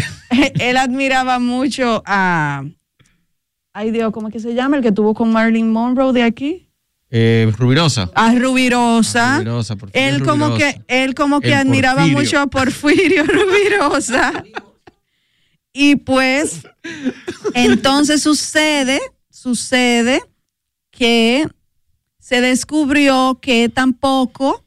Él 0.59 0.75
admiraba 0.77 1.37
mucho 1.37 2.01
a. 2.05 2.63
Ay 3.73 3.91
Dios, 3.91 4.11
¿cómo 4.11 4.29
es 4.29 4.33
que 4.33 4.39
se 4.39 4.55
llama? 4.55 4.77
El 4.77 4.81
que 4.81 4.91
tuvo 4.91 5.13
con 5.13 5.31
Marilyn 5.31 5.71
Monroe 5.71 6.11
de 6.13 6.23
aquí. 6.23 6.66
Eh, 7.09 7.51
Rubirosa. 7.57 8.11
A 8.15 8.33
Rubirosa. 8.35 9.37
Rubirosa, 9.37 9.75
Él 9.93 10.23
como 10.23 10.49
Rubirosa. 10.49 10.73
que, 10.73 11.03
él 11.03 11.15
como 11.15 11.39
que 11.39 11.47
El 11.49 11.53
admiraba 11.53 12.01
Porfirio. 12.01 12.17
mucho 12.19 12.39
a 12.39 12.47
Porfirio 12.47 13.23
Rubirosa. 13.25 14.43
Y 15.73 15.95
pues, 15.97 16.61
entonces 17.53 18.21
sucede, 18.23 18.99
sucede 19.29 20.21
que 20.91 21.47
se 22.19 22.41
descubrió 22.41 23.37
que 23.41 23.69
tampoco 23.69 24.65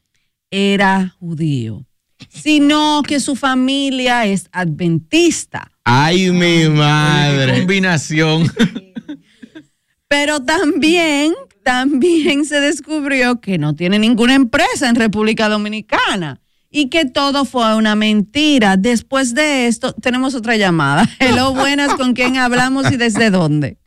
era 0.51 1.15
judío, 1.19 1.85
sino 2.29 3.03
que 3.07 3.19
su 3.21 3.35
familia 3.37 4.25
es 4.27 4.49
adventista. 4.53 5.71
Ay, 5.85 6.31
mi 6.31 6.69
madre. 6.69 7.59
Combinación. 7.59 8.51
Pero 10.09 10.41
también, 10.41 11.35
también 11.63 12.45
se 12.45 12.61
descubrió 12.61 13.41
que 13.41 13.59
no 13.59 13.75
tiene 13.75 13.99
ninguna 13.99 14.35
empresa 14.35 14.89
en 14.89 14.97
República 14.97 15.49
Dominicana 15.49 16.41
y 16.71 16.89
que 16.89 17.05
todo 17.05 17.45
fue 17.45 17.75
una 17.77 17.97
mentira. 17.97 18.77
Después 18.77 19.35
de 19.35 19.67
esto, 19.67 19.93
tenemos 19.95 20.35
otra 20.35 20.57
llamada. 20.57 21.09
Hello, 21.19 21.53
buenas, 21.53 21.95
¿con 21.95 22.15
quién 22.15 22.37
hablamos 22.37 22.91
y 22.91 22.97
desde 22.97 23.31
dónde? 23.31 23.79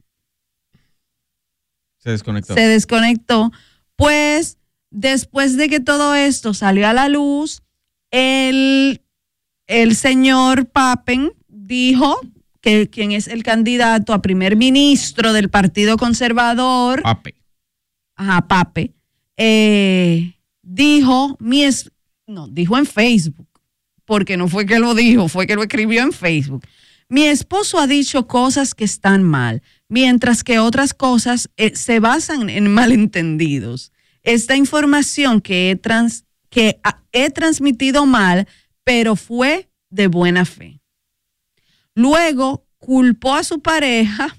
Se 1.99 2.11
desconectó. 2.11 2.53
Se 2.53 2.67
desconectó. 2.67 3.51
Pues 3.95 4.57
después 4.91 5.55
de 5.55 5.69
que 5.69 5.79
todo 5.79 6.15
esto 6.15 6.53
salió 6.53 6.87
a 6.87 6.93
la 6.93 7.07
luz, 7.07 7.63
el, 8.11 9.01
el 9.67 9.95
señor 9.95 10.67
Papen 10.67 11.31
dijo 11.47 12.19
que 12.59 12.89
quien 12.89 13.11
es 13.11 13.27
el 13.27 13.43
candidato 13.43 14.13
a 14.13 14.21
primer 14.21 14.55
ministro 14.55 15.33
del 15.33 15.49
Partido 15.49 15.97
Conservador, 15.97 17.01
Pape. 17.03 17.35
Ajá, 18.15 18.47
Pape, 18.47 18.93
eh, 19.37 20.35
dijo, 20.61 21.35
mi 21.39 21.63
es, 21.63 21.91
no, 22.27 22.47
dijo 22.47 22.77
en 22.77 22.85
Facebook, 22.85 23.47
porque 24.05 24.37
no 24.37 24.47
fue 24.47 24.65
que 24.65 24.79
lo 24.79 24.93
dijo, 24.95 25.27
fue 25.27 25.47
que 25.47 25.55
lo 25.55 25.63
escribió 25.63 26.01
en 26.03 26.11
Facebook. 26.11 26.65
Mi 27.09 27.23
esposo 27.23 27.79
ha 27.79 27.87
dicho 27.87 28.27
cosas 28.27 28.73
que 28.73 28.85
están 28.85 29.23
mal, 29.23 29.61
mientras 29.89 30.43
que 30.43 30.59
otras 30.59 30.93
cosas 30.93 31.49
eh, 31.57 31.75
se 31.75 31.99
basan 31.99 32.49
en 32.49 32.71
malentendidos. 32.71 33.91
Esta 34.23 34.55
información 34.55 35.41
que 35.41 35.69
he, 35.71 35.75
trans- 35.75 36.25
que 36.49 36.79
he 37.11 37.29
transmitido 37.29 38.05
mal, 38.05 38.47
pero 38.83 39.15
fue 39.15 39.69
de 39.89 40.07
buena 40.07 40.45
fe. 40.45 40.81
Luego 41.93 42.65
culpó 42.77 43.35
a 43.35 43.43
su 43.43 43.61
pareja 43.61 44.35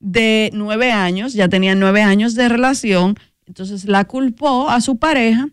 de 0.00 0.50
nueve 0.52 0.92
años, 0.92 1.32
ya 1.32 1.48
tenían 1.48 1.78
nueve 1.80 2.02
años 2.02 2.34
de 2.34 2.48
relación, 2.48 3.16
entonces 3.46 3.84
la 3.86 4.04
culpó 4.04 4.68
a 4.70 4.80
su 4.80 4.98
pareja 4.98 5.48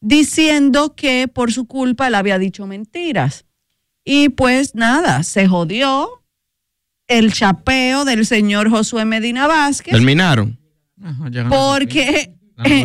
diciendo 0.00 0.94
que 0.94 1.26
por 1.28 1.52
su 1.52 1.66
culpa 1.66 2.06
él 2.06 2.14
había 2.14 2.38
dicho 2.38 2.66
mentiras. 2.66 3.44
Y 4.04 4.28
pues 4.30 4.74
nada, 4.74 5.22
se 5.22 5.48
jodió 5.48 6.08
el 7.08 7.32
chapeo 7.32 8.04
del 8.04 8.24
señor 8.26 8.70
Josué 8.70 9.04
Medina 9.04 9.46
Vázquez 9.46 9.92
¿Terminaron? 9.92 10.58
Porque 11.48 12.34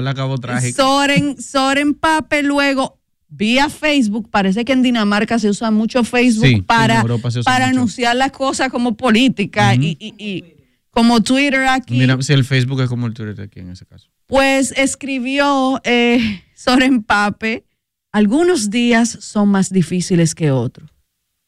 acabó. 0.08 0.36
Soren, 0.76 1.42
Soren 1.42 1.94
Pape 1.94 2.44
luego 2.44 3.00
vía 3.28 3.70
Facebook, 3.70 4.30
parece 4.30 4.64
que 4.66 4.74
en 4.74 4.84
Dinamarca 4.84 5.40
se 5.40 5.50
usa 5.50 5.72
mucho 5.72 6.04
Facebook 6.04 6.46
Sí, 6.48 6.62
para, 6.62 7.04
usa 7.04 7.42
para 7.44 7.66
mucho. 7.68 7.78
anunciar 7.80 8.16
las 8.16 8.32
cosas 8.32 8.70
como 8.70 8.96
política 8.96 9.74
y, 9.76 9.98
y- 10.00 10.14
y 10.18 10.53
como 10.94 11.22
Twitter 11.22 11.66
aquí. 11.68 11.98
Mira, 11.98 12.22
si 12.22 12.34
el 12.34 12.46
Facebook 12.46 12.82
es 12.82 12.90
como 12.90 13.08
el 13.08 13.14
Twitter 13.14 13.42
aquí 13.42 13.60
en 13.60 13.72
ese 13.72 13.86
caso. 13.86 14.10
Pues 14.28 14.72
escribió 14.78 15.82
eh, 15.84 16.44
Soren 16.54 17.04
Pape, 17.04 17.66
algunos 18.12 18.70
días 18.70 19.10
son 19.10 19.50
más 19.50 19.72
difíciles 19.72 20.36
que 20.36 20.52
otros. 20.52 20.92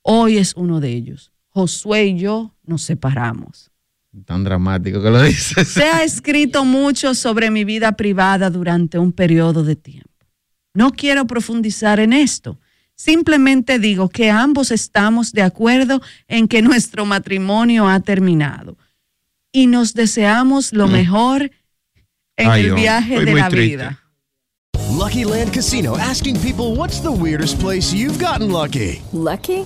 Hoy 0.01 0.39
es 0.39 0.55
uno 0.55 0.79
de 0.79 0.89
ellos. 0.89 1.31
Josué 1.49 2.07
y 2.07 2.17
yo 2.17 2.55
nos 2.63 2.81
separamos. 2.81 3.71
Tan 4.25 4.43
dramático 4.43 5.01
que 5.01 5.11
lo 5.11 5.21
dices. 5.21 5.67
Se 5.67 5.83
ha 5.83 6.03
escrito 6.03 6.65
mucho 6.65 7.13
sobre 7.13 7.51
mi 7.51 7.65
vida 7.65 7.91
privada 7.91 8.49
durante 8.49 8.97
un 8.97 9.11
periodo 9.11 9.63
de 9.63 9.75
tiempo. 9.75 10.09
No 10.73 10.91
quiero 10.91 11.27
profundizar 11.27 11.99
en 11.99 12.13
esto. 12.13 12.59
Simplemente 12.95 13.77
digo 13.77 14.09
que 14.09 14.31
ambos 14.31 14.71
estamos 14.71 15.33
de 15.33 15.43
acuerdo 15.43 16.01
en 16.27 16.47
que 16.47 16.61
nuestro 16.61 17.05
matrimonio 17.05 17.87
ha 17.87 17.99
terminado 17.99 18.77
y 19.55 19.67
nos 19.67 19.93
deseamos 19.93 20.73
lo 20.73 20.87
mejor 20.89 21.49
en 22.37 22.49
Ay, 22.49 22.65
el 22.65 22.73
viaje 22.73 23.23
de 23.23 23.33
la 23.33 23.47
triste. 23.47 23.69
vida. 23.69 23.99
Lucky 24.91 25.23
Land 25.23 25.53
Casino 25.53 25.97
asking 25.97 26.37
people 26.41 26.75
what's 26.75 26.99
the 26.99 27.09
weirdest 27.11 27.57
place 27.61 27.93
you've 27.93 28.19
gotten 28.19 28.51
lucky? 28.51 29.01
Lucky? 29.13 29.65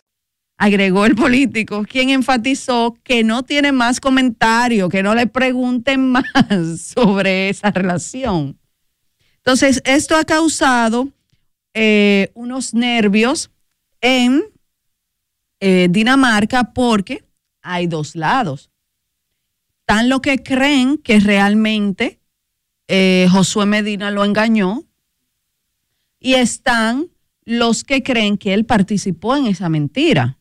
Agregó 0.61 1.07
el 1.07 1.15
político, 1.15 1.83
quien 1.89 2.11
enfatizó 2.11 2.95
que 3.03 3.23
no 3.23 3.41
tiene 3.41 3.71
más 3.71 3.99
comentario, 3.99 4.89
que 4.89 5.01
no 5.01 5.15
le 5.15 5.25
pregunten 5.25 6.07
más 6.11 6.23
sobre 6.79 7.49
esa 7.49 7.71
relación. 7.71 8.59
Entonces, 9.37 9.81
esto 9.85 10.15
ha 10.15 10.23
causado 10.23 11.11
eh, 11.73 12.29
unos 12.35 12.75
nervios 12.75 13.49
en 14.01 14.43
eh, 15.61 15.87
Dinamarca 15.89 16.73
porque 16.73 17.25
hay 17.63 17.87
dos 17.87 18.15
lados. 18.15 18.69
Están 19.79 20.09
los 20.09 20.21
que 20.21 20.43
creen 20.43 20.99
que 20.99 21.19
realmente 21.19 22.19
eh, 22.87 23.27
Josué 23.31 23.65
Medina 23.65 24.11
lo 24.11 24.23
engañó 24.23 24.83
y 26.19 26.35
están 26.35 27.09
los 27.45 27.83
que 27.83 28.03
creen 28.03 28.37
que 28.37 28.53
él 28.53 28.63
participó 28.63 29.35
en 29.35 29.47
esa 29.47 29.67
mentira. 29.67 30.37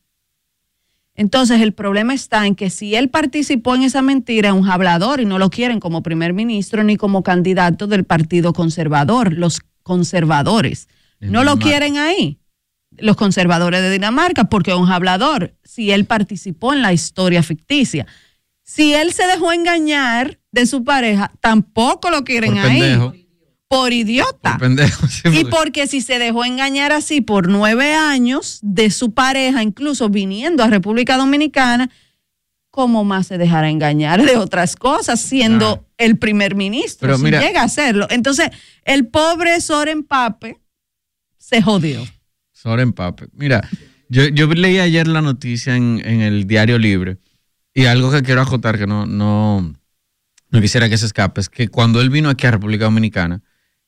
Entonces 1.20 1.60
el 1.60 1.74
problema 1.74 2.14
está 2.14 2.46
en 2.46 2.54
que 2.54 2.70
si 2.70 2.94
él 2.94 3.10
participó 3.10 3.74
en 3.74 3.82
esa 3.82 4.00
mentira 4.00 4.48
es 4.48 4.54
un 4.54 4.66
hablador 4.66 5.20
y 5.20 5.26
no 5.26 5.38
lo 5.38 5.50
quieren 5.50 5.78
como 5.78 6.02
primer 6.02 6.32
ministro 6.32 6.82
ni 6.82 6.96
como 6.96 7.22
candidato 7.22 7.86
del 7.86 8.04
Partido 8.04 8.54
Conservador, 8.54 9.34
los 9.34 9.60
conservadores. 9.82 10.88
No 11.18 11.44
lo 11.44 11.58
quieren 11.58 11.98
ahí, 11.98 12.38
los 12.96 13.16
conservadores 13.16 13.82
de 13.82 13.90
Dinamarca, 13.90 14.44
porque 14.44 14.70
es 14.70 14.78
un 14.78 14.90
hablador, 14.90 15.54
si 15.62 15.90
él 15.90 16.06
participó 16.06 16.72
en 16.72 16.80
la 16.80 16.94
historia 16.94 17.42
ficticia. 17.42 18.06
Si 18.62 18.94
él 18.94 19.12
se 19.12 19.26
dejó 19.26 19.52
engañar 19.52 20.38
de 20.52 20.64
su 20.64 20.84
pareja, 20.84 21.32
tampoco 21.42 22.10
lo 22.10 22.24
quieren 22.24 22.54
Por 22.54 22.60
ahí. 22.60 22.80
pendejo. 22.80 23.12
Por 23.70 23.92
idiota. 23.92 24.58
Pendejo. 24.58 25.06
sí, 25.06 25.20
Y 25.26 25.44
porque- 25.44 25.46
porque 25.50 25.86
si 25.86 26.00
se 26.00 26.18
dejó 26.18 26.44
engañar 26.44 26.90
así 26.90 27.20
por 27.20 27.48
nueve 27.48 27.94
años 27.94 28.58
de 28.62 28.90
su 28.90 29.14
pareja, 29.14 29.62
incluso 29.62 30.08
viniendo 30.08 30.64
a 30.64 30.66
República 30.66 31.16
Dominicana, 31.16 31.88
¿cómo 32.72 33.04
más 33.04 33.28
se 33.28 33.38
dejará 33.38 33.70
engañar 33.70 34.24
de 34.26 34.36
otras 34.36 34.74
cosas 34.74 35.20
siendo 35.20 35.86
el 35.98 36.18
primer 36.18 36.56
ministro? 36.56 37.06
Pero 37.06 37.18
si 37.18 37.22
mira- 37.22 37.40
llega 37.40 37.60
a 37.62 37.66
hacerlo. 37.66 38.08
Entonces, 38.10 38.50
el 38.84 39.06
pobre 39.06 39.60
Soren 39.60 40.02
Pape 40.02 40.58
se 41.38 41.62
jodió. 41.62 42.04
Soren 42.52 42.92
Pape. 42.92 43.28
Mira, 43.34 43.60
yo, 44.08 44.26
yo 44.26 44.48
leí 44.48 44.80
ayer 44.80 45.06
la 45.06 45.22
noticia 45.22 45.76
en, 45.76 46.02
en 46.04 46.22
el 46.22 46.48
Diario 46.48 46.76
Libre 46.76 47.18
y 47.72 47.84
algo 47.84 48.10
que 48.10 48.22
quiero 48.22 48.42
acotar 48.42 48.78
que 48.78 48.88
no, 48.88 49.06
no, 49.06 49.72
no 50.50 50.60
quisiera 50.60 50.88
que 50.88 50.98
se 50.98 51.06
escape 51.06 51.40
es 51.40 51.48
que 51.48 51.68
cuando 51.68 52.00
él 52.00 52.10
vino 52.10 52.28
aquí 52.30 52.48
a 52.48 52.50
República 52.50 52.86
Dominicana, 52.86 53.42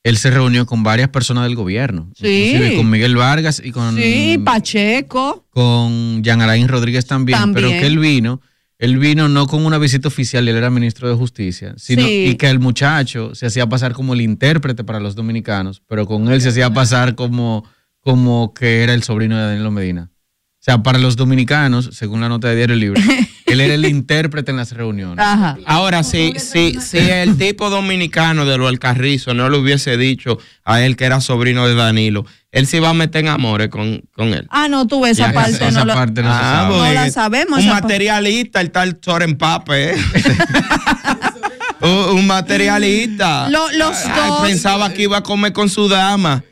él 0.05 0.17
se 0.17 0.31
reunió 0.31 0.67
con 0.67 0.83
varias 0.83 1.09
personas 1.11 1.45
del 1.45 1.55
gobierno. 1.55 2.11
Sí. 2.15 2.51
inclusive 2.53 2.77
con 2.77 2.91
Miguel 2.91 3.17
Vargas 3.17 3.63
y 3.65 3.71
con, 3.73 3.95
Sí, 3.97 4.39
Pacheco. 4.45 5.47
con 5.51 6.23
Jean 6.23 6.41
Alain 6.43 6.69
Rodríguez 6.69 7.07
también, 7.07 7.39
También. 7.39 7.67
pero 7.69 7.81
que 7.81 7.87
él 7.87 7.99
vino, 7.99 8.41
él 8.79 8.99
vino 8.99 9.29
no 9.29 9.47
con 9.47 9.65
una 9.65 9.79
visita 9.79 10.09
oficial, 10.09 10.49
él 10.49 10.57
era 10.57 10.71
ministro 10.71 11.09
de 11.09 11.15
Justicia, 11.15 11.75
sino 11.77 12.03
Sí. 12.03 12.25
y 12.31 12.35
que 12.37 12.49
el 12.49 12.59
muchacho 12.59 13.35
se 13.35 13.47
hacía 13.47 13.69
pasar 13.69 13.93
como 13.93 14.15
el 14.15 14.21
intérprete 14.23 14.83
para 14.83 14.99
los 14.99 15.15
dominicanos, 15.15 15.83
pero 15.87 16.07
con 16.07 16.31
él 16.33 16.41
se 16.41 16.49
hacía 16.49 16.71
pasar 16.71 17.15
como, 17.15 17.65
como 18.01 18.53
que 18.55 18.83
era 18.83 18.95
el 18.95 19.05
sobrino 19.05 19.37
de 19.39 19.45
Danilo 19.45 19.71
Medina. 19.71 20.11
O 20.13 20.65
sea, 20.65 20.83
para 20.83 20.99
los 20.99 21.15
dominicanos, 21.17 21.91
según 21.93 22.21
la 22.21 22.29
nota 22.29 22.49
de 22.49 22.57
Diario 22.57 22.77
Libre, 22.77 23.01
él 23.53 23.61
era 23.61 23.75
el 23.75 23.85
intérprete 23.87 24.51
en 24.51 24.57
las 24.57 24.73
reuniones. 24.73 25.25
Ajá. 25.25 25.57
Ahora, 25.67 26.03
si, 26.03 26.35
si, 26.39 26.81
si 26.81 26.99
el 26.99 27.37
tipo 27.39 27.71
dominicano 27.71 28.45
de 28.45 28.59
lo 28.59 28.67
del 28.67 28.79
Carrizo 28.79 29.35
no 29.35 29.49
le 29.49 29.59
hubiese 29.59 29.97
dicho 29.97 30.39
a 30.65 30.83
él 30.83 30.97
que 30.97 31.05
era 31.05 31.21
sobrino 31.21 31.67
de 31.69 31.75
Danilo, 31.75 32.25
él 32.51 32.67
se 32.67 32.79
iba 32.79 32.91
a 32.91 32.95
meter 32.95 33.23
en 33.25 33.29
amores 33.31 33.69
con, 33.69 34.03
con 34.15 34.35
él. 34.35 34.47
Ah, 34.51 34.69
no, 34.69 34.87
tú 34.87 35.07
esa 35.07 35.29
Ya, 35.29 35.33
parte 35.33 35.53
esa- 35.53 35.65
no, 35.65 35.71
esa 35.71 35.85
lo- 35.85 35.95
parte 35.95 36.23
no 36.23 36.29
se 36.29 36.43
no 36.43 36.51
sabe. 36.79 36.95
la 36.95 37.11
sabemos. 37.11 37.59
Un 37.59 37.65
esa 37.65 37.75
materialista, 37.81 38.61
el 38.61 38.71
tal 38.71 38.99
Soren 39.03 39.37
Pape. 39.39 39.91
¿eh? 39.93 39.97
un, 41.81 42.19
un 42.19 42.27
materialista. 42.27 43.49
Lo- 43.51 43.71
los 43.73 43.97
Ay, 44.05 44.13
dos- 44.29 44.43
Pensaba 44.43 44.93
que 44.93 45.03
iba 45.03 45.19
a 45.19 45.23
comer 45.23 45.53
con 45.53 45.69
su 45.69 45.89
dama. 45.89 46.43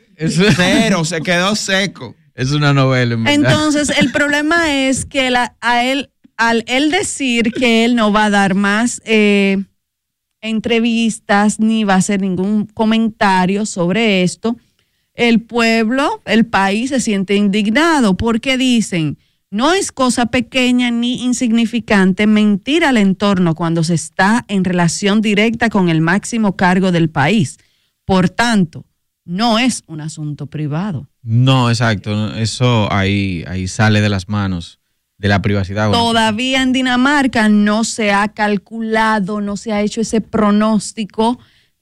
Cero, 0.55 1.03
se 1.03 1.21
quedó 1.21 1.55
seco. 1.55 2.15
Es 2.35 2.51
una 2.51 2.73
novela, 2.73 3.15
en. 3.15 3.27
Entonces, 3.27 3.89
el 3.89 4.11
problema 4.11 4.71
es 4.73 5.05
que 5.05 5.29
la- 5.31 5.55
a 5.61 5.83
él, 5.83 6.10
al 6.41 6.63
él 6.65 6.89
decir 6.89 7.51
que 7.51 7.85
él 7.85 7.95
no 7.95 8.11
va 8.11 8.25
a 8.25 8.29
dar 8.31 8.55
más 8.55 8.99
eh, 9.05 9.63
entrevistas 10.41 11.59
ni 11.59 11.83
va 11.83 11.93
a 11.93 11.97
hacer 11.97 12.19
ningún 12.19 12.65
comentario 12.65 13.67
sobre 13.67 14.23
esto, 14.23 14.57
el 15.13 15.41
pueblo, 15.41 16.19
el 16.25 16.47
país 16.47 16.89
se 16.89 16.99
siente 16.99 17.35
indignado 17.35 18.17
porque 18.17 18.57
dicen, 18.57 19.19
no 19.51 19.71
es 19.73 19.91
cosa 19.91 20.25
pequeña 20.25 20.89
ni 20.89 21.21
insignificante 21.23 22.25
mentir 22.25 22.85
al 22.85 22.97
entorno 22.97 23.53
cuando 23.53 23.83
se 23.83 23.93
está 23.93 24.43
en 24.47 24.63
relación 24.63 25.21
directa 25.21 25.69
con 25.69 25.89
el 25.89 26.01
máximo 26.01 26.55
cargo 26.55 26.91
del 26.91 27.11
país. 27.11 27.59
Por 28.03 28.31
tanto, 28.31 28.87
no 29.25 29.59
es 29.59 29.83
un 29.85 30.01
asunto 30.01 30.47
privado. 30.47 31.07
No, 31.21 31.69
exacto. 31.69 32.33
Eso 32.33 32.91
ahí, 32.91 33.43
ahí 33.47 33.67
sale 33.67 34.01
de 34.01 34.09
las 34.09 34.27
manos 34.27 34.80
de 35.21 35.27
la 35.27 35.41
privacidad. 35.41 35.87
Bueno, 35.89 36.03
Todavía 36.03 36.63
en 36.63 36.73
Dinamarca 36.73 37.47
no 37.47 37.83
se 37.83 38.11
ha 38.11 38.29
calculado, 38.29 39.39
no 39.39 39.55
se 39.55 39.71
ha 39.71 39.81
hecho 39.81 40.01
ese 40.01 40.19
pronóstico 40.19 41.37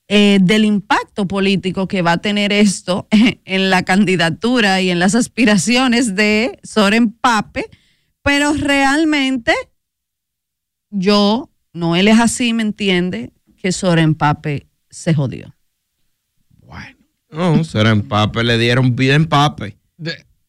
eh, 0.10 0.40
del 0.42 0.66
impacto 0.66 1.26
político 1.26 1.88
que 1.88 2.02
va 2.02 2.14
a 2.14 2.18
tener 2.18 2.52
esto 2.52 3.08
en 3.46 3.70
la 3.70 3.84
candidatura 3.84 4.82
y 4.82 4.90
en 4.90 5.00
las 5.00 5.16
aspiraciones 5.16 6.16
de 6.16 6.60
Soren 6.64 7.14
Pape, 7.14 7.70
pero 8.24 8.54
realmente 8.54 9.54
yo, 10.90 11.50
no 11.72 11.96
él 11.96 12.10
es 12.10 12.20
así, 12.20 12.52
¿me 12.52 12.64
entiende? 12.64 13.32
Que 13.56 13.72
Soren 13.72 14.16
Pape 14.16 14.68
se 14.90 15.14
jodió. 15.14 15.56
No, 17.32 17.64
Soren 17.64 18.02
Pape 18.02 18.44
le 18.44 18.58
dieron 18.58 18.96
bien 18.96 19.28
pape. 19.28 19.78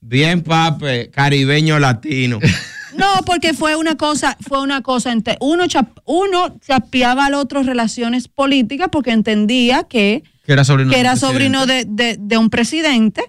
Bien 0.01 0.43
pape, 0.43 1.11
caribeño 1.11 1.79
latino. 1.79 2.41
No, 3.01 3.23
porque 3.25 3.55
fue 3.55 3.77
una 3.77 3.97
cosa, 3.97 4.37
fue 4.41 4.61
una 4.63 4.83
cosa 4.83 5.11
entre 5.13 5.37
uno 5.41 5.65
chap- 5.67 6.01
uno 6.05 6.59
chapeaba 6.61 7.27
al 7.27 7.35
otro 7.35 7.63
relaciones 7.63 8.29
políticas 8.29 8.89
porque 8.93 9.11
entendía 9.11 9.85
que, 9.85 10.23
que 10.45 10.53
era 10.53 10.65
sobrino, 10.65 10.91
que 10.91 11.01
era 11.01 11.17
sobrino 11.17 11.67
de, 11.67 11.85
de- 11.89 12.17
de 12.19 12.39
un 12.39 12.51
presidente 12.51 13.23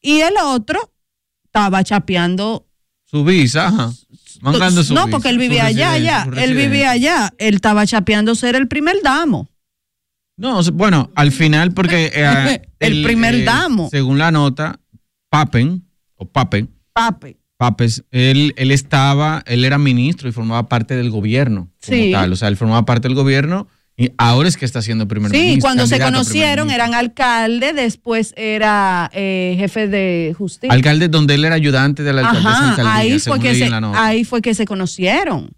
y 0.00 0.20
el 0.20 0.34
otro 0.42 0.92
estaba 1.44 1.84
chapeando. 1.84 2.66
Su 3.04 3.24
visa, 3.24 3.66
ajá. 3.68 3.92
Mangando 4.40 4.82
su 4.82 4.94
no, 4.94 5.06
visa, 5.06 5.10
porque 5.10 5.28
él 5.28 5.38
vivía 5.38 5.66
allá, 5.66 5.92
allá. 5.92 6.26
Él 6.36 6.54
vivía 6.54 6.92
allá. 6.92 7.32
Él 7.38 7.56
estaba 7.56 7.86
chapeando 7.86 8.34
ser 8.34 8.54
el 8.56 8.68
primer 8.68 8.96
damo. 9.02 9.48
No, 10.36 10.62
bueno, 10.72 11.10
al 11.14 11.32
final, 11.32 11.72
porque. 11.74 12.10
eh, 12.14 12.62
El 12.78 13.02
primer 13.02 13.44
damo. 13.44 13.88
Según 13.90 14.16
la 14.16 14.30
nota, 14.30 14.80
Papen, 15.28 15.84
o 16.14 16.24
Papen, 16.24 16.70
Pape. 16.94 17.36
Papes, 17.60 18.04
él, 18.10 18.54
él 18.56 18.70
estaba, 18.70 19.42
él 19.44 19.66
era 19.66 19.76
ministro 19.76 20.30
y 20.30 20.32
formaba 20.32 20.66
parte 20.66 20.96
del 20.96 21.10
gobierno. 21.10 21.68
como 21.84 21.96
Sí. 22.02 22.10
tal. 22.10 22.32
O 22.32 22.36
sea, 22.36 22.48
él 22.48 22.56
formaba 22.56 22.86
parte 22.86 23.06
del 23.06 23.14
gobierno 23.14 23.68
y 23.98 24.12
ahora 24.16 24.48
es 24.48 24.56
que 24.56 24.64
está 24.64 24.80
siendo 24.80 25.06
primer 25.06 25.30
ministro. 25.30 25.54
Sí, 25.56 25.60
cuando 25.60 25.86
se 25.86 26.00
conocieron 26.00 26.70
eran 26.70 26.94
alcalde, 26.94 27.74
después 27.74 28.32
era 28.38 29.10
eh, 29.12 29.56
jefe 29.58 29.88
de 29.88 30.34
justicia. 30.38 30.72
Alcalde 30.72 31.08
donde 31.08 31.34
él 31.34 31.44
era 31.44 31.54
ayudante 31.54 32.02
de 32.02 32.14
la 32.14 32.22
alcaldesa 32.30 32.72
Ajá, 32.72 32.96
ahí 32.96 33.18
fue, 33.18 33.38
que 33.38 33.54
se, 33.54 33.70
ahí 33.94 34.24
fue 34.24 34.40
que 34.40 34.54
se 34.54 34.64
conocieron, 34.64 35.50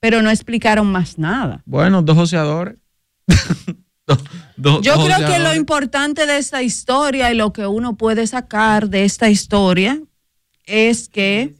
pero 0.00 0.22
no 0.22 0.30
explicaron 0.30 0.86
más 0.92 1.18
nada. 1.18 1.62
Bueno, 1.66 2.02
dos 2.02 2.16
joseadores. 2.16 2.78
Dos- 4.06 4.18
dos- 4.56 4.80
Yo 4.82 4.94
dos 4.94 5.04
creo 5.06 5.28
que 5.28 5.38
lo 5.40 5.54
importante 5.56 6.24
de 6.26 6.38
esta 6.38 6.62
historia 6.62 7.30
y 7.32 7.34
lo 7.36 7.52
que 7.52 7.66
uno 7.66 7.96
puede 7.96 8.26
sacar 8.28 8.88
de 8.88 9.04
esta 9.04 9.28
historia 9.28 10.00
es 10.68 11.08
que 11.08 11.54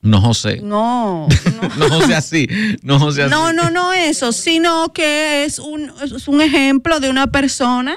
No 0.00 0.20
José. 0.20 0.60
no, 0.62 1.26
No 1.78 1.88
José 1.88 2.14
así. 2.14 2.46
No 2.82 2.98
José 3.00 3.22
así. 3.24 3.30
no, 3.30 3.52
no, 3.52 3.70
no 3.70 3.92
eso, 3.92 4.32
sino 4.32 4.92
que 4.92 5.44
es 5.44 5.58
un, 5.58 5.92
es 6.02 6.28
un 6.28 6.40
ejemplo 6.40 7.00
de 7.00 7.10
una 7.10 7.26
persona 7.28 7.96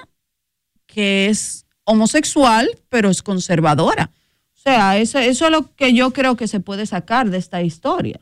que 0.87 1.27
es 1.27 1.65
homosexual, 1.83 2.69
pero 2.89 3.09
es 3.09 3.21
conservadora. 3.21 4.11
O 4.55 4.59
sea, 4.63 4.97
eso, 4.97 5.17
eso 5.19 5.45
es 5.45 5.51
lo 5.51 5.73
que 5.75 5.93
yo 5.93 6.11
creo 6.11 6.35
que 6.35 6.47
se 6.47 6.59
puede 6.59 6.85
sacar 6.85 7.29
de 7.29 7.37
esta 7.37 7.61
historia. 7.61 8.19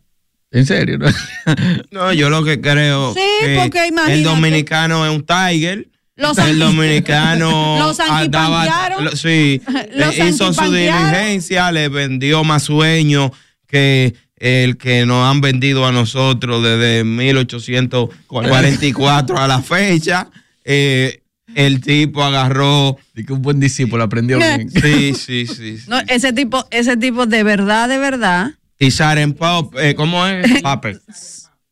¿En 0.51 0.65
serio? 0.65 0.97
¿no? 0.97 1.07
No, 1.91 2.13
yo 2.13 2.29
lo 2.29 2.43
que 2.43 2.59
creo 2.61 3.13
Sí, 3.13 3.19
que 3.41 3.55
porque 3.61 3.87
imagínate. 3.87 4.13
el 4.13 4.23
dominicano 4.23 5.05
es 5.05 5.11
un 5.15 5.25
tiger. 5.25 5.89
Los 6.19 6.37
el 6.37 6.59
dominicano 6.59 7.77
Los 7.87 7.99
andaba- 7.99 8.89
lo- 8.99 9.15
sí, 9.15 9.61
Los 9.95 10.17
eh, 10.17 10.29
hizo 10.29 10.53
su 10.53 10.71
diligencia, 10.71 11.71
le 11.71 11.89
vendió 11.89 12.43
más 12.43 12.63
sueños 12.63 13.31
que 13.67 14.13
el 14.35 14.77
que 14.77 15.05
nos 15.05 15.29
han 15.29 15.41
vendido 15.41 15.85
a 15.85 15.91
nosotros 15.91 16.63
desde 16.63 17.03
1844 17.03 19.37
a 19.37 19.47
la 19.47 19.61
fecha. 19.61 20.29
Eh, 20.63 21.21
el 21.55 21.81
tipo 21.81 22.23
agarró. 22.23 22.97
Y 23.15 23.25
que 23.25 23.33
un 23.33 23.41
buen 23.41 23.59
discípulo 23.59 24.03
aprendió 24.03 24.37
bien. 24.57 24.69
Sí, 24.69 25.13
sí, 25.13 25.47
sí. 25.47 25.77
sí. 25.77 25.83
No, 25.87 25.99
ese 26.07 26.33
tipo, 26.33 26.65
ese 26.71 26.97
tipo 26.97 27.25
de 27.25 27.43
verdad, 27.43 27.89
de 27.89 27.97
verdad, 27.97 28.51
Y 28.77 28.91
Saren 28.91 29.33
Pop, 29.33 29.75
eh, 29.79 29.95
¿cómo 29.95 30.25
es? 30.25 30.61
Pape. 30.61 30.99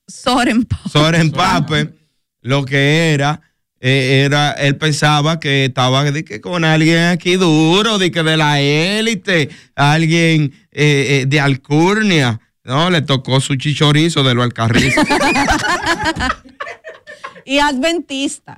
Soren 0.07 0.63
Pop. 0.65 0.79
Soren 0.91 1.31
Pape, 1.31 1.89
lo 2.41 2.65
que 2.65 3.13
era, 3.13 3.41
eh, 3.79 4.23
era, 4.25 4.51
él 4.53 4.75
pensaba 4.75 5.39
que 5.39 5.65
estaba 5.65 6.03
de 6.11 6.25
que 6.25 6.41
con 6.41 6.65
alguien 6.65 7.05
aquí 7.05 7.35
duro, 7.35 7.97
de 7.97 8.11
que 8.11 8.23
de 8.23 8.37
la 8.37 8.59
élite, 8.59 9.49
alguien 9.75 10.53
eh, 10.71 11.21
eh, 11.21 11.25
de 11.27 11.39
alcurnia. 11.39 12.39
No, 12.63 12.89
le 12.89 13.01
tocó 13.01 13.39
su 13.39 13.55
chichorizo 13.55 14.23
de 14.23 14.33
lo 14.33 14.43
alcarrizo. 14.43 15.01
y 17.47 17.59
adventista. 17.59 18.57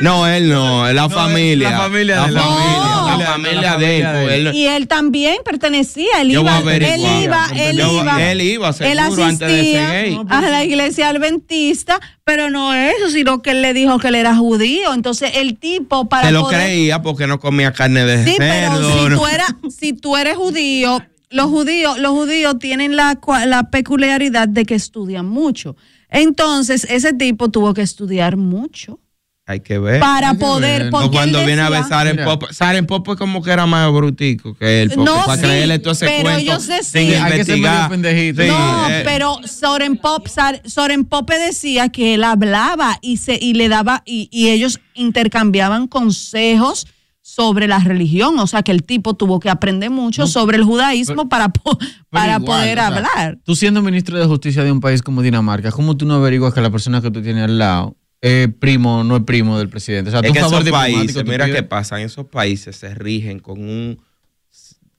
No, 0.00 0.26
él 0.26 0.48
no, 0.48 0.88
es 0.88 0.94
la 0.94 1.08
familia. 1.10 1.70
la 1.70 1.78
familia 1.78 2.16
la 2.16 2.26
de 2.26 2.32
la- 2.32 2.40
familia, 2.42 2.78
No. 2.78 3.18
la 3.18 3.26
familia 3.26 3.76
de 3.76 3.96
él. 3.98 4.06
pues, 4.12 4.32
él. 4.34 4.54
Y 4.54 4.66
él 4.66 4.88
también 4.88 5.36
pertenecía, 5.44 6.20
él 6.20 6.30
Yo 6.30 6.42
voy 6.42 6.50
iba, 6.60 6.72
él 6.74 6.82
iba, 7.00 7.46
él 7.54 7.80
iba, 7.80 8.30
él 8.30 8.40
iba, 8.40 8.68
él 8.68 8.74
seguro, 8.74 9.24
antes 9.24 9.38
de 9.48 9.62
ser 9.62 9.80
asistía 9.80 9.90
gay. 9.90 10.18
a 10.28 10.40
la 10.42 10.64
iglesia 10.64 11.08
adventista, 11.08 12.00
pero 12.24 12.50
no 12.50 12.72
eso, 12.72 13.10
sino 13.10 13.42
que 13.42 13.50
él 13.50 13.62
le 13.62 13.74
dijo 13.74 13.98
que 13.98 14.08
él 14.08 14.14
era 14.14 14.34
judío. 14.36 14.94
Entonces 14.94 15.32
el 15.34 15.58
tipo 15.58 16.08
para 16.08 16.28
se 16.28 16.32
lo 16.32 16.42
poder- 16.42 16.60
creía 16.62 17.02
porque 17.02 17.26
no 17.26 17.38
comía 17.40 17.72
carne 17.72 18.04
de 18.04 18.24
Sí, 18.24 18.34
pero 18.38 18.72
cerdo. 18.76 18.98
si 19.02 19.08
no. 19.10 19.18
tú, 19.18 19.26
eras, 19.26 19.54
si 19.76 19.92
tú 19.92 20.16
eres 20.16 20.36
judío, 20.36 21.02
los 21.30 21.46
judíos, 21.46 21.98
los 21.98 22.12
judíos 22.12 22.58
tienen 22.58 22.96
la, 22.96 23.20
cua- 23.20 23.44
la 23.44 23.70
peculiaridad 23.70 24.48
de 24.48 24.64
que 24.64 24.74
estudian 24.76 25.26
mucho. 25.26 25.76
Entonces, 26.10 26.84
ese 26.90 27.12
tipo 27.12 27.50
tuvo 27.50 27.72
que 27.74 27.82
estudiar 27.82 28.36
mucho 28.36 29.00
Hay 29.46 29.60
que 29.60 29.78
ver. 29.78 30.00
para 30.00 30.34
poder. 30.34 30.82
ver. 30.82 30.90
Porque 30.90 31.10
cuando 31.10 31.44
viene 31.44 31.62
a 31.62 31.70
ver 31.70 31.84
Saren 31.84 32.16
Mira. 32.16 32.24
Pop, 32.26 32.44
Saren 32.50 32.86
Pop 32.86 33.08
es 33.10 33.16
como 33.16 33.42
que 33.42 33.50
era 33.50 33.66
más 33.66 33.92
brutico 33.92 34.54
que 34.54 34.82
él, 34.82 34.92
No, 34.96 35.24
para 35.26 35.36
sí, 35.36 35.42
creerle 35.42 35.78
todo 35.78 35.92
ese 35.92 36.06
pero 36.06 36.22
cuento 36.22 36.40
ellos 36.40 36.62
sin 36.62 36.76
decían- 36.76 37.24
Hay 37.24 37.32
que 37.38 37.44
ser 37.44 37.56
investigar. 37.58 37.90
Sí, 37.90 38.32
no, 38.48 38.88
eh, 38.90 39.02
pero 39.04 39.40
Soren 39.46 39.96
Pop, 39.96 40.26
Sar- 40.28 40.62
Soren 40.68 41.04
Pope 41.04 41.38
decía 41.38 41.88
que 41.88 42.14
él 42.14 42.24
hablaba 42.24 42.98
y 43.02 43.16
se 43.16 43.38
y 43.40 43.54
le 43.54 43.68
daba 43.68 44.02
y, 44.04 44.28
y 44.32 44.48
ellos 44.50 44.78
intercambiaban 44.94 45.86
consejos 45.88 46.86
sobre 47.34 47.68
la 47.68 47.78
religión, 47.78 48.38
o 48.38 48.46
sea 48.46 48.62
que 48.62 48.72
el 48.72 48.82
tipo 48.82 49.14
tuvo 49.14 49.38
que 49.40 49.48
aprender 49.50 49.88
mucho 49.90 50.26
sobre 50.26 50.56
el 50.56 50.64
judaísmo 50.64 51.28
para 51.28 51.48
po- 51.50 51.78
para 52.10 52.34
igual, 52.36 52.44
poder 52.44 52.78
o 52.78 52.80
sea, 52.82 52.86
hablar. 52.88 53.38
Tú 53.44 53.54
siendo 53.54 53.82
ministro 53.82 54.18
de 54.18 54.26
justicia 54.26 54.64
de 54.64 54.72
un 54.72 54.80
país 54.80 55.00
como 55.02 55.22
Dinamarca, 55.22 55.70
¿cómo 55.70 55.96
tú 55.96 56.06
no 56.06 56.14
averiguas 56.14 56.52
que 56.52 56.60
la 56.60 56.70
persona 56.70 57.00
que 57.00 57.10
tú 57.10 57.22
tienes 57.22 57.44
al 57.44 57.58
lado 57.58 57.96
es 58.20 58.48
primo 58.58 58.98
o 59.00 59.04
no 59.04 59.16
es 59.16 59.22
primo 59.22 59.58
del 59.58 59.68
presidente? 59.68 60.08
O 60.08 60.12
sea, 60.12 60.22
tú 60.22 60.28
es 60.28 60.32
que 60.34 60.40
favor 60.40 60.60
esos 60.62 60.70
países, 60.72 61.24
mira 61.24 61.46
qué 61.46 61.62
pasa, 61.62 62.00
en 62.00 62.06
esos 62.06 62.26
países 62.26 62.74
se 62.76 62.94
rigen 62.94 63.38
con 63.38 63.60
un 63.62 63.98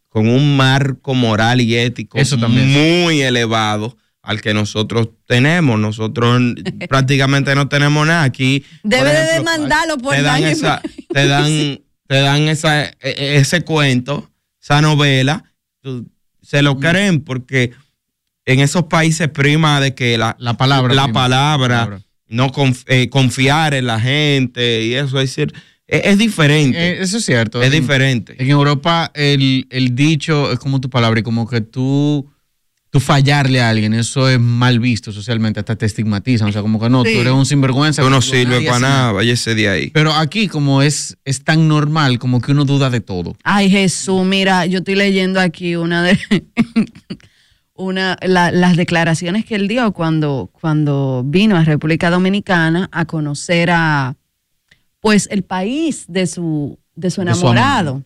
con 0.09 0.27
un 0.27 0.57
marco 0.57 1.13
moral 1.13 1.61
y 1.61 1.75
ético 1.75 2.17
Eso 2.17 2.37
también. 2.37 2.69
muy 3.03 3.21
elevado 3.21 3.95
al 4.21 4.41
que 4.41 4.53
nosotros 4.53 5.09
tenemos. 5.25 5.79
Nosotros 5.79 6.41
prácticamente 6.89 7.55
no 7.55 7.67
tenemos 7.69 8.05
nada 8.05 8.23
aquí. 8.23 8.63
por 8.81 8.91
Debe 8.91 9.09
de 9.13 9.33
demandarlo 9.35 9.97
por 9.97 10.13
te 10.15 10.21
dan 10.21 10.43
esa, 10.43 10.81
te 11.13 11.27
dan, 11.27 11.79
te 12.11 12.19
dan 12.19 12.49
esa, 12.49 12.83
e- 12.83 12.93
e- 13.01 13.37
ese 13.37 13.61
cuento, 13.61 14.29
esa 14.61 14.81
novela, 14.81 15.45
se 16.41 16.61
lo 16.61 16.77
creen 16.77 17.21
porque 17.21 17.71
en 18.45 18.59
esos 18.59 18.83
países 18.87 19.29
prima 19.29 19.79
de 19.79 19.95
que 19.95 20.17
la, 20.17 20.35
La 20.37 20.57
palabra 20.57 20.93
la 20.93 21.07
palabra, 21.13 21.75
La 21.75 21.85
palabra. 21.85 22.01
no 22.27 22.49
conf- 22.51 22.83
eh, 22.87 23.07
confiar 23.09 23.73
en 23.73 23.85
la 23.85 23.99
gente 23.99 24.83
y 24.83 24.93
eso 24.95 25.19
es 25.21 25.29
decir, 25.29 25.53
es, 25.87 26.01
es 26.03 26.17
diferente, 26.17 26.77
Eh, 26.77 27.01
eso 27.01 27.17
es 27.17 27.25
cierto. 27.25 27.61
es 27.61 27.73
En- 27.73 27.79
diferente. 27.81 28.35
En 28.39 28.49
Europa 28.49 29.09
el, 29.13 29.67
el 29.69 29.95
dicho 29.95 30.51
es 30.51 30.59
como 30.59 30.81
tu 30.81 30.89
palabra 30.89 31.19
y 31.19 31.23
como 31.23 31.47
que 31.47 31.61
tú, 31.61 32.29
tú 32.91 32.99
fallarle 32.99 33.61
a 33.61 33.69
alguien, 33.69 33.93
eso 33.93 34.29
es 34.29 34.39
mal 34.39 34.79
visto 34.79 35.11
socialmente, 35.11 35.59
hasta 35.61 35.75
te 35.77 35.85
estigmatizan, 35.85 36.49
o 36.49 36.51
sea, 36.51 36.61
como 36.61 36.79
que 36.79 36.89
no, 36.89 37.03
Sí. 37.05 37.13
tú 37.13 37.21
eres 37.21 37.33
un 37.33 37.45
sinvergüenza. 37.45 38.01
Tú 38.03 38.09
no 38.09 38.17
tú 38.17 38.21
sirve 38.23 38.55
nadie 38.55 38.67
para 38.67 38.79
nada, 38.79 39.11
váyase 39.13 39.55
de 39.55 39.69
ahí. 39.69 39.89
Pero 39.91 40.11
aquí 40.13 40.47
como 40.49 40.81
es, 40.81 41.17
es 41.25 41.43
tan 41.43 41.67
normal, 41.69 42.19
como 42.19 42.41
que 42.41 42.51
uno 42.51 42.65
duda 42.65 42.89
de 42.89 42.99
todo. 42.99 43.35
Ay, 43.43 43.69
Jesús, 43.69 44.23
mira, 44.25 44.65
yo 44.65 44.79
estoy 44.79 44.95
leyendo 44.95 45.39
aquí 45.39 45.75
una 45.77 46.03
de 46.03 46.19
una 47.73 48.17
la- 48.21 48.51
las 48.51 48.75
declaraciones 48.75 49.45
que 49.45 49.55
él 49.55 49.67
dio 49.67 49.91
cuando, 49.93 50.49
cuando 50.51 51.23
vino 51.25 51.55
a 51.55 51.63
República 51.63 52.09
Dominicana 52.09 52.89
a 52.91 53.05
conocer 53.05 53.69
a 53.71 54.15
pues 54.99 55.27
el 55.31 55.43
país 55.43 56.05
de 56.07 56.27
su 56.27 56.77
de 56.95 57.09
su 57.09 57.21
De 57.23 57.33
su 57.33 57.39
enamorado. 57.47 58.03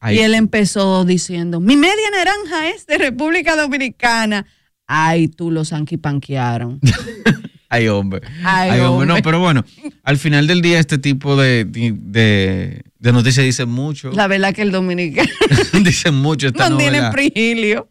Ahí. 0.00 0.16
Y 0.16 0.20
él 0.20 0.34
empezó 0.34 1.04
diciendo, 1.04 1.60
mi 1.60 1.76
media 1.76 2.10
naranja 2.12 2.68
es 2.70 2.86
de 2.86 2.98
República 2.98 3.56
Dominicana. 3.56 4.46
Ay, 4.86 5.28
tú 5.28 5.50
los 5.50 5.72
anquipanquearon. 5.72 6.80
Ay, 7.70 7.88
hombre. 7.88 8.22
Ay, 8.44 8.70
Ay, 8.70 8.80
hombre. 8.80 8.86
hombre. 8.86 9.06
No, 9.08 9.16
pero 9.22 9.40
bueno, 9.40 9.64
al 10.02 10.16
final 10.16 10.46
del 10.46 10.62
día 10.62 10.78
este 10.80 10.96
tipo 10.96 11.36
de, 11.36 11.66
de, 11.66 12.82
de 12.98 13.12
noticias 13.12 13.44
dice 13.44 13.66
mucho. 13.66 14.10
La 14.12 14.26
verdad 14.26 14.54
que 14.54 14.62
el 14.62 14.70
dominicano 14.72 15.28
dice 15.84 16.10
mucho 16.10 16.46
esta 16.46 16.70
no 16.70 16.76
novela. 16.76 17.12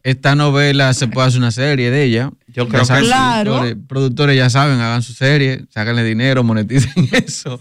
Esta 0.01 0.33
novela 0.33 0.93
se 0.95 1.07
puede 1.07 1.27
hacer 1.27 1.39
una 1.39 1.51
serie 1.51 1.91
de 1.91 2.03
ella. 2.05 2.31
Yo 2.47 2.63
Ya 2.63 2.69
creo 2.69 2.81
que. 2.87 3.05
Claro. 3.05 3.51
Productores, 3.51 3.77
productores 3.87 4.37
ya 4.37 4.49
saben, 4.49 4.79
hagan 4.79 5.03
su 5.03 5.13
serie, 5.13 5.65
sáquenle 5.69 6.03
dinero, 6.03 6.43
moneticen 6.43 7.07
eso. 7.11 7.59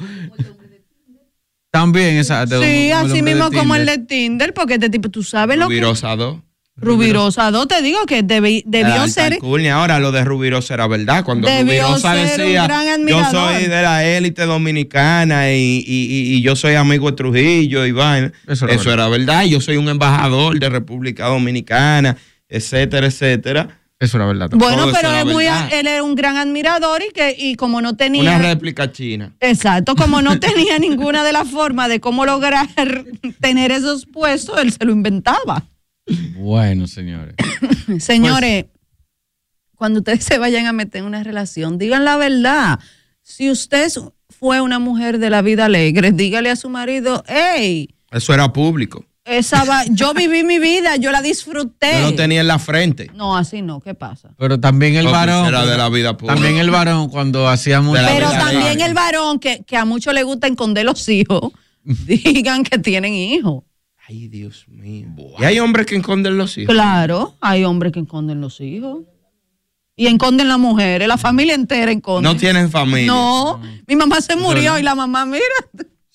También 1.78 2.16
esa. 2.16 2.46
de- 2.46 2.58
Sí, 2.58 2.90
como 2.92 3.12
así 3.12 3.22
mismo 3.22 3.50
de 3.50 3.56
como 3.58 3.74
el 3.74 3.82
Tinder. 3.82 3.98
de 4.00 4.06
Tinder, 4.06 4.54
porque 4.54 4.74
este 4.74 4.90
tipo, 4.90 5.08
tú 5.10 5.22
sabes 5.22 5.56
lo 5.58 5.68
que... 5.68 5.74
Rubirosa 5.74 6.16
2. 6.16 6.38
Rubirosa 6.78 7.50
2, 7.50 7.68
te 7.68 7.80
digo 7.80 8.04
que 8.06 8.22
debi- 8.22 8.62
debió 8.66 9.08
ser... 9.08 9.38
Ahora 9.72 9.98
lo 9.98 10.12
de 10.12 10.24
Rubirosa 10.24 10.74
era 10.74 10.86
verdad. 10.86 11.24
Cuando 11.24 11.48
Rubirosa 11.48 12.14
decía, 12.14 12.66
yo 12.68 12.74
admirador". 12.92 13.30
soy 13.54 13.62
de 13.64 13.82
la 13.82 14.04
élite 14.04 14.44
dominicana 14.44 15.50
y, 15.52 15.56
y- 15.56 15.82
y- 15.86 16.34
y 16.36 16.42
yo 16.42 16.54
soy 16.54 16.74
amigo 16.74 17.10
de 17.10 17.16
Trujillo 17.16 17.86
y 17.86 17.92
vaina. 17.92 18.32
Eso 18.46 18.68
Eso, 18.68 18.92
era 18.92 19.08
verdad. 19.08 19.44
Yo 19.44 19.60
soy 19.62 19.76
un 19.78 19.88
embajador 19.88 20.58
de 20.58 20.68
República 20.68 21.26
Dominicana, 21.28 22.16
etcétera, 22.48 23.06
etcétera. 23.06 23.80
Eso 23.98 24.18
era 24.18 24.26
verdad. 24.26 24.50
Bueno, 24.52 24.84
Todo 24.84 24.92
pero 24.92 25.10
es 25.10 25.24
muy, 25.24 25.46
él 25.46 25.86
era 25.86 26.02
un 26.02 26.14
gran 26.14 26.36
admirador 26.36 27.02
y 27.02 27.12
que 27.12 27.34
y 27.38 27.54
como 27.56 27.80
no 27.80 27.96
tenía... 27.96 28.20
Una 28.22 28.38
réplica 28.38 28.92
china. 28.92 29.34
Exacto, 29.40 29.96
como 29.96 30.20
no 30.20 30.38
tenía 30.40 30.78
ninguna 30.78 31.24
de 31.24 31.32
las 31.32 31.48
formas 31.48 31.88
de 31.88 31.98
cómo 32.00 32.26
lograr 32.26 32.68
tener 33.40 33.72
esos 33.72 34.04
puestos, 34.04 34.58
él 34.60 34.70
se 34.72 34.84
lo 34.84 34.92
inventaba. 34.92 35.64
Bueno, 36.36 36.86
señores. 36.86 37.34
Señores, 37.98 38.66
cuando 39.74 40.00
ustedes 40.00 40.24
se 40.24 40.38
vayan 40.38 40.66
a 40.66 40.72
meter 40.72 41.00
en 41.00 41.06
una 41.06 41.22
relación, 41.24 41.78
digan 41.78 42.04
la 42.04 42.16
verdad. 42.16 42.78
Si 43.22 43.50
usted 43.50 43.84
es- 43.84 44.00
fue 44.28 44.60
una 44.60 44.78
mujer 44.78 45.18
de 45.18 45.30
la 45.30 45.40
vida 45.42 45.64
alegre, 45.64 46.12
dígale 46.12 46.50
a 46.50 46.56
su 46.56 46.68
marido, 46.68 47.24
hey, 47.26 47.94
Eso 48.10 48.34
era 48.34 48.52
público. 48.52 49.04
Esa 49.26 49.64
va- 49.64 49.84
yo 49.90 50.14
viví 50.14 50.44
mi 50.44 50.58
vida, 50.58 50.96
yo 50.96 51.10
la 51.12 51.20
disfruté. 51.22 52.00
Yo 52.00 52.10
lo 52.10 52.14
tenía 52.14 52.40
en 52.40 52.46
la 52.46 52.58
frente. 52.58 53.10
No, 53.14 53.36
así 53.36 53.60
no, 53.62 53.80
¿qué 53.80 53.94
pasa? 53.94 54.30
Pero 54.38 54.58
también 54.60 54.94
el 54.94 55.04
Porque 55.04 55.16
varón. 55.18 55.46
era 55.46 55.66
de 55.66 55.76
la 55.76 55.88
vida 55.88 56.16
pública. 56.16 56.34
También 56.34 56.58
el 56.58 56.70
varón 56.70 57.08
cuando 57.08 57.48
hacíamos. 57.48 57.98
Pero 57.98 58.30
también 58.30 58.80
el 58.80 58.94
varón 58.94 59.38
que, 59.38 59.64
que 59.64 59.76
a 59.76 59.84
muchos 59.84 60.14
le 60.14 60.22
gusta 60.22 60.46
esconder 60.46 60.84
los 60.84 61.08
hijos, 61.08 61.52
digan 61.82 62.62
que 62.64 62.78
tienen 62.78 63.14
hijos. 63.14 63.64
Ay, 64.08 64.28
Dios 64.28 64.66
mío. 64.68 65.08
Y 65.38 65.44
hay 65.44 65.58
hombres 65.58 65.86
que 65.86 65.96
esconden 65.96 66.38
los 66.38 66.56
hijos. 66.58 66.72
Claro, 66.72 67.34
hay 67.40 67.64
hombres 67.64 67.92
que 67.92 68.00
esconden 68.00 68.40
los 68.40 68.60
hijos. 68.60 69.00
Y 69.98 70.06
esconden 70.06 70.46
las 70.48 70.58
mujeres, 70.58 71.08
la 71.08 71.16
familia 71.16 71.54
entera 71.54 71.90
esconde. 71.90 72.28
No 72.28 72.36
tienen 72.36 72.70
familia. 72.70 73.06
No, 73.06 73.60
mi 73.86 73.96
mamá 73.96 74.20
se 74.20 74.36
murió 74.36 74.78
y 74.78 74.82
la 74.82 74.94
mamá, 74.94 75.24
mira, 75.24 75.42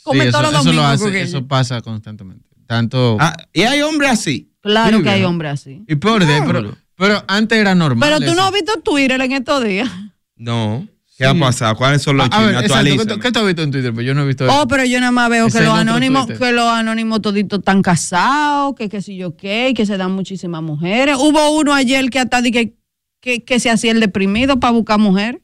come 0.03 0.21
Sí, 0.21 0.27
eso, 0.29 0.37
todos 0.39 0.53
los 0.53 0.61
eso 0.61 0.71
lo 0.73 0.81
domingos 0.83 1.07
hace, 1.07 1.21
eso 1.23 1.47
pasa 1.47 1.81
constantemente. 1.81 2.45
Tanto. 2.71 3.17
Ah, 3.19 3.35
y 3.51 3.63
hay 3.63 3.81
hombres 3.81 4.11
así. 4.11 4.49
Claro 4.61 4.99
Sí, 4.99 5.03
que 5.03 5.09
hay 5.09 5.23
hombres 5.25 5.51
así. 5.51 5.83
y 5.89 5.95
peor 5.97 6.25
de, 6.25 6.41
pero, 6.47 6.73
pero 6.95 7.21
antes 7.27 7.57
era 7.59 7.75
normal. 7.75 8.07
Pero 8.07 8.19
tú 8.25 8.31
eso. 8.31 8.35
no 8.35 8.43
has 8.47 8.53
visto 8.53 8.71
Twitter 8.81 9.19
en 9.19 9.31
estos 9.33 9.61
días. 9.61 9.89
No. 10.37 10.87
¿Qué 11.17 11.25
ha 11.25 11.35
pasado? 11.35 11.75
¿Cuáles 11.75 12.01
son 12.01 12.15
los 12.15 12.29
A, 12.31 12.39
ver, 12.39 12.55
exacto, 12.63 12.83
¿qué, 12.97 13.05
tú- 13.05 13.19
¿qué 13.19 13.31
tú 13.33 13.39
has 13.39 13.45
visto 13.45 13.61
en 13.61 13.71
Twitter? 13.71 13.93
Pues 13.93 14.05
yo 14.07 14.13
no 14.13 14.23
he 14.23 14.27
visto 14.27 14.45
Oh, 14.49 14.67
pero 14.69 14.85
yo 14.85 15.01
nada 15.01 15.11
más 15.11 15.29
veo 15.29 15.49
que 15.49 15.59
los 15.59 15.73
anónimos, 15.77 16.27
que 16.27 16.51
los 16.53 16.65
anónimos 16.65 17.21
toditos 17.21 17.59
están 17.59 17.81
casados, 17.81 18.73
que 18.77 18.87
qué 18.87 19.01
sé 19.01 19.17
yo 19.17 19.35
qué, 19.35 19.73
que 19.75 19.85
se 19.85 19.97
dan 19.97 20.13
muchísimas 20.13 20.63
mujeres. 20.63 21.17
Hubo 21.19 21.49
uno 21.51 21.73
ayer 21.73 22.09
que 22.09 22.19
hasta 22.19 22.41
di 22.41 22.51
que, 22.51 22.75
que, 23.19 23.43
que 23.43 23.59
se 23.59 23.69
hacía 23.69 23.91
el 23.91 23.99
deprimido 23.99 24.61
para 24.61 24.71
buscar 24.71 24.97
mujer. 24.97 25.41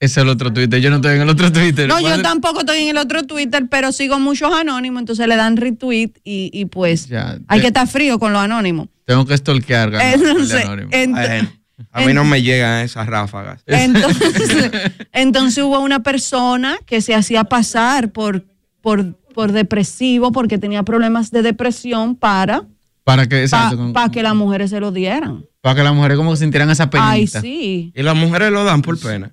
Ese 0.00 0.20
es 0.20 0.24
el 0.24 0.28
otro 0.28 0.52
Twitter. 0.52 0.80
Yo 0.80 0.90
no 0.90 0.96
estoy 0.96 1.14
en 1.16 1.22
el 1.22 1.28
otro 1.30 1.50
Twitter. 1.52 1.88
No, 1.88 1.98
yo 1.98 2.08
¿Cuál- 2.08 2.22
tampoco 2.22 2.60
estoy 2.60 2.78
en 2.78 2.88
el 2.88 2.98
otro 2.98 3.22
Twitter, 3.24 3.66
pero 3.70 3.92
sigo 3.92 4.18
muchos 4.18 4.52
anónimos, 4.52 5.00
entonces 5.00 5.26
le 5.28 5.36
dan 5.36 5.56
retweet 5.56 6.10
y, 6.24 6.50
y 6.52 6.66
pues 6.66 7.06
Ya, 7.08 7.38
hay 7.48 7.58
te- 7.58 7.62
que 7.62 7.66
estar 7.68 7.86
frío 7.88 8.18
con 8.18 8.32
los 8.32 8.42
anónimos. 8.42 8.88
Tengo 9.06 9.24
que 9.24 9.36
stalkear. 9.36 9.90
gana, 9.90 10.12
Entonces, 10.12 10.64
el 10.90 11.10
Bueno, 11.10 11.48
a 11.92 12.00
mí 12.02 12.12
no 12.12 12.24
me 12.24 12.42
llegan 12.42 12.80
esas 12.84 13.06
ráfagas. 13.06 13.62
Entonces, 13.66 14.92
entonces 15.12 15.62
hubo 15.64 15.80
una 15.80 16.02
persona 16.02 16.76
que 16.86 17.00
se 17.00 17.14
hacía 17.14 17.44
pasar 17.44 18.12
por, 18.12 18.44
por, 18.80 19.14
por 19.34 19.52
depresivo 19.52 20.32
porque 20.32 20.58
tenía 20.58 20.82
problemas 20.82 21.30
de 21.30 21.42
depresión 21.42 22.16
para, 22.16 22.64
Para 23.04 23.26
que, 23.28 23.46
que 24.12 24.22
las 24.22 24.34
mujeres 24.34 24.70
se 24.70 24.80
lo 24.80 24.92
dieran. 24.92 25.44
para 25.60 25.74
que 25.76 25.82
las 25.82 25.94
mujeres 25.94 26.16
como 26.16 26.30
que 26.32 26.36
sintieran 26.38 26.70
esa 26.70 26.90
penita. 26.90 27.10
Ay, 27.10 27.26
sí. 27.26 27.92
Y 27.94 28.02
las 28.02 28.16
mujeres 28.16 28.50
lo 28.52 28.64
dan 28.64 28.82
por 28.82 28.98
pena. 28.98 29.32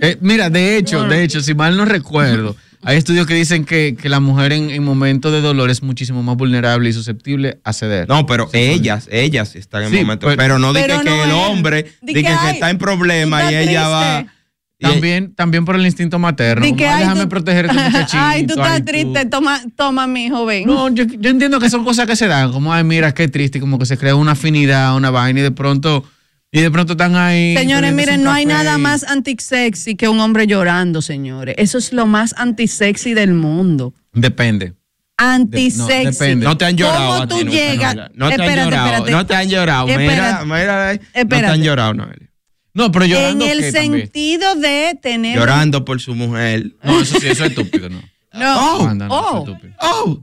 Eh, 0.00 0.16
mira, 0.20 0.48
de 0.50 0.76
hecho, 0.76 1.04
de 1.04 1.22
hecho, 1.24 1.40
si 1.40 1.54
mal 1.54 1.76
no 1.76 1.84
recuerdo, 1.84 2.54
hay 2.84 2.96
estudios 2.96 3.26
que 3.26 3.34
dicen 3.34 3.64
que, 3.64 3.96
que 4.00 4.08
la 4.08 4.20
mujer 4.20 4.52
en, 4.52 4.70
en 4.70 4.84
momentos 4.84 5.32
de 5.32 5.40
dolor 5.40 5.70
es 5.70 5.82
muchísimo 5.82 6.22
más 6.22 6.36
vulnerable 6.36 6.88
y 6.88 6.92
susceptible 6.92 7.58
a 7.64 7.72
ceder. 7.72 8.08
No, 8.08 8.24
pero 8.26 8.48
ellas, 8.52 9.08
ellas 9.10 9.56
están 9.56 9.82
en 9.84 9.90
Sí, 9.90 9.96
momentos. 9.98 10.28
pero- 10.28 10.36
Pero, 10.40 10.58
no 10.58 10.72
Pero 10.72 11.00
que 11.00 11.04
no 11.10 11.24
el 11.24 11.30
es. 11.30 11.34
hombre 11.36 11.86
Di 12.00 12.14
que, 12.14 12.22
que, 12.22 12.28
ay, 12.28 12.54
está 12.54 12.70
en 12.70 12.78
problema 12.78 13.50
y 13.50 13.56
ella 13.56 13.88
va. 13.88 14.16
triste. 14.18 14.38
También, 14.80 15.34
también 15.34 15.64
por 15.64 15.74
el 15.74 15.84
instinto 15.84 16.20
materno. 16.20 16.64
Di 16.64 16.72
que, 16.74 16.86
"Ay, 16.86 16.92
ay, 16.94 17.00
déjame 17.00 17.22
tú- 17.22 17.28
proteger 17.30 17.68
a 17.68 17.72
este 17.72 17.82
muchachito. 17.90 18.16
Ay, 18.22 18.46
tú 18.46 18.52
estás 18.54 18.70
ay, 18.70 18.78
tú". 18.80 18.84
triste, 18.86 19.24
toma, 19.26 19.60
toma, 19.76 20.06
mi 20.06 20.30
joven. 20.30 20.66
No, 20.68 20.88
yo, 20.90 21.02
yo 21.04 21.30
entiendo 21.30 21.58
que 21.58 21.68
son 21.68 21.82
cosas 21.84 22.06
que 22.06 22.14
se 22.14 22.28
dan, 22.28 22.52
como, 22.52 22.72
ay, 22.72 22.84
mira, 22.84 23.12
qué 23.12 23.26
triste, 23.26 23.58
como 23.58 23.76
que 23.80 23.86
se 23.86 23.98
crea 23.98 24.14
una 24.14 24.32
afinidad, 24.32 24.94
una 24.94 25.10
vaina 25.10 25.40
y 25.40 25.42
de 25.42 25.50
pronto, 25.50 26.04
y 26.50 26.60
de 26.60 26.70
pronto 26.70 26.92
están 26.94 27.14
ahí. 27.16 27.56
Señores, 27.56 27.92
miren, 27.92 28.22
no 28.22 28.30
hay 28.32 28.46
nada 28.46 28.78
más 28.78 29.04
antisexy 29.04 29.96
que 29.96 30.08
un 30.08 30.20
hombre 30.20 30.46
llorando, 30.46 31.02
señores. 31.02 31.54
Eso 31.58 31.78
es 31.78 31.92
lo 31.92 32.06
más 32.06 32.34
antisexy 32.38 33.14
del 33.14 33.34
mundo. 33.34 33.94
Depende. 34.12 34.74
Antisexy. 35.16 35.78
No, 36.04 36.10
depende. 36.10 36.44
No 36.46 36.56
te 36.56 36.64
han 36.64 36.76
llorado. 36.76 37.12
¿Cómo 37.14 37.28
tú 37.28 37.48
llegas? 37.48 37.94
Noelia. 37.96 38.12
No 38.14 38.28
te 38.28 38.34
han 38.34 38.40
Espérate, 38.40 38.64
llorado. 38.70 38.86
espérate. 38.86 39.10
No 39.10 39.26
te 39.26 39.34
han 39.34 39.48
llorado. 39.48 39.86
Mira, 39.86 40.02
Espérate. 40.04 40.44
mira, 40.46 40.88
ahí. 40.88 40.96
no 40.98 41.02
te 41.12 41.20
Espérate. 41.20 41.46
han 41.54 41.62
llorado, 41.62 41.94
Noelia. 41.94 42.30
No, 42.74 42.92
pero 42.92 43.04
En 43.06 43.10
llorando. 43.10 43.44
el 43.46 43.58
¿qué 43.60 43.72
también? 43.72 43.92
sentido 44.02 44.54
de 44.54 44.98
tener. 45.02 45.36
Llorando 45.36 45.84
por 45.84 46.00
su 46.00 46.14
mujer. 46.14 46.72
No, 46.84 47.00
eso 47.00 47.18
sí, 47.18 47.26
eso 47.26 47.44
es 47.44 47.50
estúpido, 47.50 47.88
¿no? 47.88 48.00
No. 48.32 48.86
Anda, 48.88 49.08
no, 49.08 49.18
es 49.18 49.24
Oh. 49.32 49.38
estúpido. 49.38 49.74
Oh, 49.80 50.20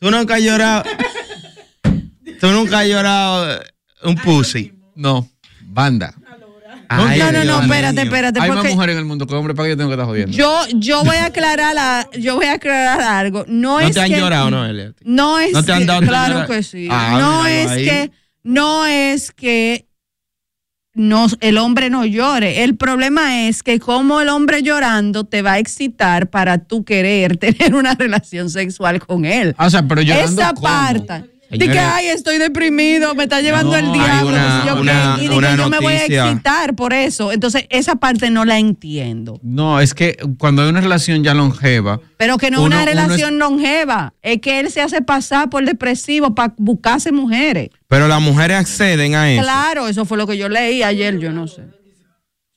tú 0.00 0.10
nunca 0.10 0.34
has 0.34 0.42
llorado. 0.42 0.82
tú 2.40 2.46
nunca 2.48 2.80
has 2.80 2.88
llorado 2.88 3.52
eh, 3.52 3.60
un 4.02 4.16
pussy. 4.16 4.72
No, 4.96 5.28
banda. 5.74 6.14
Ay, 6.88 7.18
no, 7.18 7.32
no, 7.32 7.44
no, 7.44 7.62
espérate, 7.62 8.02
espérate. 8.02 8.40
Hay 8.40 8.50
más 8.50 8.64
mujeres 8.64 8.92
en 8.94 8.98
el 9.00 9.04
mundo 9.06 9.26
que 9.26 9.34
hombres 9.34 9.56
para 9.56 9.66
que 9.66 9.70
yo 9.72 9.76
tengo 9.76 9.88
que 9.90 9.94
estar 9.94 10.06
jodiendo. 10.06 10.36
yo, 10.36 10.60
yo 10.74 11.02
voy 11.02 11.16
a 11.16 11.26
aclarar 11.26 11.74
la- 11.74 12.08
yo 12.18 12.36
voy 12.36 12.46
a 12.46 12.52
aclarar 12.54 13.00
algo. 13.00 13.44
No, 13.48 13.80
No 13.80 13.80
es 13.80 13.94
te 13.94 14.00
han 14.00 14.10
que, 14.10 14.18
llorado. 14.18 14.50
No 14.50 15.38
es 15.40 15.52
¿No 15.52 15.62
te 15.64 15.72
han 15.72 15.80
que- 15.80 15.84
dado 15.86 16.00
tu 16.00 16.06
claro 16.06 16.46
que 16.46 16.62
sí. 16.62 16.88
Ah, 16.90 17.16
no 17.18 17.46
es 17.46 17.70
ahí. 17.70 17.84
que, 17.84 18.10
no 18.42 18.86
es 18.86 19.32
que 19.32 19.86
no, 20.94 21.26
el 21.40 21.58
hombre 21.58 21.90
no 21.90 22.04
llore. 22.04 22.62
El 22.64 22.76
problema 22.76 23.46
es 23.48 23.62
que 23.62 23.80
como 23.80 24.20
el 24.20 24.28
hombre 24.28 24.62
llorando 24.62 25.24
te 25.24 25.42
va 25.42 25.52
a 25.52 25.58
excitar 25.58 26.28
para 26.30 26.58
tú 26.58 26.84
querer 26.84 27.36
tener 27.38 27.74
una 27.74 27.94
relación 27.94 28.50
sexual 28.50 29.00
con 29.04 29.24
él. 29.24 29.54
Ah, 29.58 29.66
o 29.66 29.70
sea, 29.70 29.86
pero 29.88 30.02
llorando 30.02 30.40
Esa 30.42 30.52
¿cómo? 30.54 30.62
parte. 30.68 31.24
De 31.58 31.66
que, 31.66 31.72
Señores, 31.72 31.90
ay, 31.94 32.06
estoy 32.08 32.38
deprimido, 32.38 33.14
me 33.14 33.24
está 33.24 33.40
llevando 33.40 33.72
No, 33.72 33.76
el 33.78 33.92
diablo. 33.92 34.28
una- 34.28 34.64
yo 34.66 34.80
una- 34.80 35.16
y 35.20 35.28
de 35.28 35.36
una 35.36 35.50
que 35.52 35.56
yo 35.58 35.68
me 35.68 35.78
voy 35.80 35.92
a 35.94 36.04
excitar 36.04 36.74
por 36.74 36.92
eso. 36.92 37.32
Entonces, 37.32 37.64
esa 37.70 37.96
parte 37.96 38.30
no 38.30 38.44
la 38.44 38.58
entiendo. 38.58 39.38
No, 39.42 39.80
es 39.80 39.94
que 39.94 40.16
cuando 40.38 40.62
hay 40.62 40.68
una 40.68 40.80
relación 40.80 41.22
ya 41.24 41.34
longeva, 41.34 42.00
Pero 42.16 42.38
que 42.38 42.50
no 42.50 42.58
es 42.58 42.66
Uno- 42.66 42.76
una 42.76 42.80
es- 42.84 42.86
relación 42.86 43.38
longeva. 43.38 44.14
Es 44.22 44.40
que 44.40 44.60
él 44.60 44.70
se 44.70 44.80
hace 44.80 45.02
pasar 45.02 45.50
por 45.50 45.64
depresivo 45.64 46.34
para 46.34 46.54
buscarse 46.56 47.12
mujeres. 47.12 47.70
Pero 47.88 48.08
las 48.08 48.20
mujeres 48.20 48.56
acceden 48.56 49.14
a 49.14 49.30
eso. 49.30 49.42
Claro, 49.42 49.88
eso 49.88 50.04
fue 50.04 50.16
lo 50.18 50.26
que 50.26 50.36
yo 50.36 50.48
leí 50.48 50.82
ayer, 50.82 51.18
yo 51.18 51.32
no 51.32 51.46
sé. 51.46 51.62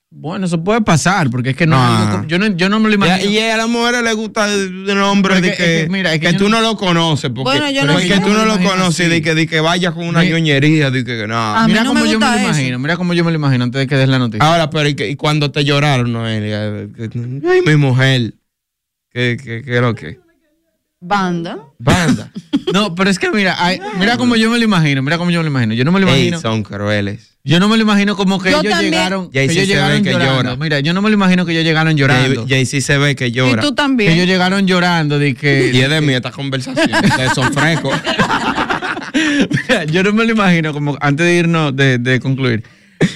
Bueno, 0.09 0.45
eso 0.45 0.63
puede 0.63 0.81
pasar, 0.81 1.29
porque 1.29 1.49
es 1.49 1.55
que 1.57 1.67
no, 1.67 1.75
como- 2.11 2.27
yo, 2.27 2.39
no 2.39 2.47
yo 2.55 2.69
no 2.69 2.79
me 2.79 2.89
lo 2.89 2.91
Y 2.91 2.93
a, 2.93 2.95
imagino. 3.19 3.31
y 3.31 3.39
a 3.39 3.57
las 3.57 3.67
mujeres 3.67 4.03
les 4.03 4.15
gusta 4.15 4.51
el 4.51 4.85
nombre 4.85 5.41
de 5.41 5.51
que, 5.51 5.57
que- 5.57 5.77
es 5.79 5.83
que, 5.85 5.89
mira, 5.91 6.13
es 6.13 6.19
que 6.21 6.27
que 6.27 6.31
yo 6.33 6.39
tú 6.39 6.49
no- 6.49 6.61
no 6.61 6.61
lo 6.61 6.77
conoces. 6.77 7.29
Porque, 7.29 7.43
Bueno, 7.43 7.69
yo 7.69 7.85
no 7.85 7.99
es 7.99 8.07
sé. 8.07 8.13
que 8.13 8.19
tú 8.21 8.29
no 8.29 8.45
lo 8.45 8.53
imagino 8.53 8.69
conoces 8.71 9.01
así. 9.05 9.09
de 9.09 9.21
que, 9.21 9.35
de 9.35 9.47
que 9.47 9.59
vayas 9.59 9.93
con 9.93 10.07
una 10.07 10.23
ñoñería. 10.23 10.91
De 10.91 11.03
que, 11.03 11.27
no. 11.27 11.67
Mira 11.67 11.83
no 11.83 11.89
cómo 11.89 12.05
me 12.05 12.09
yo 12.11 12.19
me 12.19 12.25
lo 12.25 12.33
eso. 12.33 12.43
imagino, 12.45 12.79
mira 12.79 12.95
cómo 12.97 13.13
yo 13.13 13.25
me 13.25 13.31
lo 13.31 13.37
imagino 13.37 13.65
antes 13.65 13.79
de 13.79 13.87
que 13.87 13.95
des 13.95 14.07
la 14.09 14.17
noticia. 14.19 14.47
Ahora, 14.47 14.69
pero 14.69 14.87
y, 14.87 14.95
que- 14.95 15.09
y 15.09 15.15
cuando 15.17 15.51
te 15.51 15.65
lloraron, 15.65 16.11
Noelia, 16.13 16.87
que- 16.95 17.09
ay, 17.49 17.61
mi 17.65 17.75
mujer, 17.75 18.33
¿qué, 19.11 19.37
qué, 19.43 19.61
qué 19.61 19.75
es 19.75 19.81
lo 19.81 19.93
que? 19.93 20.19
Banda. 20.99 21.59
Banda. 21.77 22.31
No, 22.73 22.95
pero 22.95 23.09
es 23.09 23.19
que 23.19 23.29
mira, 23.31 23.55
ay, 23.59 23.79
mira 23.99 24.17
cómo 24.17 24.35
yo 24.35 24.49
me 24.49 24.57
lo 24.57 24.63
imagino, 24.65 25.01
mira 25.03 25.17
cómo 25.17 25.29
yo 25.31 25.39
me 25.39 25.43
lo 25.43 25.49
imagino. 25.51 25.73
Yo 25.75 25.85
no 25.85 25.91
me 25.91 25.99
lo 25.99 26.07
Ey, 26.07 26.13
imagino. 26.27 26.41
son 26.41 26.63
crueles. 26.63 27.37
Yo 27.43 27.59
no 27.59 27.69
me 27.69 27.77
lo 27.77 27.83
imagino 27.83 28.15
como 28.17 28.39
que 28.41 28.51
Yo 28.51 28.59
ellos 28.59 28.71
también. 28.71 28.91
llegaron, 28.93 29.29
que 29.31 29.39
Jay-Z 29.39 29.53
ellos 29.53 29.67
se 29.67 29.73
ve 29.75 29.79
llegaron 29.81 30.03
que 30.03 30.11
llorando. 30.11 30.43
llora. 30.43 30.55
Mira, 30.57 30.79
yo 30.81 30.93
no 30.93 31.01
me 31.01 31.09
lo 31.09 31.13
imagino 31.15 31.45
que 31.45 31.51
ellos 31.53 31.63
llegaron 31.63 31.95
llorando. 31.95 32.41
Jay 32.41 32.49
Jay 32.49 32.65
sí 32.65 32.81
se 32.81 32.97
ve 32.97 33.15
que 33.15 33.27
Y 33.27 33.31
llora. 33.31 33.61
tú 33.61 33.69
que 33.69 33.75
también. 33.75 34.11
ellos 34.13 34.25
llegaron 34.27 34.67
llorando 34.67 35.17
de 35.19 35.29
Y 35.29 35.33
que 35.35 35.69
es 35.81 35.89
de 35.89 36.01
mí 36.01 36.13
esta 36.13 36.31
conversación. 36.31 36.89
Ustedes 37.05 37.31
son 37.33 37.53
frescos. 37.53 37.93
Mira, 39.13 39.83
yo 39.85 40.03
no 40.03 40.13
me 40.13 40.25
lo 40.25 40.31
imagino 40.31 40.73
como 40.73 40.97
antes 40.99 41.25
de 41.25 41.33
irnos 41.35 41.75
de, 41.75 41.97
de 41.99 42.19
concluir. 42.19 42.63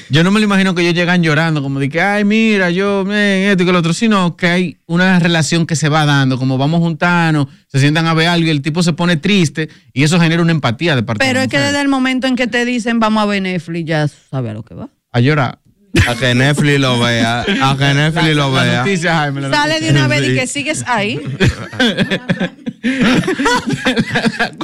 Yo 0.09 0.23
no 0.23 0.31
me 0.31 0.39
lo 0.39 0.45
imagino 0.45 0.75
que 0.75 0.81
ellos 0.81 0.93
llegan 0.93 1.23
llorando 1.23 1.61
como 1.63 1.79
de 1.79 1.89
que 1.89 2.01
ay, 2.01 2.23
mira, 2.25 2.69
yo 2.69 3.03
men, 3.05 3.49
esto 3.49 3.63
y 3.63 3.65
que 3.65 3.71
lo 3.71 3.79
otro, 3.79 3.93
sino 3.93 4.35
que 4.35 4.47
hay 4.47 4.77
una 4.85 5.17
relación 5.19 5.65
que 5.65 5.75
se 5.75 5.89
va 5.89 6.05
dando, 6.05 6.37
como 6.37 6.57
vamos 6.57 6.79
juntarnos, 6.81 7.47
se 7.67 7.79
sientan 7.79 8.05
a 8.07 8.13
ver 8.13 8.27
algo 8.27 8.45
y 8.47 8.49
el 8.51 8.61
tipo 8.61 8.83
se 8.83 8.93
pone 8.93 9.17
triste 9.17 9.69
y 9.93 10.03
eso 10.03 10.19
genera 10.19 10.41
una 10.41 10.51
empatía 10.51 10.95
de 10.95 11.03
parte 11.03 11.25
Pero 11.25 11.39
de 11.39 11.45
es 11.45 11.51
que 11.51 11.57
desde 11.59 11.81
el 11.81 11.87
momento 11.87 12.27
en 12.27 12.35
que 12.35 12.47
te 12.47 12.65
dicen 12.65 12.99
vamos 12.99 13.23
a 13.23 13.25
ver 13.25 13.41
Netflix, 13.41 13.85
ya 13.87 14.07
sabes 14.07 14.51
a 14.51 14.53
lo 14.53 14.63
que 14.63 14.75
va. 14.75 14.89
a 15.11 15.19
llorar. 15.19 15.59
A 16.07 16.15
que 16.15 16.33
Netflix 16.35 16.79
lo 16.79 16.99
vea. 16.99 17.41
A 17.41 17.75
que 17.77 17.93
Netflix 17.93 18.35
lo 18.35 18.53
La 18.55 18.63
vea. 18.63 18.77
noticia, 18.79 19.13
Jaime, 19.17 19.41
la 19.41 19.51
Sale 19.51 19.81
de 19.81 19.89
una 19.91 20.07
vez 20.07 20.25
y 20.29 20.35
que 20.35 20.47
sigues 20.47 20.83
ahí. 20.87 21.19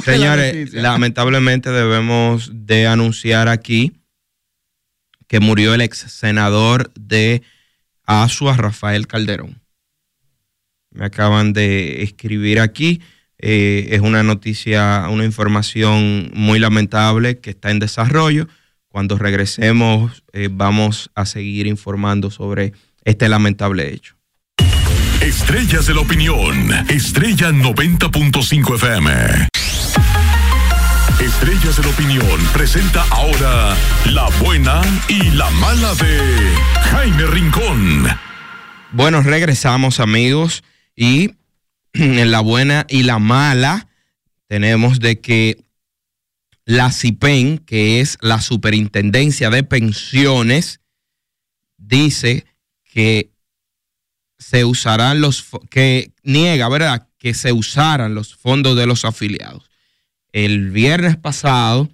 Señores, 0.04 0.72
lamentablemente 0.72 1.70
debemos 1.70 2.50
de 2.54 2.86
anunciar 2.86 3.48
aquí 3.48 3.92
que 5.28 5.40
murió 5.40 5.74
el 5.74 5.82
ex 5.82 5.98
senador 5.98 6.90
de 6.98 7.42
Asua, 8.04 8.56
Rafael 8.56 9.06
Calderón. 9.06 9.60
Me 10.90 11.04
acaban 11.04 11.52
de 11.52 12.02
escribir 12.02 12.58
aquí. 12.58 13.00
eh, 13.40 13.90
es 13.90 14.00
una 14.00 14.24
noticia, 14.24 15.06
una 15.10 15.24
información 15.24 16.30
muy 16.34 16.58
lamentable 16.58 17.38
que 17.38 17.50
está 17.50 17.70
en 17.70 17.78
desarrollo. 17.78 18.48
Cuando 18.88 19.16
regresemos 19.16 20.24
eh, 20.32 20.48
vamos 20.50 21.10
a 21.14 21.24
seguir 21.24 21.66
informando 21.68 22.30
sobre 22.30 22.72
este 23.04 23.28
lamentable 23.28 23.92
hecho. 23.92 24.16
Estrellas 25.20 25.86
de 25.86 25.94
la 25.94 26.00
opinión. 26.00 26.70
Estrella 26.88 27.50
90.5 27.50 28.74
FM. 28.76 29.48
Estrellas 31.28 31.76
de 31.76 31.82
la 31.82 31.90
opinión 31.90 32.40
presenta 32.54 33.04
ahora 33.10 33.76
la 34.06 34.30
buena 34.40 34.80
y 35.08 35.30
la 35.32 35.50
mala 35.50 35.94
de 35.96 36.54
Jaime 36.90 37.26
Rincón. 37.26 38.06
Bueno, 38.92 39.20
regresamos 39.22 40.00
amigos 40.00 40.64
y 40.96 41.34
en 41.92 42.30
la 42.30 42.40
buena 42.40 42.86
y 42.88 43.02
la 43.02 43.18
mala 43.18 43.88
tenemos 44.46 45.00
de 45.00 45.20
que 45.20 45.66
la 46.64 46.90
CIPEN, 46.90 47.58
que 47.58 48.00
es 48.00 48.16
la 48.22 48.40
Superintendencia 48.40 49.50
de 49.50 49.64
Pensiones, 49.64 50.80
dice 51.76 52.46
que 52.84 53.32
se 54.38 54.64
usarán 54.64 55.20
los, 55.20 55.44
que 55.68 56.10
niega, 56.22 56.70
¿verdad? 56.70 57.06
Que 57.18 57.34
se 57.34 57.52
usaran 57.52 58.14
los 58.14 58.34
fondos 58.34 58.76
de 58.76 58.86
los 58.86 59.04
afiliados. 59.04 59.67
El 60.32 60.70
viernes 60.70 61.16
pasado 61.16 61.88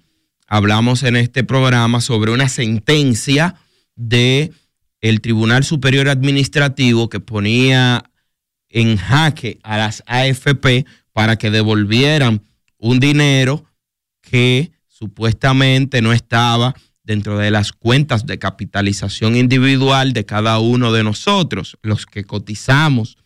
hablamos 0.47 1.03
en 1.03 1.15
este 1.15 1.43
programa 1.43 2.01
sobre 2.01 2.31
una 2.31 2.49
sentencia 2.49 3.55
de 3.95 4.51
el 4.99 5.21
Tribunal 5.21 5.63
Superior 5.63 6.09
Administrativo 6.09 7.09
que 7.09 7.21
ponía 7.21 8.03
en 8.69 8.97
jaque 8.97 9.59
a 9.63 9.77
las 9.77 10.03
AFP 10.05 10.85
para 11.13 11.37
que 11.37 11.49
devolvieran 11.49 12.41
un 12.77 12.99
dinero 12.99 13.63
que 14.21 14.71
supuestamente 14.87 16.01
no 16.01 16.11
estaba 16.11 16.75
dentro 17.03 17.37
de 17.37 17.51
las 17.51 17.71
cuentas 17.71 18.25
de 18.25 18.37
capitalización 18.37 19.37
individual 19.37 20.11
de 20.11 20.25
cada 20.25 20.59
uno 20.59 20.91
de 20.91 21.03
nosotros, 21.03 21.77
los 21.83 22.05
que 22.05 22.25
cotizamos 22.25 23.17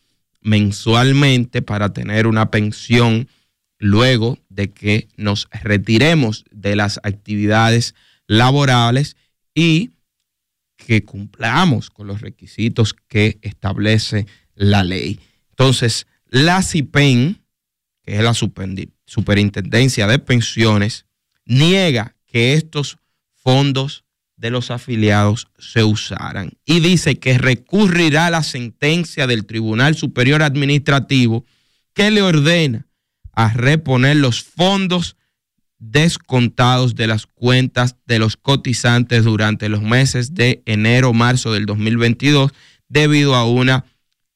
mensualmente 0.42 1.62
para 1.62 1.94
tener 1.94 2.28
una 2.28 2.52
pensión 2.52 3.28
luego 3.80 4.38
de 4.60 4.74
que 4.74 5.08
nos 5.16 5.48
retiremos 5.64 6.44
de 6.52 6.76
las 6.76 7.00
actividades 7.04 7.96
laborales 8.28 9.16
y 9.56 9.92
que 10.76 11.06
cumplamos 11.06 11.90
con 11.90 12.08
los 12.08 12.20
requisitos 12.20 12.94
que 12.94 13.40
establece 13.42 14.28
la 14.56 14.84
ley. 14.84 15.18
Entonces, 15.52 16.08
la 16.28 16.62
CIPEN, 16.62 17.42
que 18.04 18.18
es 18.18 18.22
la 18.22 18.34
Superintendencia 18.34 20.08
de 20.08 20.20
Pensiones, 20.20 21.06
niega 21.46 22.18
que 22.26 22.52
estos 22.52 22.98
fondos 23.36 24.04
de 24.36 24.50
los 24.50 24.72
afiliados 24.72 25.48
se 25.58 25.86
usaran 25.86 26.52
y 26.66 26.82
dice 26.82 27.18
que 27.18 27.38
recurrirá 27.38 28.26
a 28.26 28.32
la 28.32 28.44
sentencia 28.44 29.26
del 29.26 29.46
Tribunal 29.46 29.96
Superior 29.96 30.44
Administrativo 30.44 31.46
que 31.94 32.12
le 32.12 32.22
ordena 32.22 32.89
a 33.40 33.54
reponer 33.54 34.18
los 34.18 34.44
fondos 34.44 35.16
descontados 35.78 36.96
de 36.96 37.08
las 37.08 37.26
cuentas 37.26 37.96
de 38.06 38.20
los 38.20 38.36
cotizantes 38.36 39.24
durante 39.24 39.70
los 39.70 39.82
meses 39.82 40.34
de 40.34 40.62
enero-marzo 40.66 41.54
del 41.54 41.66
2022 41.66 42.52
debido 42.90 43.36
a 43.36 43.46
una 43.46 43.86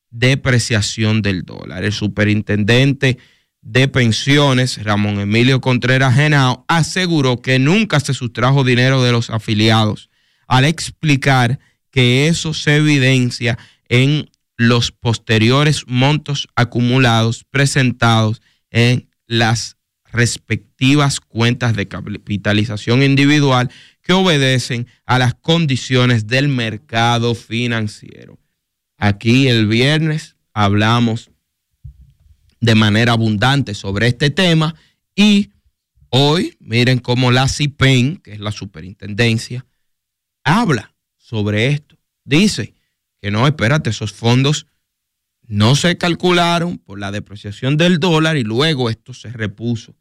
depreciación 0.10 1.22
del 1.22 1.44
dólar. 1.44 1.84
El 1.84 1.92
superintendente 1.92 3.18
de 3.62 3.90
pensiones, 3.90 4.82
Ramón 4.82 5.20
Emilio 5.20 5.60
Contreras 5.60 6.16
Genao, 6.16 6.64
aseguró 6.70 7.42
que 7.42 7.60
nunca 7.60 8.00
se 8.00 8.14
sustrajo 8.14 8.64
dinero 8.64 9.04
de 9.04 9.12
los 9.12 9.30
afiliados, 9.30 10.10
al 10.48 10.64
explicar 10.64 11.60
que 11.92 12.30
eso 12.30 12.54
se 12.54 12.78
evidencia 12.78 13.58
en 13.90 14.30
los 14.56 14.94
posteriores 14.94 15.84
montos 15.88 16.48
acumulados 16.56 17.44
presentados 17.44 18.42
en 18.74 19.08
las 19.26 19.78
respectivas 20.12 21.22
cuentas 21.22 21.76
de 21.76 21.88
capitalización 21.88 23.02
individual 23.02 23.72
que 24.02 24.14
obedecen 24.14 24.88
a 25.06 25.18
las 25.18 25.34
condiciones 25.36 26.28
del 26.28 26.50
mercado 26.50 27.34
financiero. 27.34 28.38
Aquí 28.98 29.48
el 29.48 29.68
viernes 29.68 30.36
hablamos 30.54 31.32
de 32.60 32.76
manera 32.76 33.14
abundante 33.14 33.74
sobre 33.74 34.08
este 34.08 34.30
tema 34.30 34.76
y 35.16 35.52
hoy 36.10 36.58
miren 36.60 37.00
cómo 37.00 37.32
la 37.32 37.48
CIPEN, 37.48 38.18
que 38.18 38.34
es 38.34 38.40
la 38.40 38.52
superintendencia, 38.52 39.66
habla 40.44 40.94
sobre 41.18 41.68
esto. 41.68 41.98
Dice 42.24 42.74
que 43.22 43.32
no, 43.32 43.48
espérate, 43.48 43.90
esos 43.90 44.14
fondos 44.14 44.68
no 45.48 45.76
se 45.76 45.98
calcularon 45.98 46.78
por 46.78 47.00
la 47.00 47.12
depreciación 47.12 47.78
del 47.78 48.00
dólar 48.00 48.38
y 48.38 48.44
luego 48.44 48.90
esto 48.90 49.14
se 49.14 49.30
repuso 49.30 49.96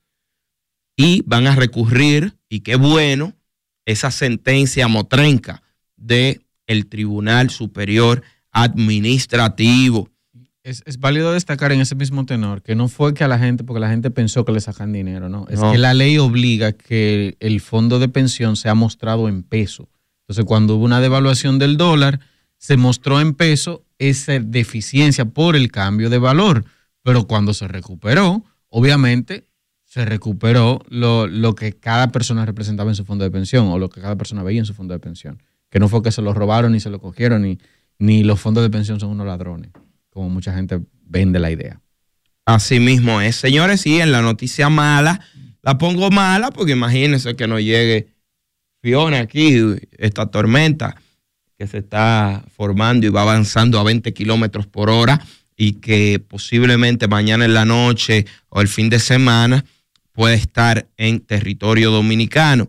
y 0.96 1.22
van 1.26 1.46
a 1.46 1.54
recurrir, 1.54 2.36
y 2.48 2.60
qué 2.60 2.76
bueno, 2.76 3.34
esa 3.86 4.10
sentencia 4.10 4.88
motrenca 4.88 5.62
del 5.96 6.42
el 6.66 6.86
Tribunal 6.86 7.50
Superior 7.50 8.22
Administrativo. 8.52 10.08
Es, 10.62 10.82
válido 10.98 11.32
destacar 11.32 11.72
en 11.72 11.80
ese 11.80 11.96
mismo 11.96 12.24
tenor 12.24 12.62
que 12.62 12.76
no 12.76 12.86
fue 12.88 13.14
que 13.14 13.24
a 13.24 13.28
la 13.28 13.38
gente, 13.38 13.64
porque 13.64 13.80
la 13.80 13.88
gente 13.88 14.12
pensó 14.12 14.44
que 14.44 14.52
le 14.52 14.60
sacan 14.60 14.92
dinero, 14.92 15.28
no. 15.28 15.46
Es 15.48 15.60
que 15.60 15.78
la 15.78 15.92
ley 15.92 16.18
obliga 16.18 16.72
que 16.72 17.36
el 17.40 17.60
fondo 17.60 17.98
de 17.98 18.08
pensión 18.08 18.56
sea 18.56 18.74
mostrado 18.74 19.28
en 19.28 19.42
peso. 19.42 19.88
Entonces, 20.20 20.44
cuando 20.44 20.76
hubo 20.76 20.84
una 20.84 21.00
devaluación 21.00 21.58
del 21.58 21.76
dólar, 21.76 22.20
se 22.62 22.76
mostró 22.76 23.20
en 23.20 23.34
peso 23.34 23.84
esa 23.98 24.38
deficiencia 24.38 25.24
por 25.24 25.56
el 25.56 25.72
cambio 25.72 26.08
de 26.10 26.18
valor. 26.18 26.64
Pero 27.02 27.26
cuando 27.26 27.54
se 27.54 27.66
recuperó, 27.66 28.44
obviamente 28.68 29.48
se 29.84 30.04
recuperó 30.04 30.80
lo, 30.88 31.54
que 31.56 31.72
cada 31.72 32.12
persona 32.12 32.46
representaba 32.46 32.88
en 32.88 32.94
su 32.94 33.04
fondo 33.04 33.24
de 33.24 33.32
pensión 33.32 33.66
o 33.66 33.80
lo 33.80 33.90
que 33.90 34.00
cada 34.00 34.14
persona 34.14 34.44
veía 34.44 34.60
en 34.60 34.64
su 34.64 34.74
fondo 34.74 34.94
de 34.94 35.00
pensión. 35.00 35.42
Que 35.70 35.80
no 35.80 35.88
fue 35.88 36.04
que 36.04 36.12
se 36.12 36.22
lo 36.22 36.34
robaron 36.34 36.70
ni 36.70 36.78
se 36.78 36.88
lo 36.88 37.00
cogieron, 37.00 37.42
ni, 37.42 37.58
ni 37.98 38.22
los 38.22 38.38
fondos 38.38 38.62
de 38.62 38.70
pensión 38.70 39.00
son 39.00 39.10
unos 39.10 39.26
ladrones, 39.26 39.72
como 40.08 40.30
mucha 40.30 40.54
gente 40.54 40.80
vende 41.04 41.40
la 41.40 41.50
idea. 41.50 41.80
Así 42.44 42.78
mismo 42.78 43.20
es. 43.20 43.34
Señores, 43.34 43.80
sí, 43.80 44.00
en 44.00 44.12
la 44.12 44.22
noticia 44.22 44.68
mala, 44.68 45.20
la 45.62 45.78
pongo 45.78 46.12
mala 46.12 46.52
porque 46.52 46.72
imagínense 46.72 47.34
que 47.34 47.48
no 47.48 47.58
llegue 47.58 48.14
Fiona 48.82 49.18
aquí, 49.18 49.58
esta 49.98 50.26
tormenta 50.26 50.94
que 51.62 51.68
se 51.68 51.78
está 51.78 52.42
formando 52.56 53.06
y 53.06 53.10
va 53.10 53.22
avanzando 53.22 53.78
a 53.78 53.84
20 53.84 54.12
kilómetros 54.12 54.66
por 54.66 54.90
hora 54.90 55.24
y 55.56 55.74
que 55.74 56.18
posiblemente 56.18 57.06
mañana 57.06 57.44
en 57.44 57.54
la 57.54 57.64
noche 57.64 58.26
o 58.48 58.60
el 58.60 58.66
fin 58.66 58.90
de 58.90 58.98
semana 58.98 59.64
puede 60.10 60.34
estar 60.34 60.88
en 60.96 61.20
territorio 61.20 61.92
dominicano. 61.92 62.68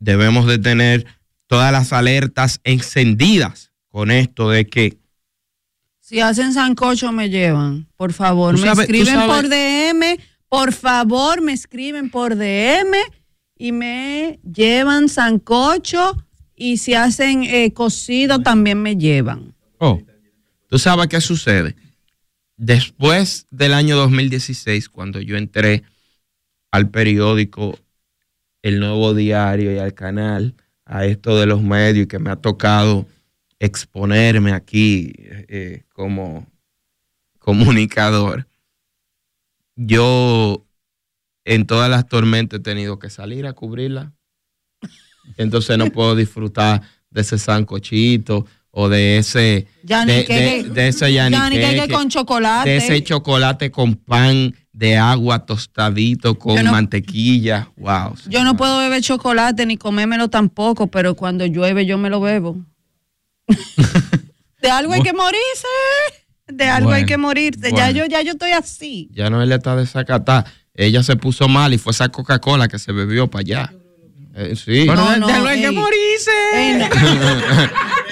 Debemos 0.00 0.46
de 0.46 0.56
tener 0.56 1.04
todas 1.46 1.70
las 1.70 1.92
alertas 1.92 2.60
encendidas 2.64 3.72
con 3.88 4.10
esto 4.10 4.48
de 4.48 4.66
que... 4.66 4.96
Si 6.00 6.20
hacen 6.20 6.54
sancocho 6.54 7.12
me 7.12 7.28
llevan, 7.28 7.88
por 7.98 8.14
favor, 8.14 8.58
me 8.58 8.72
escriben 8.72 9.20
por 9.26 9.50
DM, 9.50 10.18
por 10.48 10.72
favor, 10.72 11.42
me 11.42 11.52
escriben 11.52 12.08
por 12.08 12.36
DM 12.36 12.96
y 13.58 13.72
me 13.72 14.40
llevan 14.42 15.10
sancocho 15.10 16.16
y 16.62 16.76
si 16.76 16.94
hacen 16.94 17.42
eh, 17.42 17.72
cocido 17.72 18.38
también 18.38 18.80
me 18.80 18.96
llevan. 18.96 19.52
Oh, 19.78 20.00
¿tú 20.68 20.78
sabes 20.78 21.08
qué 21.08 21.20
sucede? 21.20 21.74
Después 22.56 23.48
del 23.50 23.74
año 23.74 23.96
2016, 23.96 24.88
cuando 24.88 25.20
yo 25.20 25.36
entré 25.36 25.82
al 26.70 26.88
periódico 26.88 27.76
El 28.62 28.78
Nuevo 28.78 29.12
Diario 29.12 29.74
y 29.74 29.78
al 29.78 29.92
canal, 29.94 30.54
a 30.84 31.04
esto 31.04 31.36
de 31.36 31.46
los 31.46 31.62
medios 31.62 32.04
y 32.04 32.08
que 32.08 32.20
me 32.20 32.30
ha 32.30 32.36
tocado 32.36 33.08
exponerme 33.58 34.52
aquí 34.52 35.12
eh, 35.18 35.82
como 35.92 36.46
comunicador. 37.40 38.46
Yo 39.74 40.64
en 41.44 41.66
todas 41.66 41.90
las 41.90 42.06
tormentas 42.06 42.60
he 42.60 42.62
tenido 42.62 43.00
que 43.00 43.10
salir 43.10 43.46
a 43.46 43.52
cubrirla. 43.52 44.12
Entonces 45.36 45.78
no 45.78 45.90
puedo 45.90 46.14
disfrutar 46.14 46.82
de 47.10 47.20
ese 47.20 47.38
sancochito 47.38 48.46
o 48.70 48.88
de 48.88 49.18
ese 49.18 49.68
de, 49.82 50.64
de, 50.72 50.88
ese 50.88 51.88
con 51.90 52.08
chocolate. 52.08 52.70
De 52.70 52.76
ese 52.78 53.04
chocolate 53.04 53.70
con 53.70 53.94
pan 53.94 54.54
de 54.72 54.96
agua 54.96 55.44
tostadito 55.44 56.38
con 56.38 56.64
mantequilla. 56.64 57.68
Wow. 57.76 58.14
Yo 58.28 58.42
no 58.44 58.56
puedo 58.56 58.78
beber 58.78 59.02
chocolate 59.02 59.66
ni 59.66 59.76
comérmelo 59.76 60.28
tampoco, 60.28 60.86
pero 60.86 61.14
cuando 61.14 61.44
llueve 61.44 61.84
yo 61.84 61.98
me 61.98 62.08
lo 62.08 62.20
bebo. 62.20 62.56
de 64.62 64.70
algo 64.70 64.94
hay 64.94 65.02
que 65.02 65.12
morirse. 65.12 65.68
De 66.48 66.64
algo 66.64 66.90
hay 66.90 67.04
que 67.04 67.18
morirse. 67.18 67.72
Ya 67.72 67.90
yo 67.90 68.06
ya 68.06 68.22
yo 68.22 68.32
estoy 68.32 68.52
así. 68.52 69.10
Ya 69.12 69.28
no 69.28 69.42
él 69.42 69.52
está 69.52 69.76
desacatada. 69.76 70.46
Ella 70.74 71.02
se 71.02 71.16
puso 71.16 71.48
mal 71.48 71.74
y 71.74 71.78
fue 71.78 71.92
esa 71.92 72.08
Coca-Cola 72.08 72.66
que 72.68 72.78
se 72.78 72.92
bebió 72.92 73.28
para 73.28 73.40
allá. 73.40 73.72
Eh, 74.34 74.56
sí. 74.56 74.84
Pero 74.86 74.96
no, 74.96 75.16
no, 75.16 75.26
de 75.26 75.48
hay 75.48 75.60
que 75.60 75.70
morirse. 75.70 76.30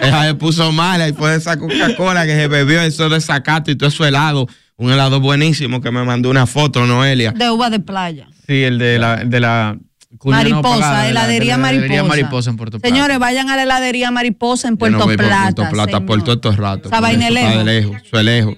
Ella 0.00 0.24
se 0.26 0.34
puso 0.34 0.70
mal 0.72 1.08
y 1.08 1.12
fue 1.12 1.34
esa 1.34 1.58
Coca-Cola 1.58 2.26
que 2.26 2.34
se 2.34 2.48
bebió 2.48 2.80
eso 2.82 3.08
desacato 3.08 3.70
y 3.70 3.76
todo 3.76 3.88
eso 3.88 4.04
helado 4.04 4.46
un 4.80 4.90
helado 4.90 5.20
buenísimo 5.20 5.82
que 5.82 5.90
me 5.90 6.02
mandó 6.04 6.30
una 6.30 6.46
foto, 6.46 6.86
Noelia. 6.86 7.32
De 7.32 7.50
uva 7.50 7.68
de 7.68 7.80
playa. 7.80 8.28
Sí, 8.46 8.62
el 8.62 8.78
de 8.78 8.98
la, 8.98 9.16
de 9.16 9.38
la 9.38 9.76
no 10.10 10.30
Mariposa, 10.30 10.80
pagada, 10.80 11.08
heladería 11.08 11.56
la 11.56 11.62
Mariposa. 11.62 12.02
Mariposa 12.04 12.50
en 12.50 12.56
Puerto 12.56 12.80
Plata. 12.80 12.94
Señores, 12.94 13.18
vayan 13.18 13.50
a 13.50 13.56
la 13.56 13.64
heladería 13.64 14.10
Mariposa 14.10 14.68
en 14.68 14.74
Yo 14.74 14.78
Puerto 14.78 14.98
no 14.98 15.04
voy 15.04 15.16
por 15.18 15.26
Plata. 15.26 15.54
Puerto 15.54 15.70
Plata 15.70 15.92
señor. 15.92 16.06
por 16.06 16.22
todos 16.24 16.36
estos 16.36 16.56
ratos. 16.56 16.90
De 16.90 17.30
lejos. 17.64 18.24
lejos. 18.24 18.56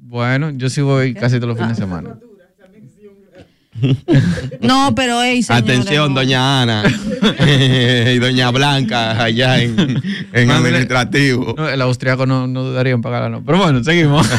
Bueno, 0.00 0.50
yo 0.50 0.70
sí 0.70 0.80
voy 0.80 1.12
casi 1.12 1.36
todos 1.36 1.48
los 1.48 1.58
fines 1.58 1.76
de 1.76 1.82
semana. 1.82 2.18
No, 4.60 4.94
pero 4.94 5.22
ey, 5.22 5.42
señores, 5.42 5.70
Atención, 5.70 6.14
no. 6.14 6.20
doña 6.20 6.62
Ana 6.62 6.82
y 8.12 8.18
doña 8.18 8.50
Blanca 8.50 9.22
allá 9.22 9.60
en, 9.60 10.02
en 10.32 10.50
administrativo. 10.50 11.54
No, 11.56 11.68
el 11.68 11.80
austriaco 11.82 12.26
no, 12.26 12.46
no 12.46 12.64
dudaría 12.64 12.92
en 12.92 13.02
pagarla, 13.02 13.28
no. 13.28 13.44
Pero 13.44 13.58
bueno, 13.58 13.82
seguimos. 13.84 14.26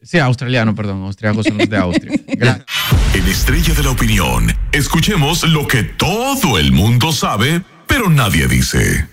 Sí, 0.00 0.18
australiano, 0.18 0.74
perdón. 0.74 1.02
Austriacos 1.02 1.46
son 1.46 1.58
los 1.58 1.68
de 1.68 1.76
Austria. 1.76 2.12
Gracias. 2.28 2.66
En 3.14 3.26
Estrella 3.26 3.74
de 3.74 3.82
la 3.82 3.90
Opinión, 3.90 4.46
escuchemos 4.72 5.42
lo 5.48 5.66
que 5.66 5.82
todo 5.82 6.58
el 6.58 6.70
mundo 6.72 7.12
sabe, 7.12 7.62
pero 7.86 8.08
nadie 8.08 8.46
dice. 8.46 9.08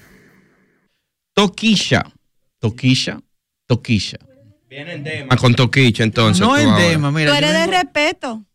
Toquilla. 1.33 2.03
Toquilla. 2.59 3.19
Toquilla. 3.67 4.19
Ah, 5.29 5.37
Con 5.37 5.55
Toquicha, 5.55 6.03
entonces. 6.03 6.41
No 6.41 6.53
ahora. 6.55 6.75
Dema, 6.77 7.11
mira. 7.11 7.31
Tú 7.31 7.37
eres 7.37 7.53
de 7.53 7.67
respeto. 7.67 8.45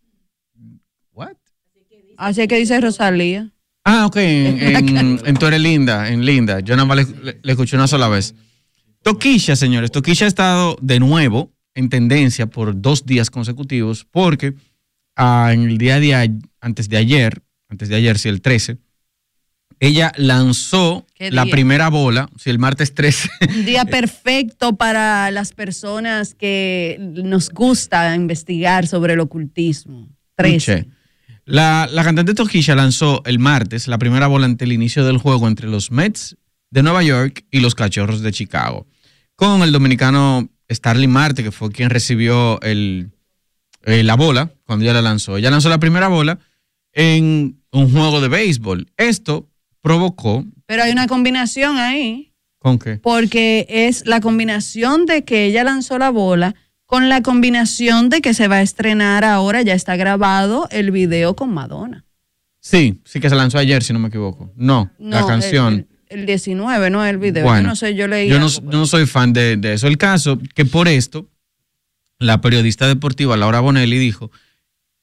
What? 1.12 1.32
Así 2.16 2.42
es 2.42 2.48
que 2.48 2.56
dice 2.56 2.80
Rosalía. 2.80 3.50
Ah, 3.84 4.06
ok, 4.06 4.16
en, 4.16 4.96
en, 4.96 5.20
en 5.24 5.36
Tú 5.36 5.46
eres 5.46 5.60
linda, 5.60 6.10
en 6.10 6.24
linda. 6.24 6.60
Yo 6.60 6.76
nada 6.76 6.84
más 6.86 6.96
le, 6.98 7.04
le- 7.24 7.40
le 7.42 7.52
escuché 7.52 7.76
una 7.76 7.86
sola 7.88 8.08
vez. 8.08 8.34
Toquilla, 9.02 9.56
señores. 9.56 9.90
Toquilla 9.90 10.26
ha 10.26 10.28
estado 10.28 10.76
de 10.82 11.00
nuevo 11.00 11.50
en 11.74 11.88
tendencia 11.88 12.46
por 12.46 12.80
dos 12.80 13.06
días 13.06 13.30
consecutivos 13.30 14.04
porque 14.10 14.54
ah, 15.16 15.50
en 15.52 15.62
el 15.62 15.78
día 15.78 16.00
de 16.00 16.38
antes 16.60 16.88
de 16.88 16.96
ayer, 16.96 17.42
antes 17.68 17.88
de 17.88 17.96
ayer, 17.96 18.18
sí, 18.18 18.28
el 18.28 18.40
13, 18.40 18.78
ella 19.78 20.12
lanzó 20.16 21.06
¿Qué 21.14 21.30
la 21.30 21.46
primera 21.46 21.88
bola, 21.88 22.28
sí, 22.36 22.50
el 22.50 22.58
martes 22.58 22.94
13. 22.94 23.28
Un 23.48 23.64
día 23.64 23.84
perfecto 23.86 24.76
para 24.76 25.30
las 25.30 25.52
personas 25.52 26.34
que 26.34 26.98
nos 27.00 27.48
gusta 27.48 28.14
investigar 28.14 28.86
sobre 28.86 29.14
el 29.14 29.20
ocultismo. 29.20 30.08
13. 30.36 30.72
Escuche. 30.72 30.96
La, 31.46 31.88
la 31.90 32.04
cantante 32.04 32.34
Toquilla 32.34 32.74
lanzó 32.74 33.22
el 33.24 33.38
martes 33.38 33.88
la 33.88 33.98
primera 33.98 34.26
bola 34.26 34.44
ante 34.44 34.66
el 34.66 34.72
inicio 34.72 35.04
del 35.04 35.18
juego 35.18 35.48
entre 35.48 35.66
los 35.66 35.90
Mets 35.90 36.36
de 36.70 36.82
Nueva 36.82 37.02
York 37.02 37.44
y 37.50 37.60
los 37.60 37.74
Cachorros 37.74 38.20
de 38.20 38.30
Chicago, 38.32 38.86
con 39.34 39.62
el 39.62 39.72
dominicano 39.72 40.48
Starling 40.70 41.10
Marte, 41.10 41.42
que 41.42 41.50
fue 41.52 41.70
quien 41.70 41.90
recibió 41.90 42.60
el, 42.62 43.10
eh, 43.84 44.02
la 44.02 44.14
bola 44.16 44.52
cuando 44.64 44.84
ella 44.84 44.94
la 44.94 45.02
lanzó. 45.02 45.36
Ella 45.36 45.50
lanzó 45.50 45.68
la 45.68 45.78
primera 45.78 46.08
bola 46.08 46.38
en 46.92 47.60
un 47.72 47.92
juego 47.92 48.20
de 48.20 48.28
béisbol. 48.28 48.86
Esto 48.96 49.48
provocó... 49.82 50.44
Pero 50.66 50.82
hay 50.84 50.92
una 50.92 51.06
combinación 51.08 51.78
ahí, 51.78 52.32
¿Con 52.58 52.78
qué? 52.78 52.96
porque 52.98 53.66
es 53.68 54.06
la 54.06 54.20
combinación 54.20 55.06
de 55.06 55.24
que 55.24 55.46
ella 55.46 55.64
lanzó 55.64 55.98
la 55.98 56.10
bola 56.10 56.54
con 56.86 57.08
la 57.08 57.22
combinación 57.22 58.08
de 58.08 58.20
que 58.20 58.34
se 58.34 58.48
va 58.48 58.56
a 58.56 58.62
estrenar 58.62 59.24
ahora, 59.24 59.62
ya 59.62 59.74
está 59.74 59.94
grabado 59.96 60.68
el 60.70 60.90
video 60.90 61.36
con 61.36 61.52
Madonna. 61.54 62.04
Sí, 62.60 63.00
sí 63.04 63.20
que 63.20 63.30
se 63.30 63.36
lanzó 63.36 63.58
ayer, 63.58 63.82
si 63.82 63.92
no 63.92 63.98
me 64.00 64.08
equivoco. 64.08 64.52
No, 64.56 64.90
la 64.98 65.20
No, 65.20 65.26
canción. 65.26 65.86
El, 66.10 66.20
el 66.20 66.26
19, 66.26 66.90
no 66.90 67.04
el 67.06 67.18
video. 67.18 67.44
Bueno, 67.44 67.62
yo 67.62 67.68
no 67.68 67.76
sé, 67.76 67.94
yo 67.94 68.06
leí. 68.08 68.28
Yo 68.28 68.38
no, 68.38 68.46
algo. 68.46 68.70
yo 68.70 68.78
no 68.78 68.86
soy 68.86 69.06
fan 69.06 69.32
de, 69.32 69.56
de 69.56 69.74
eso. 69.74 69.86
El 69.86 69.96
caso 69.96 70.38
que 70.54 70.64
por 70.64 70.88
esto, 70.88 71.28
la 72.18 72.40
periodista 72.40 72.86
deportiva 72.86 73.36
Laura 73.36 73.60
Bonelli 73.60 73.98
dijo, 73.98 74.30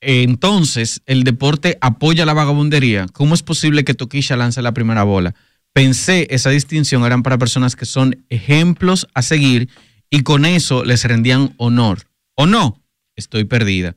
entonces 0.01 1.01
el 1.05 1.23
deporte 1.23 1.77
apoya 1.81 2.25
la 2.25 2.33
vagabundería. 2.33 3.07
¿Cómo 3.11 3.33
es 3.33 3.43
posible 3.43 3.83
que 3.83 3.93
Toquilla 3.93 4.35
lance 4.35 4.61
la 4.61 4.73
primera 4.73 5.03
bola? 5.03 5.33
Pensé 5.73 6.27
esa 6.29 6.49
distinción 6.49 7.05
eran 7.05 7.23
para 7.23 7.37
personas 7.37 7.75
que 7.75 7.85
son 7.85 8.23
ejemplos 8.29 9.07
a 9.13 9.21
seguir 9.21 9.69
y 10.09 10.21
con 10.21 10.45
eso 10.45 10.85
les 10.85 11.03
rendían 11.03 11.53
honor. 11.57 12.03
¿O 12.35 12.45
no? 12.45 12.81
Estoy 13.15 13.45
perdida. 13.45 13.95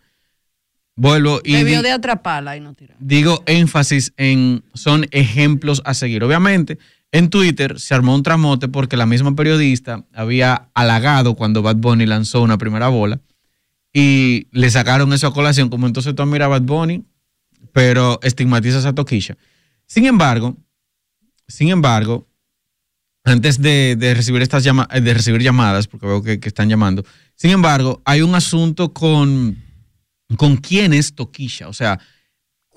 Vuelvo 0.96 1.40
y... 1.44 1.54
Debió 1.54 1.82
de 1.82 1.92
atraparla 1.92 2.56
y 2.56 2.60
no 2.60 2.74
tirar. 2.74 2.96
digo 3.00 3.42
énfasis 3.46 4.12
en 4.16 4.62
son 4.74 5.06
ejemplos 5.10 5.82
a 5.84 5.94
seguir. 5.94 6.24
Obviamente, 6.24 6.78
en 7.12 7.30
Twitter 7.30 7.80
se 7.80 7.94
armó 7.94 8.14
un 8.14 8.22
tramote 8.22 8.68
porque 8.68 8.96
la 8.96 9.06
misma 9.06 9.34
periodista 9.34 10.04
había 10.12 10.68
halagado 10.74 11.34
cuando 11.34 11.62
Bad 11.62 11.76
Bunny 11.76 12.06
lanzó 12.06 12.42
una 12.42 12.58
primera 12.58 12.88
bola 12.88 13.20
y 13.92 14.46
le 14.52 14.70
sacaron 14.70 15.12
eso 15.12 15.26
a 15.26 15.34
colación, 15.34 15.68
como 15.68 15.86
entonces 15.86 16.14
tú 16.14 16.24
miras 16.26 16.46
a 16.46 16.48
Bad 16.50 16.62
Bunny, 16.62 17.04
pero 17.72 18.20
estigmatizas 18.22 18.84
a 18.84 18.94
Toquilla. 18.94 19.36
Sin 19.86 20.06
embargo, 20.06 20.56
sin 21.48 21.68
embargo, 21.68 22.28
antes 23.24 23.60
de, 23.60 23.96
recibir 24.14 24.42
estas 24.42 24.64
eh, 24.64 25.00
de 25.00 25.14
recibir 25.14 25.42
llamadas, 25.42 25.88
porque 25.88 26.06
veo 26.06 26.22
que, 26.22 26.38
que 26.38 26.48
están 26.48 26.68
llamando, 26.68 27.04
sin 27.34 27.50
embargo, 27.50 28.00
hay 28.04 28.22
un 28.22 28.34
asunto 28.34 28.92
con, 28.92 29.56
con 30.36 30.56
quién 30.56 30.92
es 30.94 31.14
Toquilla. 31.14 31.68
O 31.68 31.72
sea, 31.72 31.98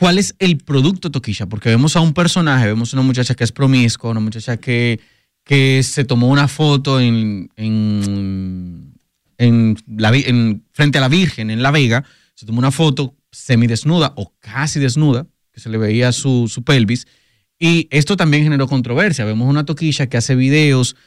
¿cuál 0.04 0.18
es 0.18 0.36
el 0.40 0.58
producto 0.58 1.12
Toquilla? 1.12 1.46
Porque 1.46 1.70
vemos 1.70 1.96
a 1.96 2.02
un 2.02 2.14
personaje, 2.14 2.66
vemos 2.66 2.92
una 2.92 3.04
muchacha 3.04 3.36
que 3.36 3.46
es 3.46 3.54
promiscua, 3.54 4.12
una 4.12 4.20
muchacha 4.20 4.58
que, 4.58 5.00
que 5.46 5.82
se 5.82 6.04
tomó 6.04 6.28
una 6.28 6.50
foto 6.50 7.00
en, 7.00 7.50
en, 7.56 8.92
la, 9.88 10.12
frente 10.74 10.98
a 10.98 11.02
la 11.02 11.08
Virgen 11.08 11.50
en 11.50 11.64
La 11.64 11.72
Vega, 11.72 12.04
se 12.36 12.46
tomó 12.46 12.60
una 12.60 12.72
foto 12.72 13.16
semidesnuda 13.32 14.12
o 14.18 14.34
casi 14.42 14.82
desnuda, 14.82 15.26
que 15.54 15.62
se 15.62 15.70
le 15.70 15.78
veía 15.78 16.12
su, 16.12 16.50
su 16.50 16.66
pelvis, 16.66 17.08
y 17.58 17.88
esto 17.90 18.18
también 18.18 18.44
generó 18.44 18.68
controversia. 18.68 19.24
Vemos 19.24 19.48
una 19.48 19.64
Toquilla 19.64 20.08
que 20.08 20.18
hace 20.18 20.36
videos 20.36 20.98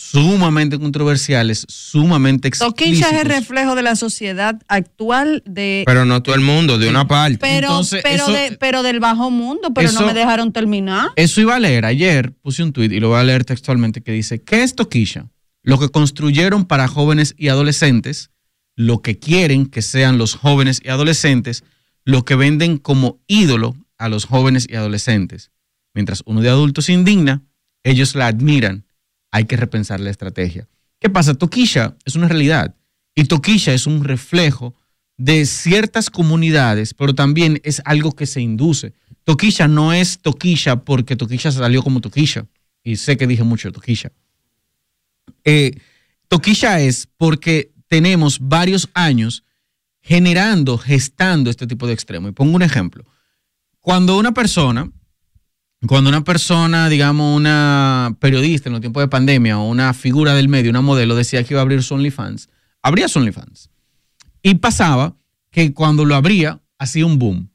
sumamente 0.00 0.78
controversiales, 0.78 1.64
sumamente 1.68 2.48
explícitos. 2.48 3.10
Es 3.12 3.18
el 3.20 3.26
reflejo 3.26 3.74
de 3.74 3.82
la 3.82 3.96
sociedad 3.96 4.60
actual 4.68 5.42
de 5.46 5.84
Pero 5.86 6.04
no 6.04 6.22
todo 6.22 6.34
el 6.34 6.42
mundo, 6.42 6.76
de 6.76 6.90
una 6.90 7.08
parte. 7.08 7.38
pero, 7.38 7.68
Entonces, 7.68 8.02
pero, 8.02 8.24
eso- 8.24 8.32
de- 8.32 8.56
pero 8.60 8.82
del 8.82 9.00
bajo 9.00 9.30
mundo, 9.30 9.72
pero 9.74 9.88
eso- 9.88 10.00
no 10.00 10.06
me 10.06 10.12
dejaron 10.12 10.52
terminar. 10.52 11.08
Eso 11.16 11.40
iba 11.40 11.56
a 11.56 11.58
leer. 11.58 11.86
Ayer 11.86 12.32
puse 12.42 12.62
un 12.62 12.74
tuit 12.74 12.92
y 12.92 13.00
lo 13.00 13.08
voy 13.08 13.20
a 13.20 13.24
leer 13.24 13.44
textualmente 13.46 14.02
que 14.02 14.12
dice, 14.12 14.42
¿qué 14.42 14.62
es 14.62 14.74
Toquilla? 14.74 15.30
Lo 15.62 15.78
que 15.78 15.88
construyeron 15.88 16.66
para 16.66 16.88
jóvenes 16.88 17.34
y 17.38 17.48
adolescentes, 17.48 18.30
lo 18.76 19.00
que 19.00 19.18
quieren 19.18 19.64
que 19.64 19.80
sean 19.80 20.18
los 20.18 20.34
jóvenes 20.34 20.80
y 20.84 20.90
adolescentes, 20.90 21.64
lo 22.04 22.24
que 22.26 22.34
venden 22.34 22.76
como 22.76 23.18
ídolo 23.26 23.74
a 23.96 24.10
los 24.10 24.26
jóvenes 24.26 24.66
y 24.70 24.76
adolescentes. 24.76 25.50
Mientras 25.94 26.22
uno 26.26 26.42
de 26.42 26.50
adultos 26.50 26.84
se 26.84 26.92
indigna, 26.92 27.42
ellos 27.82 28.14
la 28.14 28.26
admiran. 28.26 28.84
Hay 29.30 29.44
que 29.44 29.56
repensar 29.56 30.00
la 30.00 30.10
estrategia. 30.10 30.68
¿Qué 30.98 31.10
pasa? 31.10 31.34
Toquilla 31.34 31.96
es 32.04 32.16
una 32.16 32.28
realidad 32.28 32.74
y 33.14 33.24
Toquilla 33.24 33.72
es 33.72 33.86
un 33.86 34.04
reflejo 34.04 34.74
de 35.16 35.46
ciertas 35.46 36.10
comunidades, 36.10 36.94
pero 36.94 37.14
también 37.14 37.60
es 37.64 37.82
algo 37.84 38.12
que 38.12 38.26
se 38.26 38.40
induce. 38.40 38.92
Toquilla 39.24 39.68
no 39.68 39.92
es 39.92 40.18
Toquilla 40.18 40.76
porque 40.76 41.16
Toquilla 41.16 41.50
salió 41.50 41.82
como 41.82 42.00
Toquilla. 42.00 42.46
Y 42.84 42.96
sé 42.96 43.16
que 43.16 43.26
dije 43.26 43.42
mucho 43.42 43.72
Toquilla. 43.72 44.12
Eh, 45.44 45.78
toquilla 46.28 46.80
es 46.80 47.08
porque 47.16 47.72
tenemos 47.88 48.38
varios 48.40 48.88
años 48.94 49.44
generando, 50.00 50.78
gestando 50.78 51.50
este 51.50 51.66
tipo 51.66 51.86
de 51.86 51.94
extremo. 51.94 52.28
Y 52.28 52.32
pongo 52.32 52.54
un 52.54 52.62
ejemplo. 52.62 53.04
Cuando 53.80 54.18
una 54.18 54.32
persona, 54.32 54.90
cuando 55.86 56.08
una 56.10 56.24
persona, 56.24 56.88
digamos, 56.88 57.36
una 57.36 58.16
periodista 58.18 58.68
en 58.68 58.72
los 58.72 58.80
tiempos 58.80 59.02
de 59.02 59.08
pandemia 59.08 59.58
o 59.58 59.68
una 59.68 59.92
figura 59.92 60.34
del 60.34 60.48
medio, 60.48 60.70
una 60.70 60.80
modelo, 60.80 61.14
decía 61.14 61.44
que 61.44 61.54
iba 61.54 61.60
a 61.60 61.62
abrir 61.62 61.82
su 61.82 61.94
OnlyFans, 61.94 62.48
abría 62.82 63.08
su 63.08 63.18
OnlyFans. 63.18 63.70
Y 64.42 64.54
pasaba 64.54 65.16
que 65.50 65.74
cuando 65.74 66.04
lo 66.04 66.14
abría, 66.14 66.60
hacía 66.78 67.06
un 67.06 67.18
boom. 67.18 67.50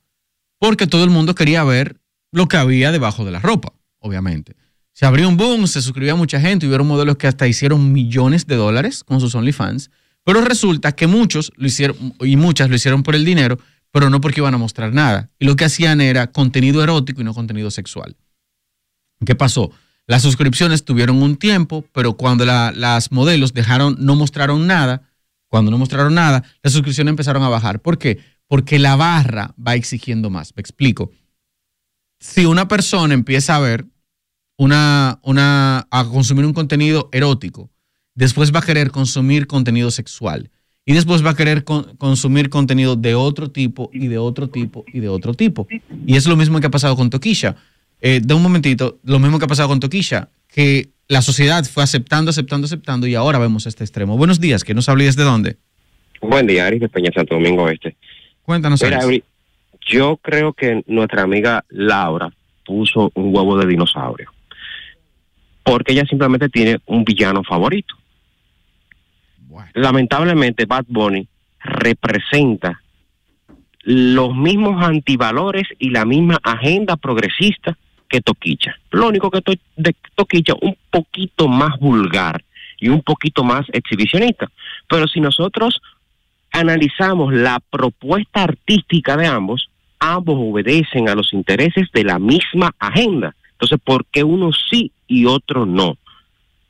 Porque 0.60 0.88
todo 0.88 1.04
el 1.04 1.10
mundo 1.10 1.34
quería 1.36 1.64
ver 1.64 2.00
lo 2.32 2.48
que 2.48 2.58
había 2.58 2.92
debajo 2.92 3.26
de 3.26 3.32
la 3.32 3.40
ropa, 3.40 3.74
obviamente. 4.00 4.56
Se 4.94 5.06
abrió 5.06 5.28
un 5.28 5.38
boom, 5.38 5.68
se 5.68 5.82
suscribía 5.82 6.16
mucha 6.16 6.40
gente, 6.40 6.68
hubieron 6.68 6.88
modelos 6.88 7.18
que 7.18 7.28
hasta 7.28 7.48
hicieron 7.48 7.92
millones 7.92 8.46
de 8.46 8.56
dólares 8.56 9.04
con 9.04 9.20
sus 9.20 9.34
OnlyFans, 9.36 9.90
pero 10.24 10.42
resulta 10.42 10.92
que 10.92 11.08
muchos 11.08 11.52
lo 11.56 11.68
hicieron 11.68 12.14
y 12.20 12.36
muchas 12.36 12.70
lo 12.70 12.76
hicieron 12.76 13.02
por 13.02 13.16
el 13.16 13.26
dinero, 13.26 13.58
pero 13.92 14.10
no 14.10 14.22
porque 14.22 14.40
iban 14.42 14.54
a 14.54 14.58
mostrar 14.58 14.94
nada. 14.94 15.30
Y 15.40 15.46
lo 15.46 15.56
que 15.56 15.66
hacían 15.66 16.02
era 16.02 16.32
contenido 16.32 16.82
erótico 16.84 17.22
y 17.22 17.24
no 17.24 17.34
contenido 17.34 17.72
sexual. 17.72 18.16
¿Qué 19.26 19.36
pasó? 19.36 19.72
Las 20.08 20.22
suscripciones 20.24 20.84
tuvieron 20.84 21.22
un 21.22 21.36
tiempo, 21.38 21.86
pero 21.94 22.14
cuando 22.14 22.44
la- 22.46 22.72
las 22.76 23.12
modelos 23.12 23.54
dejaron, 23.54 23.96
no 24.00 24.16
mostraron 24.16 24.66
nada, 24.68 25.04
cuando 25.48 25.70
no 25.72 25.78
mostraron 25.78 26.14
nada, 26.16 26.44
las 26.64 26.74
suscripciones 26.74 27.12
empezaron 27.12 27.44
a 27.44 27.50
bajar. 27.50 27.82
¿Por 27.82 27.98
qué? 27.98 28.20
Porque 28.48 28.80
la 28.80 28.96
barra 28.96 29.54
va 29.66 29.76
exigiendo 29.76 30.30
más. 30.30 30.54
Me 30.56 30.62
explico. 30.62 31.12
Si 32.20 32.46
una 32.46 32.68
persona 32.68 33.14
empieza 33.14 33.56
a 33.56 33.60
ver 33.60 33.86
una, 34.58 35.20
una, 35.24 35.88
a 35.90 36.06
consumir 36.06 36.46
un 36.46 36.54
contenido 36.54 37.10
erótico, 37.12 37.70
después 38.16 38.54
va 38.54 38.60
a 38.60 38.64
querer 38.66 38.92
consumir 38.92 39.48
contenido 39.48 39.92
sexual 39.92 40.52
y 40.86 40.94
después 40.94 41.24
va 41.26 41.32
a 41.32 41.36
querer 41.36 41.64
con- 41.64 41.96
consumir 41.98 42.50
contenido 42.50 42.96
de 42.96 43.16
otro 43.16 43.50
tipo 43.52 43.90
y 43.94 44.08
de 44.08 44.18
otro 44.18 44.50
tipo 44.50 44.84
y 44.92 45.00
de 45.00 45.10
otro 45.10 45.34
tipo. 45.34 45.68
Y 46.06 46.16
es 46.16 46.26
lo 46.28 46.36
mismo 46.36 46.60
que 46.60 46.68
ha 46.68 46.72
pasado 46.72 46.96
con 46.96 47.10
Toquilla. 47.10 47.56
Eh, 48.02 48.20
de 48.24 48.34
un 48.34 48.42
momentito, 48.42 48.98
lo 49.04 49.20
mismo 49.20 49.38
que 49.38 49.46
ha 49.46 49.48
pasado 49.48 49.70
con 49.70 49.80
Toquilla, 49.80 50.30
que 50.48 50.90
la 51.08 51.22
sociedad 51.22 51.64
fue 51.66 51.84
aceptando, 51.84 52.32
aceptando, 52.32 52.66
aceptando 52.66 53.06
y 53.06 53.16
ahora 53.16 53.38
vemos 53.38 53.68
este 53.68 53.84
extremo. 53.84 54.18
Buenos 54.18 54.40
días, 54.40 54.64
que 54.64 54.74
nos 54.74 54.90
hable 54.90 55.04
desde 55.06 55.24
dónde. 55.24 55.58
Buen 56.22 56.48
día, 56.48 56.66
Aris 56.68 56.82
de 56.82 56.90
Peña 56.90 57.12
Santo 57.14 57.36
Domingo 57.36 57.70
Este. 57.70 57.96
Cuéntanos. 58.44 58.82
Mira, 58.84 59.00
Aris. 59.00 59.24
Yo 59.88 60.18
creo 60.18 60.54
que 60.54 60.84
nuestra 60.88 61.24
amiga 61.24 61.66
Laura 61.70 62.32
puso 62.66 63.12
un 63.16 63.36
huevo 63.36 63.58
de 63.58 63.66
dinosaurio. 63.68 64.32
Porque 65.64 65.92
ella 65.94 66.06
simplemente 66.06 66.50
tiene 66.50 66.80
un 66.86 67.04
villano 67.04 67.44
favorito. 67.44 67.96
Lamentablemente, 69.74 70.66
Bad 70.66 70.86
Bunny 70.88 71.28
representa 71.64 72.82
los 73.84 74.36
mismos 74.36 74.84
antivalores 74.84 75.64
y 75.80 75.90
la 75.90 76.06
misma 76.06 76.40
agenda 76.44 76.96
progresista 76.98 77.78
que 78.08 78.22
Toquicha. 78.22 78.76
Lo 78.92 79.08
único 79.08 79.32
que 79.32 79.42
to- 79.42 79.54
de 79.76 79.96
Toquicha 80.16 80.54
un 80.62 80.76
poquito 80.90 81.48
más 81.48 81.80
vulgar 81.80 82.44
y 82.80 82.90
un 82.90 83.02
poquito 83.02 83.44
más 83.44 83.66
exhibicionista. 83.74 84.52
Pero 84.88 85.08
si 85.08 85.20
nosotros 85.20 85.82
analizamos 86.52 87.34
la 87.34 87.60
propuesta 87.70 88.44
artística 88.44 89.16
de 89.18 89.28
ambos, 89.28 89.70
ambos 90.00 90.36
obedecen 90.40 91.08
a 91.10 91.16
los 91.16 91.34
intereses 91.34 91.88
de 91.94 92.04
la 92.04 92.20
misma 92.20 92.72
agenda. 92.80 93.36
Entonces, 93.54 93.80
¿por 93.84 94.06
qué 94.06 94.24
uno 94.24 94.52
sí 94.70 94.92
y 95.08 95.26
otro 95.26 95.66
no? 95.66 95.98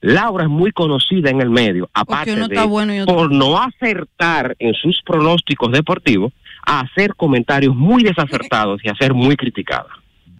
Laura 0.01 0.45
es 0.45 0.49
muy 0.49 0.71
conocida 0.71 1.29
en 1.29 1.41
el 1.41 1.49
medio, 1.49 1.89
aparte 1.93 2.35
de 2.35 2.41
está 2.41 2.65
bueno 2.65 2.93
y 2.93 2.99
otro 3.01 3.15
por 3.15 3.31
no 3.31 3.61
acertar 3.61 4.55
en 4.57 4.73
sus 4.73 4.99
pronósticos 5.05 5.71
deportivos, 5.71 6.33
a 6.65 6.81
hacer 6.81 7.15
comentarios 7.15 7.75
muy 7.75 8.03
desacertados 8.03 8.81
y 8.83 8.89
a 8.89 8.95
ser 8.95 9.13
muy 9.13 9.35
criticada. 9.35 9.89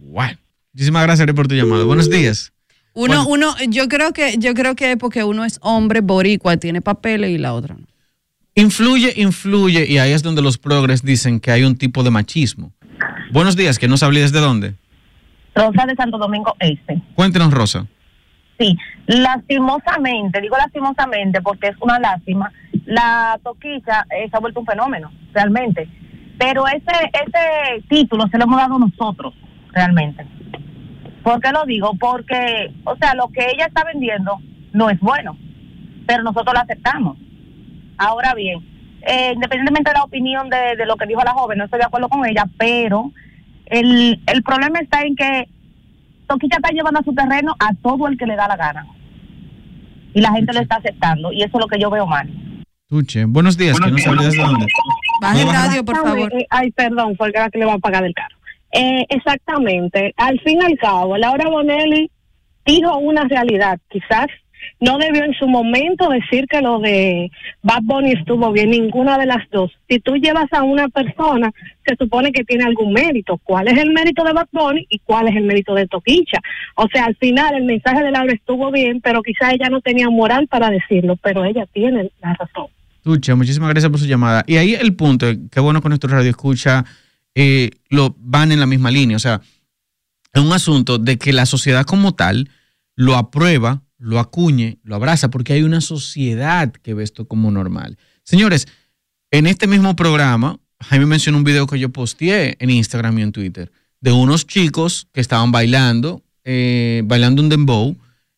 Bueno, 0.02 0.38
muchísimas 0.74 1.04
gracias 1.04 1.24
Ari, 1.28 1.34
por 1.34 1.48
tu 1.48 1.56
llamada. 1.56 1.84
Buenos 1.84 2.10
días. 2.10 2.52
Uno, 2.94 3.26
uno, 3.28 3.54
yo 3.70 3.88
creo 3.88 4.12
que, 4.12 4.36
yo 4.38 4.54
creo 4.54 4.76
que 4.76 4.98
porque 4.98 5.24
uno 5.24 5.46
es 5.46 5.60
hombre 5.62 6.02
boricua, 6.02 6.58
tiene 6.58 6.82
papeles 6.82 7.30
y 7.30 7.38
la 7.38 7.54
otra 7.54 7.76
no. 7.76 7.86
Influye, 8.56 9.14
influye, 9.16 9.86
y 9.88 9.98
ahí 10.00 10.12
es 10.12 10.24
donde 10.24 10.42
los 10.42 10.58
progres 10.58 11.04
dicen 11.04 11.40
que 11.40 11.52
hay 11.52 11.64
un 11.64 11.78
tipo 11.78 12.04
de 12.04 12.12
machismo. 12.12 12.74
Buenos 13.32 13.56
días, 13.56 13.80
que 13.80 13.88
nos 13.88 14.04
hable 14.04 14.20
desde 14.20 14.40
dónde. 14.40 14.76
Rosa 15.56 15.86
de 15.86 15.96
Santo 15.96 16.18
Domingo 16.18 16.54
Este. 16.60 17.02
Cuéntenos, 17.16 17.54
Rosa. 17.54 17.88
Sí, 18.62 18.78
lastimosamente, 19.08 20.40
digo 20.40 20.56
lastimosamente 20.56 21.42
porque 21.42 21.70
es 21.70 21.76
una 21.82 21.98
lástima, 21.98 22.52
la 22.86 23.40
toquilla 23.44 24.06
eh, 24.12 24.30
se 24.30 24.38
ha 24.38 24.40
vuelto 24.40 24.60
un 24.60 24.68
fenómeno, 24.68 25.12
realmente. 25.34 25.90
Pero 26.38 26.68
ese, 26.68 27.10
ese 27.12 27.84
título 27.90 28.28
se 28.28 28.38
lo 28.38 28.44
hemos 28.44 28.60
dado 28.60 28.78
nosotros, 28.78 29.34
realmente. 29.72 30.28
¿Por 31.24 31.42
qué 31.42 31.52
lo 31.52 31.66
digo? 31.66 31.96
Porque, 32.00 32.72
o 32.84 32.96
sea, 32.98 33.16
lo 33.16 33.30
que 33.30 33.48
ella 33.52 33.66
está 33.66 33.84
vendiendo 33.84 34.38
no 34.74 34.92
es 34.92 35.00
bueno, 35.00 35.36
pero 36.06 36.22
nosotros 36.22 36.54
lo 36.54 36.62
aceptamos. 36.62 37.18
Ahora 37.98 38.36
bien, 38.36 38.60
eh, 39.02 39.32
independientemente 39.34 39.90
de 39.90 39.98
la 39.98 40.04
opinión 40.04 40.52
de, 40.52 40.76
de 40.78 40.86
lo 40.86 40.98
que 40.98 41.08
dijo 41.08 41.24
la 41.24 41.34
joven, 41.34 41.58
no 41.58 41.66
estoy 41.66 41.80
de 41.80 41.86
acuerdo 41.86 42.10
con 42.10 42.28
ella, 42.28 42.46
pero 42.60 43.12
el, 43.66 44.22
el 44.28 44.44
problema 44.44 44.80
está 44.80 45.02
en 45.02 45.16
que 45.16 45.50
Toquilla 46.32 46.58
está 46.58 46.70
llevando 46.70 47.02
a 47.02 47.04
su 47.04 47.14
terreno 47.14 47.54
a 47.60 47.74
todo 47.84 48.08
el 48.08 48.18
que 48.18 48.26
le 48.26 48.38
da 48.38 48.48
la 48.48 48.56
gana. 48.56 48.88
Y 50.14 50.22
la 50.22 50.32
gente 50.32 50.54
lo 50.54 50.62
está 50.62 50.78
aceptando. 50.78 51.34
Y 51.34 51.44
eso 51.44 51.58
es 51.58 51.60
lo 51.60 51.68
que 51.68 51.78
yo 51.78 51.90
veo 51.90 52.06
mal. 52.08 52.30
Tuche. 52.88 53.26
Buenos 53.26 53.58
días, 53.58 53.78
que 53.78 53.92
nos 53.92 54.08
hable 54.08 54.26
desde 54.26 54.42
dónde. 54.42 54.66
Baja 55.22 55.42
el 55.42 55.50
radio, 55.50 55.84
por 55.84 55.98
favor. 55.98 56.34
Eh, 56.34 56.48
Ay, 56.50 56.72
perdón, 56.72 57.16
porque 57.18 57.38
era 57.38 57.50
que 57.50 57.60
le 57.60 57.66
va 57.66 57.74
a 57.74 57.80
pagar 57.80 58.06
el 58.06 58.14
carro. 58.14 58.36
Eh, 58.72 59.06
exactamente. 59.10 60.14
Al 60.16 60.40
fin 60.40 60.60
y 60.62 60.66
al 60.66 60.78
cabo, 60.78 61.18
Laura 61.18 61.50
Bonelli 61.50 62.10
dijo 62.66 62.98
una 62.98 63.26
realidad. 63.26 63.78
Quizás 63.90 64.28
no 64.82 64.98
debió 64.98 65.24
en 65.24 65.34
su 65.36 65.48
momento 65.48 66.10
decir 66.10 66.48
que 66.48 66.60
lo 66.60 66.80
de 66.80 67.32
Bad 67.62 67.84
Bunny 67.84 68.14
estuvo 68.14 68.52
bien, 68.52 68.72
ninguna 68.72 69.18
de 69.20 69.28
las 69.28 69.48
dos. 69.52 69.72
Si 69.88 70.00
tú 70.00 70.16
llevas 70.16 70.52
a 70.52 70.64
una 70.64 70.90
persona, 70.90 71.52
se 71.86 71.96
supone 71.96 72.32
que 72.32 72.44
tiene 72.44 72.64
algún 72.64 72.92
mérito. 72.92 73.40
¿Cuál 73.44 73.68
es 73.68 73.78
el 73.78 73.92
mérito 73.92 74.24
de 74.24 74.34
Bad 74.34 74.48
Bunny 74.52 74.88
y 74.90 74.98
cuál 75.00 75.28
es 75.28 75.36
el 75.36 75.44
mérito 75.44 75.76
de 75.76 75.88
Toquicha? 75.88 76.40
O 76.76 76.88
sea, 76.92 77.06
al 77.06 77.16
final 77.18 77.56
el 77.56 77.66
mensaje 77.66 78.04
de 78.04 78.10
Laura 78.10 78.34
estuvo 78.34 78.72
bien, 78.72 79.02
pero 79.02 79.22
quizás 79.22 79.54
ella 79.54 79.70
no 79.70 79.82
tenía 79.82 80.10
moral 80.10 80.48
para 80.48 80.72
decirlo, 80.72 81.16
pero 81.18 81.46
ella 81.46 81.68
tiene 81.72 82.10
la 82.20 82.34
razón. 82.34 82.66
Tucha, 83.04 83.36
muchísimas 83.36 83.70
gracias 83.70 83.92
por 83.92 84.00
su 84.00 84.08
llamada. 84.08 84.44
Y 84.48 84.58
ahí 84.58 84.74
el 84.74 84.96
punto, 84.96 85.28
qué 85.52 85.60
bueno 85.60 85.82
que 85.82 85.90
nuestro 85.90 86.10
radio 86.10 86.30
escucha, 86.30 86.86
eh, 87.36 87.70
lo 87.90 88.16
van 88.18 88.52
en 88.52 88.60
la 88.60 88.66
misma 88.66 88.90
línea. 88.90 89.18
O 89.18 89.20
sea, 89.20 89.42
es 90.34 90.42
un 90.42 90.54
asunto 90.54 90.98
de 90.98 91.20
que 91.20 91.34
la 91.34 91.46
sociedad 91.46 91.86
como 91.86 92.16
tal 92.16 92.50
lo 92.96 93.16
aprueba, 93.16 93.84
lo 94.02 94.20
acuñe, 94.20 94.80
lo 94.84 94.96
abraza, 94.96 95.30
porque 95.30 95.54
hay 95.54 95.62
una 95.64 95.80
sociedad 95.80 96.72
que 96.72 96.94
ve 96.96 97.04
esto 97.04 97.28
como 97.28 97.52
normal. 97.52 97.98
Señores, 98.24 98.68
en 99.30 99.46
este 99.46 99.68
mismo 99.68 99.96
programa, 99.96 100.60
Jaime 100.80 101.06
mencionó 101.06 101.38
un 101.38 101.44
video 101.44 101.68
que 101.68 101.80
yo 101.80 101.90
posteé 101.90 102.58
en 102.60 102.72
Instagram 102.72 103.20
y 103.20 103.22
en 103.22 103.32
Twitter, 103.32 103.72
de 104.00 104.12
unos 104.12 104.48
chicos 104.48 105.08
que 105.14 105.22
estaban 105.22 105.52
bailando, 105.52 106.24
eh, 106.44 107.04
bailando 107.06 107.44
un 107.44 107.50
dembow 107.50 107.96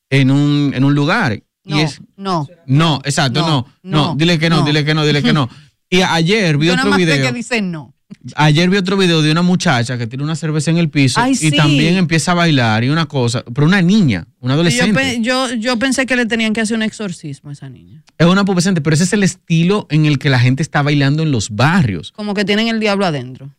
en 0.10 0.32
un, 0.32 0.74
en 0.76 0.84
un 0.84 0.94
lugar. 0.94 1.42
No, 1.64 1.78
y 1.78 1.82
es, 1.82 2.02
no. 2.18 2.46
no, 2.66 3.02
exacto, 3.06 3.40
no, 3.40 3.66
No, 3.84 4.08
no, 4.08 4.16
dile 4.18 4.38
que 4.38 4.50
no, 4.50 4.58
no. 4.60 4.66
dile 4.66 4.84
que 4.84 4.94
no, 4.94 5.06
dile 5.06 5.24
que 5.24 5.34
no. 5.34 5.50
Y 5.90 6.02
ayer 6.02 6.58
vi 6.58 6.68
Yo 6.68 6.76
nada 6.76 6.88
otro 6.88 6.98
video. 6.98 7.28
que 7.28 7.32
dicen 7.32 7.72
no. 7.72 7.93
Ayer 8.36 8.70
vi 8.70 8.78
otro 8.78 8.98
video 8.98 9.22
de 9.22 9.32
una 9.32 9.42
muchacha 9.42 9.98
que 9.98 10.08
tiene 10.08 10.24
una 10.24 10.36
cerveza 10.36 10.72
en 10.72 10.78
el 10.78 10.90
piso 10.90 11.20
Ay, 11.20 11.32
y 11.34 11.36
sí. 11.36 11.52
también 11.52 11.96
empieza 11.98 12.32
a 12.32 12.36
bailar 12.36 12.84
y 12.84 12.90
una 12.90 13.06
cosa, 13.06 13.44
pero 13.54 13.68
una 13.68 13.82
niña, 13.82 14.28
una 14.40 14.54
Yo, 14.54 14.56
adolescente. 14.56 14.94
pe- 15.00 15.22
yo, 15.22 15.54
yo 15.56 15.78
pensé 15.80 16.06
que 16.06 16.16
le 16.16 16.26
tenían 16.26 16.54
que 16.54 16.62
hacer 16.62 16.76
un 16.78 16.84
exorcismo 16.84 17.50
a 17.50 17.54
esa 17.54 17.70
niña. 17.70 18.04
Es 18.18 18.28
una 18.28 18.46
pubescente, 18.46 18.82
pero 18.82 18.94
ese 18.94 19.04
es 19.04 19.14
el 19.14 19.24
estilo 19.24 19.88
en 19.90 20.06
el 20.06 20.20
que 20.20 20.30
la 20.30 20.40
gente 20.40 20.62
está 20.64 20.82
bailando 20.82 21.24
en 21.24 21.32
los 21.32 21.50
barrios. 21.50 22.12
Como 22.12 22.34
que 22.34 22.46
tienen 22.46 22.68
el 22.68 22.80
diablo 22.80 23.06
adentro. 23.06 23.54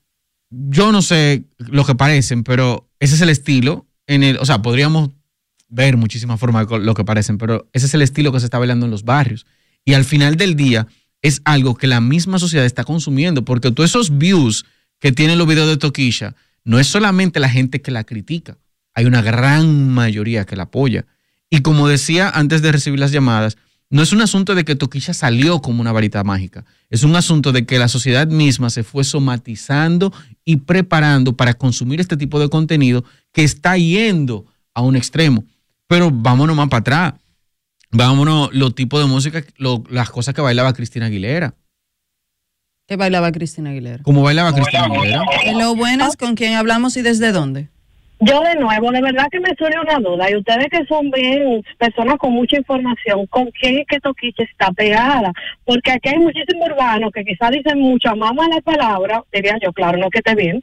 Yo 0.50 0.92
no 0.92 1.02
sé 1.02 1.44
lo 1.58 1.84
que 1.84 1.94
parecen, 1.94 2.44
pero 2.44 2.88
ese 3.00 3.16
es 3.16 3.20
el 3.20 3.28
estilo 3.30 3.86
en 4.06 4.22
el, 4.22 4.36
o 4.38 4.44
sea, 4.46 4.62
podríamos 4.62 5.10
ver 5.68 5.96
muchísimas 5.96 6.38
formas 6.38 6.68
de 6.68 6.78
lo 6.78 6.94
que 6.94 7.04
parecen, 7.04 7.38
pero 7.38 7.68
ese 7.72 7.86
es 7.86 7.94
el 7.94 8.02
estilo 8.02 8.30
que 8.32 8.38
se 8.38 8.46
está 8.46 8.58
bailando 8.58 8.86
en 8.86 8.90
los 8.92 9.02
barrios. 9.04 9.46
Y 9.84 9.94
al 9.94 10.04
final 10.04 10.36
del 10.36 10.54
día 10.54 10.86
es 11.24 11.40
algo 11.46 11.74
que 11.74 11.86
la 11.86 12.02
misma 12.02 12.38
sociedad 12.38 12.66
está 12.66 12.84
consumiendo, 12.84 13.46
porque 13.46 13.70
todos 13.70 13.88
esos 13.88 14.18
views 14.18 14.66
que 15.00 15.10
tienen 15.10 15.38
los 15.38 15.48
videos 15.48 15.68
de 15.68 15.78
Toquilla, 15.78 16.36
no 16.64 16.78
es 16.78 16.86
solamente 16.86 17.40
la 17.40 17.48
gente 17.48 17.80
que 17.80 17.90
la 17.90 18.04
critica, 18.04 18.58
hay 18.92 19.06
una 19.06 19.22
gran 19.22 19.88
mayoría 19.88 20.44
que 20.44 20.54
la 20.54 20.64
apoya. 20.64 21.06
Y 21.48 21.62
como 21.62 21.88
decía 21.88 22.28
antes 22.28 22.60
de 22.60 22.72
recibir 22.72 23.00
las 23.00 23.10
llamadas, 23.10 23.56
no 23.88 24.02
es 24.02 24.12
un 24.12 24.20
asunto 24.20 24.54
de 24.54 24.66
que 24.66 24.76
Toquilla 24.76 25.14
salió 25.14 25.62
como 25.62 25.80
una 25.80 25.92
varita 25.92 26.22
mágica, 26.24 26.66
es 26.90 27.04
un 27.04 27.16
asunto 27.16 27.52
de 27.52 27.64
que 27.64 27.78
la 27.78 27.88
sociedad 27.88 28.26
misma 28.26 28.68
se 28.68 28.84
fue 28.84 29.02
somatizando 29.02 30.12
y 30.44 30.56
preparando 30.56 31.34
para 31.34 31.54
consumir 31.54 32.02
este 32.02 32.18
tipo 32.18 32.38
de 32.38 32.50
contenido 32.50 33.02
que 33.32 33.44
está 33.44 33.78
yendo 33.78 34.44
a 34.74 34.82
un 34.82 34.94
extremo. 34.94 35.46
Pero 35.86 36.10
vámonos 36.10 36.54
más 36.54 36.68
para 36.68 36.80
atrás. 36.80 37.14
Vámonos 37.96 38.52
los 38.52 38.74
tipos 38.74 39.00
de 39.00 39.06
música, 39.06 39.44
lo- 39.56 39.84
las 39.88 40.10
cosas 40.10 40.34
que 40.34 40.40
bailaba 40.40 40.72
Cristina 40.72 41.06
Aguilera. 41.06 41.54
Que 42.86 42.96
bailaba 42.96 43.30
Cristina 43.32 43.70
Aguilera. 43.70 44.02
Como 44.02 44.22
bailaba 44.22 44.52
Cristina 44.52 44.84
Aguilera. 44.84 45.22
Hello, 45.44 45.74
buenas, 45.74 46.16
¿con 46.16 46.34
quién 46.34 46.54
hablamos 46.54 46.96
y 46.96 47.02
desde 47.02 47.32
dónde? 47.32 47.70
Yo 48.20 48.40
de 48.42 48.54
nuevo, 48.54 48.92
de 48.92 49.02
verdad 49.02 49.26
que 49.30 49.40
me 49.40 49.54
surge 49.58 49.78
una 49.78 49.98
duda. 49.98 50.30
Y 50.30 50.36
ustedes 50.36 50.68
que 50.70 50.84
son 50.86 51.10
bien 51.10 51.62
personas 51.78 52.16
con 52.16 52.32
mucha 52.32 52.56
información, 52.56 53.26
¿con 53.26 53.50
quién 53.50 53.78
es 53.78 53.86
que 53.86 54.00
Toquicha 54.00 54.44
está 54.44 54.70
pegada? 54.72 55.32
Porque 55.64 55.92
aquí 55.92 56.10
hay 56.10 56.18
muchísimos 56.18 56.68
urbanos 56.70 57.10
que 57.12 57.24
quizás 57.24 57.50
dicen 57.50 57.80
mucha 57.80 58.14
más 58.14 58.32
mala 58.34 58.60
palabra, 58.60 59.22
diría 59.32 59.58
yo, 59.60 59.72
claro, 59.72 59.98
no 59.98 60.10
que 60.10 60.18
esté 60.18 60.34
bien. 60.34 60.62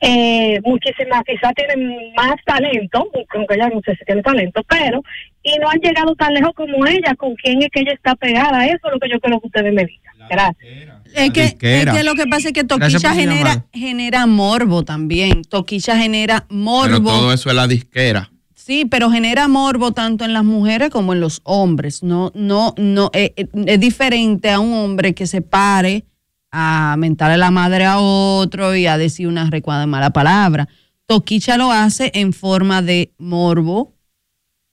Eh, 0.00 0.60
muchísimas 0.64 1.22
quizás 1.24 1.54
tienen 1.54 2.12
más 2.14 2.34
talento, 2.44 3.08
aunque 3.34 3.56
ya 3.56 3.68
no 3.68 3.80
sé 3.82 3.94
si 3.96 4.04
tiene 4.04 4.22
talento, 4.22 4.62
pero 4.68 5.02
y 5.42 5.56
no 5.58 5.70
han 5.70 5.80
llegado 5.80 6.14
tan 6.16 6.34
lejos 6.34 6.52
como 6.54 6.86
ella, 6.86 7.14
con 7.16 7.34
quién 7.36 7.62
es 7.62 7.70
que 7.70 7.80
ella 7.80 7.92
está 7.92 8.14
pegada. 8.14 8.66
Eso 8.66 8.78
es 8.84 8.92
lo 8.92 8.98
que 8.98 9.08
yo 9.08 9.20
quiero 9.20 9.40
que 9.40 9.46
ustedes 9.46 9.72
me 9.72 9.84
digan. 9.84 10.14
Gracias. 10.28 10.99
Es 11.14 11.30
que, 11.32 11.44
es 11.44 11.54
que 11.86 12.02
lo 12.04 12.14
que 12.14 12.26
pasa 12.26 12.48
es 12.48 12.54
que 12.54 12.64
Toquilla 12.64 13.14
genera, 13.14 13.66
genera 13.72 14.26
morbo 14.26 14.84
también. 14.84 15.42
Toquilla 15.42 15.96
genera 15.96 16.46
Pero 16.48 16.60
morbo. 16.60 17.10
todo 17.10 17.32
eso 17.32 17.50
es 17.50 17.56
la 17.56 17.66
disquera. 17.66 18.30
Sí, 18.54 18.84
pero 18.84 19.10
genera 19.10 19.48
morbo 19.48 19.92
tanto 19.92 20.24
en 20.24 20.32
las 20.32 20.44
mujeres 20.44 20.90
como 20.90 21.12
en 21.12 21.20
los 21.20 21.40
hombres. 21.44 22.02
No, 22.02 22.30
no, 22.34 22.74
no, 22.76 23.10
eh, 23.14 23.32
eh, 23.36 23.48
es 23.66 23.80
diferente 23.80 24.50
a 24.50 24.60
un 24.60 24.72
hombre 24.74 25.14
que 25.14 25.26
se 25.26 25.42
pare 25.42 26.04
a 26.52 26.94
mentarle 26.98 27.36
la 27.38 27.50
madre 27.50 27.84
a 27.84 27.98
otro 27.98 28.74
y 28.74 28.86
a 28.86 28.98
decir 28.98 29.26
una 29.26 29.50
recuada 29.50 29.86
mala 29.86 30.10
palabra. 30.10 30.68
Toquicha 31.06 31.56
lo 31.56 31.72
hace 31.72 32.12
en 32.14 32.32
forma 32.32 32.82
de 32.82 33.12
morbo, 33.18 33.94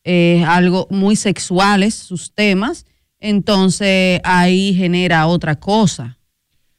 eh, 0.04 0.44
algo 0.48 0.88
muy 0.92 1.16
sexuales 1.16 1.96
sus 1.96 2.34
temas, 2.34 2.86
entonces 3.20 4.22
ahí 4.24 4.76
genera 4.76 5.26
otra 5.28 5.56
cosa. 5.56 6.17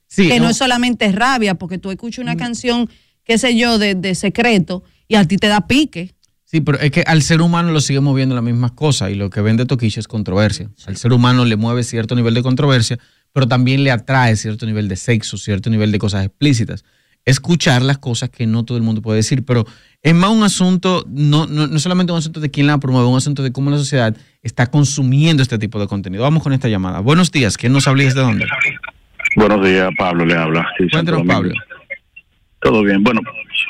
Sí, 0.09 0.29
que 0.29 0.39
no 0.39 0.45
no- 0.47 0.51
es 0.51 0.57
solamente 0.57 1.13
rabia, 1.13 1.55
porque 1.55 1.79
tú 1.79 1.91
escuchas 1.93 2.23
una 2.23 2.37
canción, 2.37 2.89
qué 3.25 3.39
sé 3.39 3.57
yo, 3.57 3.79
de, 3.79 3.95
de 3.95 4.15
secreto 4.17 4.83
y 5.07 5.15
a 5.15 5.25
ti 5.25 5.37
te 5.37 5.47
da 5.49 5.67
pique. 5.69 6.15
Sí, 6.45 6.63
pero 6.63 6.81
es 6.81 6.91
que 6.91 7.03
al 7.03 7.21
ser 7.23 7.43
humano 7.43 7.71
lo 7.73 7.81
sigue 7.83 8.01
moviendo 8.01 8.35
las 8.35 8.43
mismas 8.43 8.73
cosas 8.73 9.11
y 9.11 9.15
lo 9.15 9.29
que 9.29 9.43
vende 9.43 9.67
Toquicha 9.67 10.01
es 10.01 10.09
controversia. 10.09 10.71
Al 10.87 10.97
ser 10.97 11.13
humano 11.13 11.45
le 11.45 11.57
mueve 11.57 11.85
cierto 11.85 12.15
nivel 12.15 12.33
de 12.33 12.43
controversia, 12.43 12.99
pero 13.35 13.47
también 13.47 13.85
le 13.85 13.91
atrae 13.91 14.35
cierto 14.35 14.65
nivel 14.65 14.89
de 14.89 14.97
sexo, 14.97 15.37
cierto 15.37 15.69
nivel 15.69 15.93
de 15.93 15.99
cosas 15.99 16.25
explícitas. 16.25 16.85
Escuchar 17.27 17.83
las 17.83 17.99
cosas 17.99 18.31
que 18.31 18.47
no 18.47 18.65
todo 18.65 18.79
el 18.79 18.83
mundo 18.85 19.03
puede 19.03 19.19
decir, 19.19 19.45
pero 19.45 19.67
es 20.03 20.15
más 20.15 20.31
un 20.31 20.43
asunto, 20.43 21.05
no, 21.11 21.47
no, 21.47 21.67
no 21.67 21.79
solamente 21.79 22.13
un 22.13 22.19
asunto 22.19 22.41
de 22.41 22.51
quién 22.51 22.67
la 22.67 22.79
promueve, 22.79 23.07
un 23.09 23.19
asunto 23.19 23.43
de 23.43 23.53
cómo 23.53 23.71
la 23.71 23.77
sociedad 23.77 24.17
está 24.43 24.69
consumiendo 24.69 25.43
este 25.43 25.59
tipo 25.59 25.79
de 25.79 25.87
contenido. 25.87 26.23
Vamos 26.23 26.43
con 26.43 26.55
esta 26.55 26.69
llamada. 26.69 27.01
Buenos 27.01 27.31
días, 27.31 27.59
¿quién 27.59 27.75
nos 27.75 27.87
habla 27.87 28.05
y 28.05 28.07
desde 28.07 28.21
dónde? 28.21 28.47
Buenos 29.39 29.65
días, 29.65 29.89
Pablo 29.97 30.27
le 30.27 30.35
habla. 30.35 30.69
Sí, 30.77 30.89
Cuéntanos. 30.91 31.23
Pablo. 31.23 31.55
Todo 32.61 32.83
bien. 32.83 33.05
Bueno, 33.05 33.21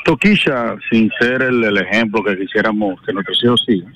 Toquilla, 0.03 0.75
sin 0.89 1.11
ser 1.19 1.43
el, 1.43 1.63
el 1.63 1.77
ejemplo 1.77 2.23
que 2.23 2.35
quisiéramos 2.39 2.99
que 3.03 3.13
nuestros 3.13 3.43
hijos 3.43 3.63
sigan, 3.67 3.93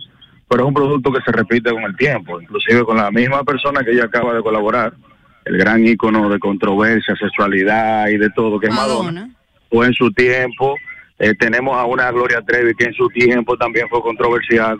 pero 0.47 0.61
es 0.61 0.67
un 0.67 0.73
producto 0.75 1.11
que 1.11 1.21
se 1.25 1.31
repite 1.31 1.71
con 1.71 1.81
el 1.81 1.95
tiempo, 1.95 2.39
inclusive 2.39 2.83
con 2.83 2.97
la 2.97 3.09
misma 3.09 3.43
persona 3.43 3.83
que 3.83 3.89
ella 3.89 4.03
acaba 4.03 4.35
de 4.35 4.43
colaborar, 4.43 4.93
el 5.45 5.57
gran 5.57 5.83
ícono 5.83 6.29
de 6.29 6.37
controversia, 6.37 7.15
sexualidad 7.15 8.07
y 8.09 8.17
de 8.17 8.29
todo, 8.29 8.59
que 8.59 8.67
es 8.67 8.73
Madonna. 8.75 9.31
Fue 9.71 9.87
en 9.87 9.93
su 9.93 10.11
tiempo. 10.11 10.75
Eh, 11.17 11.33
tenemos 11.39 11.75
a 11.75 11.85
una 11.85 12.11
Gloria 12.11 12.43
Trevi 12.43 12.75
que 12.75 12.85
en 12.85 12.93
su 12.93 13.07
tiempo 13.07 13.57
también 13.57 13.89
fue 13.89 13.99
controversial. 14.03 14.77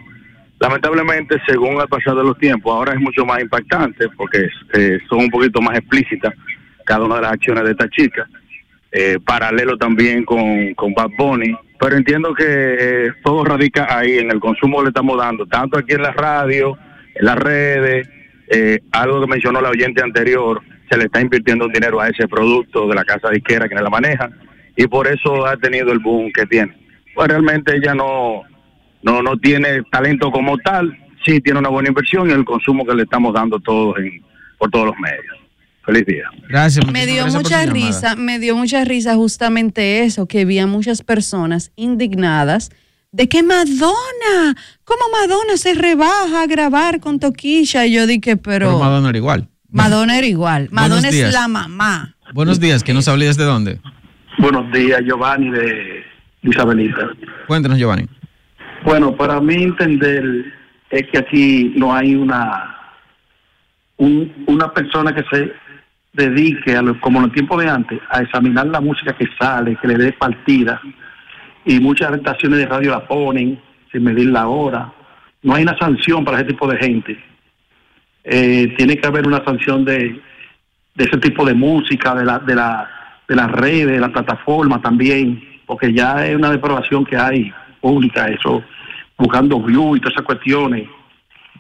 Lamentablemente, 0.60 1.42
según 1.48 1.82
el 1.82 1.88
pasar 1.88 2.16
de 2.16 2.24
los 2.24 2.38
tiempos, 2.38 2.72
ahora 2.72 2.94
es 2.94 3.00
mucho 3.00 3.26
más 3.26 3.42
impactante 3.42 4.08
porque 4.10 4.48
eh, 4.76 5.00
son 5.10 5.22
un 5.22 5.30
poquito 5.32 5.60
más 5.60 5.76
explícitas 5.80 6.32
cada 6.86 7.06
una 7.06 7.16
de 7.16 7.22
las 7.22 7.34
acciones 7.34 7.64
de 7.64 7.72
esta 7.72 7.90
chica. 7.90 8.28
Eh, 8.92 9.18
paralelo 9.26 9.78
también 9.78 10.24
con, 10.24 10.74
con 10.76 10.94
Bad 10.94 11.10
Bunny. 11.18 11.56
Pero 11.80 11.98
entiendo 11.98 12.34
que 12.34 12.46
eh, 12.48 13.12
todo 13.24 13.44
radica 13.44 13.98
ahí 13.98 14.20
en 14.20 14.32
el 14.32 14.40
consumo 14.40 14.78
que 14.78 14.84
le 14.84 14.90
estamos 14.90 15.18
dando, 15.18 15.46
tanto 15.46 15.78
aquí 15.78 15.94
en 15.94 16.04
la 16.04 16.12
radio, 16.12 16.78
en 17.16 17.26
las 17.26 17.36
redes, 17.36 18.08
eh, 18.50 18.80
algo 18.92 19.22
que 19.22 19.28
mencionó 19.28 19.60
la 19.62 19.70
oyente 19.70 20.02
anterior, 20.02 20.62
se 20.90 20.98
le 20.98 21.06
está 21.06 21.22
invirtiendo 21.22 21.68
dinero 21.68 22.00
a 22.00 22.10
ese 22.10 22.28
producto 22.28 22.88
de 22.88 22.96
la 22.96 23.04
casa 23.04 23.30
disquera 23.30 23.68
que 23.68 23.76
la 23.76 23.90
maneja 23.90 24.30
y 24.76 24.88
por 24.88 25.08
eso 25.08 25.46
ha 25.46 25.58
tenido 25.58 25.92
el 25.92 26.00
boom 26.00 26.32
que 26.32 26.46
tiene. 26.46 26.76
Pues 27.14 27.28
realmente 27.28 27.76
ella 27.76 27.94
no, 27.94 28.44
no, 29.02 29.22
no 29.22 29.38
tiene 29.38 29.84
talento 29.92 30.32
como 30.32 30.58
tal, 30.60 30.98
sí 31.26 31.40
tiene 31.42 31.60
una 31.60 31.70
buena 31.70 31.90
inversión 31.90 32.30
y 32.30 32.34
el 32.34 32.46
consumo 32.46 32.86
que 32.86 32.96
le 32.96 33.04
estamos 33.04 33.34
dando 33.34 33.60
todos 33.60 33.98
en, 34.00 34.24
por 34.58 34.70
todos 34.70 34.88
los 34.88 34.98
medios. 35.00 35.43
Feliz 35.86 36.06
día. 36.06 36.24
Gracias. 36.48 36.86
Me 36.92 37.06
dio 37.06 37.24
gracias 37.24 37.36
mucha 37.44 37.66
llamada. 37.66 37.74
risa, 37.88 38.16
me 38.16 38.40
dio 38.40 38.56
mucha 38.56 38.86
risa 38.86 39.16
justamente 39.16 40.04
eso, 40.04 40.28
que 40.28 40.42
había 40.42 40.66
muchas 40.68 41.02
personas 41.04 41.72
indignadas 41.76 42.70
de 43.12 43.28
que 43.30 43.44
Madonna, 43.44 44.56
¿cómo 44.86 45.02
Madonna 45.12 45.58
se 45.58 45.74
rebaja 45.74 46.42
a 46.44 46.48
grabar 46.48 47.00
con 47.00 47.20
Toquilla? 47.20 47.86
Y 47.86 47.94
yo 47.94 48.08
dije, 48.08 48.38
pero, 48.38 48.68
Pero 48.68 48.80
Madonna 48.80 49.10
era 49.10 49.18
igual. 49.18 49.50
Madonna 49.70 50.18
era 50.18 50.28
igual, 50.28 50.70
Madonna 50.72 51.10
es 51.10 51.14
días. 51.16 51.34
la 51.34 51.48
mamá. 51.48 52.16
Buenos 52.34 52.60
días, 52.60 52.84
¿quién 52.84 52.96
nos 52.96 53.08
habla 53.08 53.26
y 53.26 53.28
desde 53.28 53.44
dónde? 53.44 53.80
Buenos 54.40 54.72
días, 54.72 55.02
Giovanni 55.06 55.50
de 55.52 56.04
Isabelita. 56.44 57.10
Cuéntanos, 57.48 57.78
Giovanni. 57.78 58.08
Bueno, 58.86 59.16
para 59.16 59.40
mí 59.42 59.56
entender 59.64 60.24
es 60.90 61.04
que 61.12 61.18
aquí 61.18 61.74
no 61.76 61.94
hay 61.94 62.16
una 62.16 62.70
un- 63.98 64.32
una 64.48 64.74
persona 64.74 65.14
que 65.14 65.24
se 65.32 65.52
dedique, 66.14 66.76
a 66.76 66.82
lo- 66.82 67.00
como 67.00 67.20
en 67.20 67.26
el 67.26 67.32
tiempo 67.32 67.58
de 67.60 67.70
antes, 67.70 68.00
a 68.10 68.22
examinar 68.22 68.68
la 68.68 68.80
música 68.82 69.14
que 69.14 69.28
sale, 69.40 69.76
que 69.82 69.88
le 69.88 69.96
dé 69.96 70.14
partida. 70.14 70.80
Y 71.66 71.80
muchas 71.80 72.14
estaciones 72.14 72.60
de 72.60 72.66
radio 72.68 72.92
la 72.92 73.08
ponen 73.08 73.60
sin 73.92 74.04
medir 74.04 74.30
la 74.30 74.48
hora. 74.48 74.92
No 75.42 75.56
hay 75.56 75.64
una 75.64 75.78
sanción 75.78 76.24
para 76.24 76.38
ese 76.38 76.48
tipo 76.48 76.68
de 76.68 76.78
gente. 76.78 77.24
Eh, 78.24 78.74
tiene 78.78 78.98
que 78.98 79.08
haber 79.08 79.28
una 79.28 79.44
sanción 79.44 79.84
de, 79.84 80.22
de 80.96 81.04
ese 81.04 81.18
tipo 81.18 81.46
de 81.46 81.54
música, 81.54 82.16
de 82.16 82.24
la, 82.26 82.40
de 82.40 82.56
la, 82.56 82.90
de 83.28 83.36
las 83.36 83.52
redes, 83.52 83.88
de 83.88 84.00
la 84.00 84.10
plataforma 84.12 84.82
también, 84.82 85.44
porque 85.66 85.92
ya 85.94 86.26
es 86.26 86.36
una 86.36 86.50
depravación 86.52 87.06
que 87.06 87.18
hay 87.18 87.52
pública, 87.82 88.28
eso, 88.28 88.64
buscando 89.18 89.60
views 89.62 89.98
y 89.98 90.00
todas 90.00 90.14
esas 90.14 90.26
cuestiones, 90.26 90.88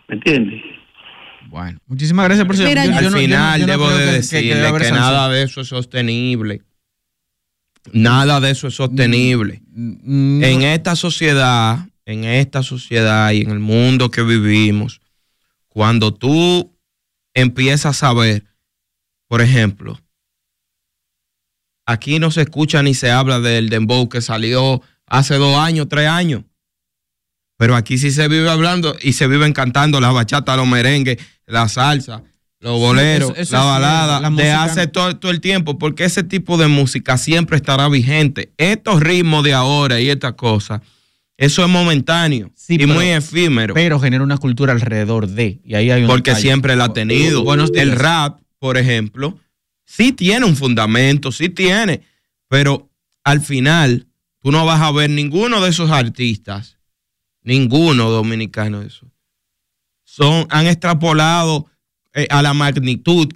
¿me 0.07 0.15
entiendes? 0.15 0.63
Bueno, 1.53 1.77
muchísimas 1.85 2.25
gracias 2.25 2.47
por 2.47 2.57
su 2.57 2.63
Mira, 2.63 2.83
yo- 2.83 2.91
Al 2.97 3.03
yo 3.03 3.09
no- 3.11 3.15
no- 3.15 3.21
final 3.21 3.59
yo 3.61 3.67
no 3.67 3.71
debo 3.73 3.85
creo 3.85 3.97
de 3.99 4.05
que- 4.05 4.05
que- 4.05 4.11
que 4.11 4.37
decirle 4.37 4.63
que, 4.63 4.69
sanción. 4.85 4.95
nada 4.95 5.29
de 5.29 5.43
eso 5.43 5.61
es 5.61 5.67
sostenible. 5.67 6.63
Nada 7.91 8.39
de 8.41 8.49
eso 8.49 8.67
es 8.69 8.73
sostenible. 8.73 9.61
Mm, 9.67 10.43
En 10.43 10.61
esta 10.63 10.95
sociedad, 10.95 11.87
en 12.05 12.23
esta 12.23 12.63
sociedad 12.63 13.31
y 13.33 13.41
en 13.41 13.51
el 13.51 13.59
mundo 13.59 14.09
que 14.09 14.23
vivimos, 14.23 14.99
cuando 15.67 16.11
tú 16.11 16.73
empiezas 17.35 18.01
a 18.01 18.13
ver, 18.15 18.45
por 19.27 19.41
ejemplo, 19.41 19.99
aquí 21.85 22.17
no 22.17 22.31
se 22.31 22.41
escucha 22.41 22.81
ni 22.81 22.95
se 22.95 23.11
habla 23.11 23.39
del 23.39 23.69
dembow 23.69 24.09
que 24.09 24.21
salió 24.21 24.81
hace 25.05 25.35
dos 25.35 25.55
años, 25.55 25.87
tres 25.87 26.07
años. 26.07 26.45
Pero 27.63 27.77
aquí 27.77 27.97
sí 27.97 28.11
se 28.11 28.27
vive 28.27 28.49
hablando 28.49 28.93
y 29.01 29.13
se 29.13 29.25
viven 29.25 29.53
cantando 29.53 30.01
la 30.01 30.11
bachata, 30.11 30.57
los 30.57 30.67
merengues, 30.67 31.17
la 31.45 31.69
salsa, 31.69 32.21
los 32.59 32.77
boleros, 32.77 33.31
eso- 33.31 33.39
eso 33.41 33.53
la 33.55 33.63
balada, 33.63 34.19
la 34.19 34.29
de 34.31 34.51
hace 34.51 34.87
todo, 34.87 35.15
todo 35.15 35.31
el 35.31 35.39
tiempo, 35.39 35.77
porque 35.77 36.03
ese 36.03 36.23
tipo 36.23 36.57
de 36.57 36.67
música 36.67 37.17
siempre 37.17 37.55
estará 37.55 37.87
vigente. 37.87 38.51
Estos 38.57 38.99
ritmos 39.01 39.45
de 39.45 39.53
ahora 39.53 40.01
y 40.01 40.09
estas 40.09 40.33
cosas, 40.33 40.81
eso 41.37 41.63
es 41.63 41.69
momentáneo 41.69 42.51
y 42.67 42.79
pero- 42.79 42.93
muy 42.95 43.05
efímero. 43.11 43.73
Pero 43.73 43.97
genera 43.97 44.25
una 44.25 44.37
cultura 44.37 44.73
alrededor 44.73 45.29
de. 45.29 45.61
Y 45.63 45.75
ahí 45.75 45.89
hay 45.89 46.01
un 46.01 46.07
porque 46.09 46.31
detalle. 46.31 46.41
siempre 46.45 46.75
la 46.75 46.85
ha 46.85 46.93
tenido. 46.93 47.45
El 47.75 47.91
rap, 47.93 48.41
por 48.59 48.77
ejemplo, 48.77 49.39
sí 49.85 50.11
tiene 50.11 50.45
un 50.45 50.57
fundamento, 50.57 51.31
sí 51.31 51.47
tiene, 51.47 52.01
pero 52.49 52.89
al 53.23 53.39
final 53.39 54.07
tú 54.41 54.51
no 54.51 54.65
vas 54.65 54.81
a 54.81 54.91
ver 54.91 55.09
ninguno 55.09 55.61
de 55.61 55.69
esos 55.69 55.91
artistas, 55.91 56.77
ninguno 57.43 58.09
dominicano 58.09 58.79
de 58.81 58.87
esos. 58.87 59.09
Son, 60.03 60.45
han 60.49 60.67
extrapolado 60.67 61.67
eh, 62.13 62.27
a 62.29 62.41
la 62.41 62.53
magnitud 62.53 63.27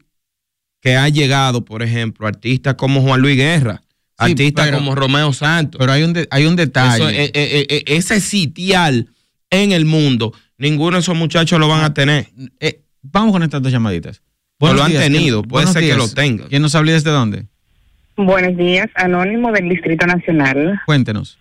que 0.81 0.95
ha 0.95 1.09
llegado, 1.09 1.65
por 1.65 1.81
ejemplo, 1.81 2.27
artistas 2.27 2.75
como 2.75 3.01
Juan 3.01 3.21
Luis 3.21 3.35
Guerra, 3.35 3.81
Sí, 4.19 4.31
artistas 4.31 4.65
pero- 4.65 4.77
como 4.77 4.95
Romeo 4.95 5.33
Santos. 5.33 5.79
Pero 5.79 5.91
hay 5.91 6.03
un, 6.03 6.13
de- 6.13 6.27
hay 6.31 6.45
un 6.45 6.55
detalle. 6.55 6.95
Eso, 7.03 7.09
eh, 7.09 7.31
eh, 7.33 7.65
eh, 7.69 7.83
ese 7.87 8.19
sitial 8.19 9.09
en 9.49 9.71
el 9.71 9.85
mundo, 9.85 10.33
ninguno 10.57 10.97
de 10.97 11.01
esos 11.01 11.15
muchachos 11.15 11.59
lo 11.59 11.67
van 11.67 11.83
a 11.83 11.93
tener. 11.93 12.27
Eh, 12.59 12.81
vamos 13.01 13.31
con 13.31 13.43
estas 13.43 13.61
dos 13.61 13.71
llamaditas. 13.71 14.21
No 14.59 14.73
lo 14.73 14.83
han 14.83 14.91
días, 14.91 15.03
tenido, 15.03 15.41
¿quién- 15.41 15.49
puede 15.49 15.67
ser 15.67 15.81
que 15.83 15.95
lo 15.95 16.07
tengan. 16.09 16.47
¿Quién 16.47 16.61
nos 16.63 16.73
habla 16.75 16.93
desde 16.93 17.11
dónde? 17.11 17.45
Buenos 18.15 18.57
días, 18.57 18.87
Anónimo 18.95 19.51
del 19.51 19.69
Distrito 19.69 20.05
Nacional. 20.07 20.79
Cuéntenos. 20.87 21.37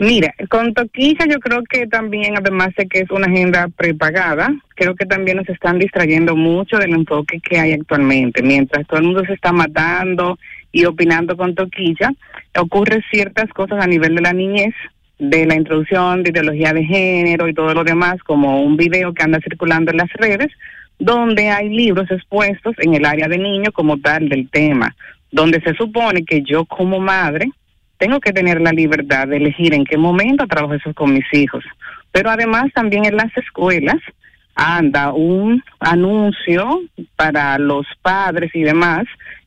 Mira, 0.00 0.32
con 0.48 0.74
Toquilla 0.74 1.26
yo 1.28 1.40
creo 1.40 1.64
que 1.64 1.88
también, 1.88 2.36
además 2.36 2.68
de 2.76 2.86
que 2.86 3.00
es 3.00 3.10
una 3.10 3.26
agenda 3.26 3.66
prepagada, 3.76 4.54
creo 4.76 4.94
que 4.94 5.06
también 5.06 5.38
nos 5.38 5.48
están 5.48 5.80
distrayendo 5.80 6.36
mucho 6.36 6.78
del 6.78 6.94
enfoque 6.94 7.40
que 7.40 7.58
hay 7.58 7.72
actualmente. 7.72 8.40
Mientras 8.40 8.86
todo 8.86 9.00
el 9.00 9.06
mundo 9.06 9.24
se 9.26 9.32
está 9.32 9.50
matando 9.50 10.38
y 10.70 10.84
opinando 10.84 11.36
con 11.36 11.56
Toquilla, 11.56 12.12
ocurren 12.56 13.02
ciertas 13.10 13.50
cosas 13.50 13.82
a 13.82 13.88
nivel 13.88 14.14
de 14.14 14.20
la 14.20 14.32
niñez, 14.32 14.72
de 15.18 15.46
la 15.46 15.56
introducción 15.56 16.22
de 16.22 16.30
ideología 16.30 16.72
de 16.72 16.84
género 16.84 17.48
y 17.48 17.54
todo 17.54 17.74
lo 17.74 17.82
demás, 17.82 18.22
como 18.22 18.62
un 18.62 18.76
video 18.76 19.12
que 19.12 19.24
anda 19.24 19.40
circulando 19.40 19.90
en 19.90 19.96
las 19.96 20.12
redes, 20.12 20.52
donde 21.00 21.50
hay 21.50 21.70
libros 21.70 22.08
expuestos 22.08 22.76
en 22.78 22.94
el 22.94 23.04
área 23.04 23.26
de 23.26 23.38
niño 23.38 23.72
como 23.72 23.98
tal 23.98 24.28
del 24.28 24.48
tema, 24.48 24.94
donde 25.32 25.60
se 25.60 25.74
supone 25.74 26.24
que 26.24 26.42
yo 26.42 26.64
como 26.66 27.00
madre 27.00 27.50
tengo 27.98 28.20
que 28.20 28.32
tener 28.32 28.60
la 28.60 28.72
libertad 28.72 29.28
de 29.28 29.36
elegir 29.36 29.74
en 29.74 29.84
qué 29.84 29.96
momento 29.96 30.46
trabajo 30.46 30.74
eso 30.74 30.94
con 30.94 31.12
mis 31.12 31.26
hijos. 31.32 31.64
Pero 32.12 32.30
además 32.30 32.66
también 32.74 33.04
en 33.04 33.16
las 33.16 33.36
escuelas 33.36 33.96
anda 34.54 35.12
un 35.12 35.62
anuncio 35.78 36.80
para 37.16 37.58
los 37.58 37.86
padres 38.02 38.50
y 38.54 38.62
demás 38.62 39.04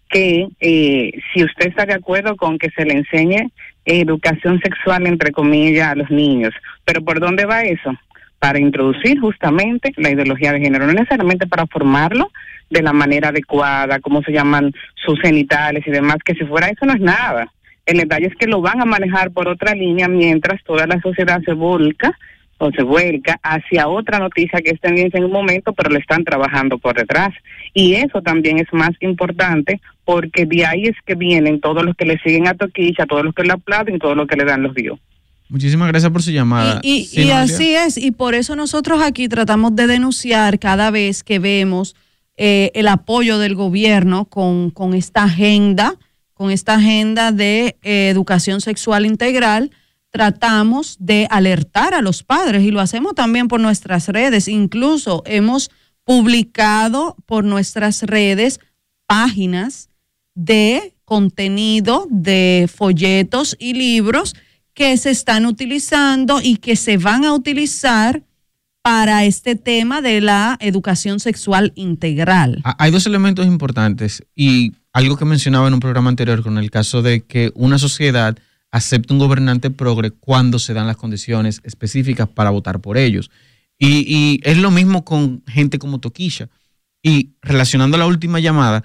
que 0.09 0.47
eh, 0.59 1.11
si 1.33 1.43
usted 1.43 1.67
está 1.67 1.85
de 1.85 1.93
acuerdo 1.93 2.35
con 2.35 2.59
que 2.59 2.69
se 2.71 2.85
le 2.85 2.93
enseñe 2.93 3.49
educación 3.85 4.59
sexual, 4.61 5.07
entre 5.07 5.31
comillas, 5.31 5.89
a 5.89 5.95
los 5.95 6.09
niños. 6.11 6.53
Pero 6.85 7.03
¿por 7.03 7.19
dónde 7.19 7.45
va 7.45 7.63
eso? 7.63 7.93
Para 8.39 8.59
introducir 8.59 9.19
justamente 9.19 9.91
la 9.97 10.11
ideología 10.11 10.51
de 10.51 10.59
género, 10.59 10.85
no 10.85 10.93
necesariamente 10.93 11.47
para 11.47 11.67
formarlo 11.67 12.31
de 12.69 12.81
la 12.81 12.93
manera 12.93 13.29
adecuada, 13.29 13.99
cómo 13.99 14.21
se 14.23 14.31
llaman 14.31 14.73
sus 14.95 15.19
genitales 15.21 15.85
y 15.85 15.91
demás, 15.91 16.17
que 16.23 16.33
si 16.33 16.45
fuera 16.45 16.67
eso 16.67 16.85
no 16.85 16.93
es 16.93 17.01
nada. 17.01 17.51
El 17.91 17.97
detalle 17.97 18.27
es 18.27 18.35
que 18.35 18.47
lo 18.47 18.61
van 18.61 18.79
a 18.79 18.85
manejar 18.85 19.31
por 19.31 19.49
otra 19.49 19.75
línea 19.75 20.07
mientras 20.07 20.63
toda 20.63 20.87
la 20.87 21.01
sociedad 21.01 21.41
se 21.43 21.51
volca 21.51 22.17
o 22.57 22.71
se 22.71 22.83
vuelca 22.83 23.37
hacia 23.43 23.87
otra 23.89 24.19
noticia 24.19 24.61
que 24.61 24.71
es 24.71 24.79
tendencia 24.79 25.17
en 25.17 25.25
un 25.25 25.31
momento, 25.31 25.73
pero 25.73 25.89
le 25.89 25.99
están 25.99 26.23
trabajando 26.23 26.77
por 26.77 26.95
detrás. 26.95 27.31
Y 27.73 27.95
eso 27.95 28.21
también 28.21 28.59
es 28.59 28.67
más 28.71 28.91
importante 29.01 29.81
porque 30.05 30.45
de 30.45 30.65
ahí 30.65 30.83
es 30.83 30.95
que 31.05 31.15
vienen 31.15 31.59
todos 31.59 31.83
los 31.83 31.95
que 31.97 32.05
le 32.05 32.17
siguen 32.19 32.47
a 32.47 32.53
Toquilla, 32.53 33.05
todos 33.07 33.25
los 33.25 33.33
que 33.33 33.43
le 33.43 33.53
aplauden, 33.53 33.99
todos 33.99 34.15
los 34.15 34.27
que 34.27 34.37
le 34.37 34.45
dan 34.45 34.63
los 34.63 34.73
views. 34.73 34.99
Muchísimas 35.49 35.89
gracias 35.89 36.11
por 36.13 36.21
su 36.21 36.31
llamada. 36.31 36.79
Y, 36.81 37.03
Sí, 37.05 37.23
y 37.23 37.25
Noelia. 37.25 37.41
así 37.41 37.75
es, 37.75 37.97
y 37.97 38.11
por 38.11 38.35
eso 38.35 38.55
nosotros 38.55 39.01
aquí 39.01 39.27
tratamos 39.27 39.75
de 39.75 39.87
denunciar 39.87 40.59
cada 40.59 40.91
vez 40.91 41.23
que 41.23 41.39
vemos 41.39 41.95
eh, 42.37 42.71
el 42.73 42.87
apoyo 42.87 43.37
del 43.37 43.55
gobierno 43.55 44.25
con, 44.25 44.69
con 44.71 44.93
esta 44.93 45.23
agenda, 45.23 45.95
con 46.41 46.49
esta 46.49 46.73
agenda 46.73 47.31
de 47.31 47.77
eh, 47.83 48.09
educación 48.09 48.61
sexual 48.61 49.05
integral, 49.05 49.69
tratamos 50.09 50.97
de 50.99 51.27
alertar 51.29 51.93
a 51.93 52.01
los 52.01 52.23
padres 52.23 52.63
y 52.63 52.71
lo 52.71 52.79
hacemos 52.79 53.13
también 53.13 53.47
por 53.47 53.59
nuestras 53.59 54.07
redes. 54.07 54.47
Incluso 54.47 55.21
hemos 55.27 55.69
publicado 56.03 57.15
por 57.27 57.43
nuestras 57.43 58.01
redes 58.01 58.59
páginas 59.05 59.91
de 60.33 60.95
contenido 61.05 62.07
de 62.09 62.67
folletos 62.73 63.55
y 63.59 63.75
libros 63.75 64.33
que 64.73 64.97
se 64.97 65.11
están 65.11 65.45
utilizando 65.45 66.41
y 66.41 66.55
que 66.55 66.75
se 66.75 66.97
van 66.97 67.23
a 67.23 67.33
utilizar 67.33 68.23
para 68.83 69.25
este 69.25 69.55
tema 69.55 70.01
de 70.01 70.21
la 70.21 70.57
educación 70.59 71.19
sexual 71.19 71.71
integral. 71.75 72.61
Ah, 72.63 72.75
Hay 72.79 72.91
dos 72.91 73.05
elementos 73.05 73.45
importantes 73.45 74.23
y 74.35 74.73
algo 74.93 75.17
que 75.17 75.25
mencionaba 75.25 75.67
en 75.67 75.73
un 75.75 75.79
programa 75.79 76.09
anterior 76.09 76.41
con 76.43 76.57
el 76.57 76.71
caso 76.71 77.01
de 77.01 77.21
que 77.21 77.51
una 77.55 77.77
sociedad 77.77 78.37
acepta 78.71 79.13
un 79.13 79.19
gobernante 79.19 79.69
progre 79.69 80.11
cuando 80.11 80.57
se 80.59 80.73
dan 80.73 80.87
las 80.87 80.97
condiciones 80.97 81.61
específicas 81.63 82.27
para 82.27 82.49
votar 82.49 82.79
por 82.79 82.97
ellos. 82.97 83.29
Y, 83.77 84.05
y 84.07 84.39
es 84.43 84.57
lo 84.57 84.71
mismo 84.71 85.03
con 85.03 85.43
gente 85.47 85.79
como 85.79 85.99
Toquilla. 85.99 86.49
Y 87.03 87.31
relacionando 87.41 87.97
la 87.97 88.05
última 88.05 88.39
llamada, 88.39 88.83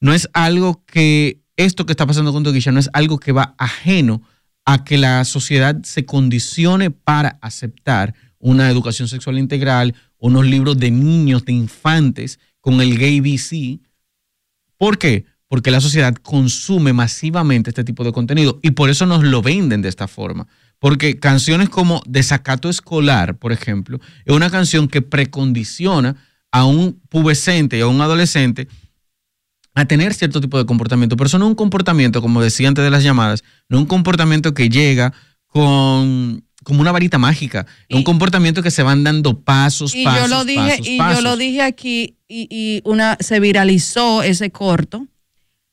no 0.00 0.12
es 0.12 0.28
algo 0.32 0.84
que 0.86 1.40
esto 1.56 1.86
que 1.86 1.92
está 1.92 2.06
pasando 2.06 2.32
con 2.32 2.44
Toquilla 2.44 2.72
no 2.72 2.78
es 2.80 2.88
algo 2.92 3.18
que 3.18 3.32
va 3.32 3.54
ajeno 3.58 4.22
a 4.64 4.84
que 4.84 4.96
la 4.98 5.24
sociedad 5.24 5.82
se 5.82 6.04
condicione 6.04 6.90
para 6.90 7.38
aceptar 7.40 8.14
una 8.38 8.70
educación 8.70 9.08
sexual 9.08 9.38
integral, 9.38 9.94
unos 10.18 10.46
libros 10.46 10.78
de 10.78 10.90
niños, 10.90 11.44
de 11.44 11.52
infantes, 11.52 12.38
con 12.60 12.80
el 12.80 12.98
gay 12.98 13.20
BC. 13.20 13.80
¿Por 14.76 14.98
qué? 14.98 15.24
Porque 15.48 15.70
la 15.70 15.80
sociedad 15.80 16.14
consume 16.14 16.92
masivamente 16.92 17.70
este 17.70 17.84
tipo 17.84 18.04
de 18.04 18.12
contenido 18.12 18.60
y 18.62 18.72
por 18.72 18.90
eso 18.90 19.06
nos 19.06 19.24
lo 19.24 19.42
venden 19.42 19.82
de 19.82 19.88
esta 19.88 20.08
forma. 20.08 20.46
Porque 20.78 21.18
canciones 21.18 21.68
como 21.68 22.02
Desacato 22.06 22.68
Escolar, 22.68 23.38
por 23.38 23.52
ejemplo, 23.52 23.98
es 24.24 24.34
una 24.34 24.50
canción 24.50 24.88
que 24.88 25.02
precondiciona 25.02 26.16
a 26.52 26.64
un 26.64 27.00
pubescente 27.08 27.78
y 27.78 27.80
a 27.80 27.86
un 27.86 28.00
adolescente 28.00 28.68
a 29.74 29.84
tener 29.84 30.14
cierto 30.14 30.40
tipo 30.40 30.58
de 30.58 30.66
comportamiento. 30.66 31.16
Pero 31.16 31.26
eso 31.26 31.38
no 31.38 31.46
es 31.46 31.50
un 31.50 31.54
comportamiento, 31.54 32.20
como 32.20 32.42
decía 32.42 32.68
antes 32.68 32.84
de 32.84 32.90
las 32.90 33.02
llamadas, 33.02 33.42
no 33.68 33.78
es 33.78 33.82
un 33.82 33.88
comportamiento 33.88 34.54
que 34.54 34.68
llega 34.68 35.12
con 35.46 36.44
como 36.64 36.80
una 36.80 36.92
varita 36.92 37.18
mágica, 37.18 37.66
un 37.90 38.02
comportamiento 38.02 38.62
que 38.62 38.70
se 38.70 38.82
van 38.82 39.04
dando 39.04 39.40
pasos, 39.40 39.94
y 39.94 40.04
pasos, 40.04 40.22
yo 40.22 40.36
lo 40.36 40.44
dije 40.44 40.98
pasos, 40.98 41.14
y 41.14 41.16
yo 41.16 41.20
lo 41.22 41.36
dije 41.36 41.62
aquí 41.62 42.16
y, 42.28 42.46
y 42.50 42.82
una 42.84 43.16
se 43.20 43.40
viralizó 43.40 44.22
ese 44.22 44.50
corto 44.50 45.06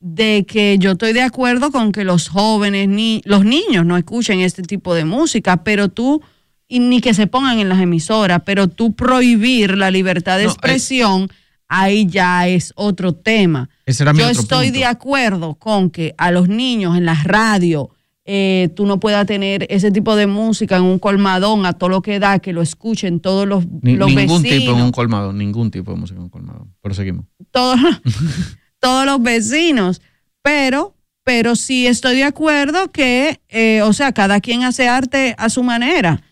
de 0.00 0.44
que 0.46 0.76
yo 0.78 0.92
estoy 0.92 1.12
de 1.12 1.22
acuerdo 1.22 1.70
con 1.72 1.90
que 1.92 2.04
los 2.04 2.28
jóvenes 2.28 2.88
ni 2.88 3.22
los 3.24 3.44
niños 3.44 3.84
no 3.84 3.96
escuchen 3.96 4.40
este 4.40 4.62
tipo 4.62 4.94
de 4.94 5.04
música, 5.04 5.64
pero 5.64 5.88
tú 5.88 6.22
y 6.68 6.80
ni 6.80 7.00
que 7.00 7.14
se 7.14 7.26
pongan 7.26 7.58
en 7.58 7.68
las 7.68 7.80
emisoras, 7.80 8.42
pero 8.44 8.68
tú 8.68 8.94
prohibir 8.94 9.76
la 9.76 9.90
libertad 9.90 10.38
de 10.38 10.44
No, 10.44 10.50
expresión 10.50 11.28
ahí 11.68 12.06
ya 12.06 12.46
es 12.48 12.72
otro 12.76 13.14
tema. 13.14 13.68
Ese 13.84 14.02
era 14.04 14.12
mi 14.12 14.20
yo 14.20 14.28
otro 14.28 14.40
estoy 14.40 14.66
punto. 14.66 14.78
de 14.78 14.84
acuerdo 14.84 15.54
con 15.54 15.90
que 15.90 16.14
a 16.18 16.30
los 16.30 16.48
niños 16.48 16.96
en 16.96 17.04
la 17.04 17.20
radio 17.24 17.90
eh, 18.28 18.70
tú 18.74 18.86
no 18.86 18.98
puedas 18.98 19.24
tener 19.26 19.66
ese 19.70 19.90
tipo 19.92 20.16
de 20.16 20.26
música 20.26 20.76
en 20.76 20.82
un 20.82 20.98
colmadón 20.98 21.64
a 21.64 21.72
todo 21.74 21.88
lo 21.90 22.02
que 22.02 22.18
da, 22.18 22.40
que 22.40 22.52
lo 22.52 22.60
escuchen 22.60 23.20
todos 23.20 23.46
los, 23.46 23.64
Ni- 23.82 23.94
los 23.96 24.08
ningún 24.12 24.42
vecinos, 24.42 24.60
tipo 24.66 24.72
en 24.76 24.82
un 24.82 24.92
colmado, 24.92 25.32
ningún 25.32 25.70
tipo 25.70 25.92
de 25.92 25.96
música 25.98 26.18
en 26.18 26.24
un 26.24 26.28
colmado. 26.30 26.66
Pero 26.82 26.94
seguimos. 26.94 27.24
todos, 27.52 27.78
todos 28.80 29.06
los 29.06 29.22
vecinos, 29.22 30.02
pero, 30.42 30.94
pero 31.24 31.56
sí 31.56 31.86
estoy 31.86 32.16
de 32.16 32.24
acuerdo 32.24 32.90
que, 32.90 33.40
eh, 33.48 33.82
o 33.82 33.92
sea, 33.92 34.12
cada 34.12 34.40
quien 34.40 34.64
hace 34.64 34.88
arte 34.88 35.34
a 35.38 35.48
su 35.48 35.62
manera. 35.62 36.22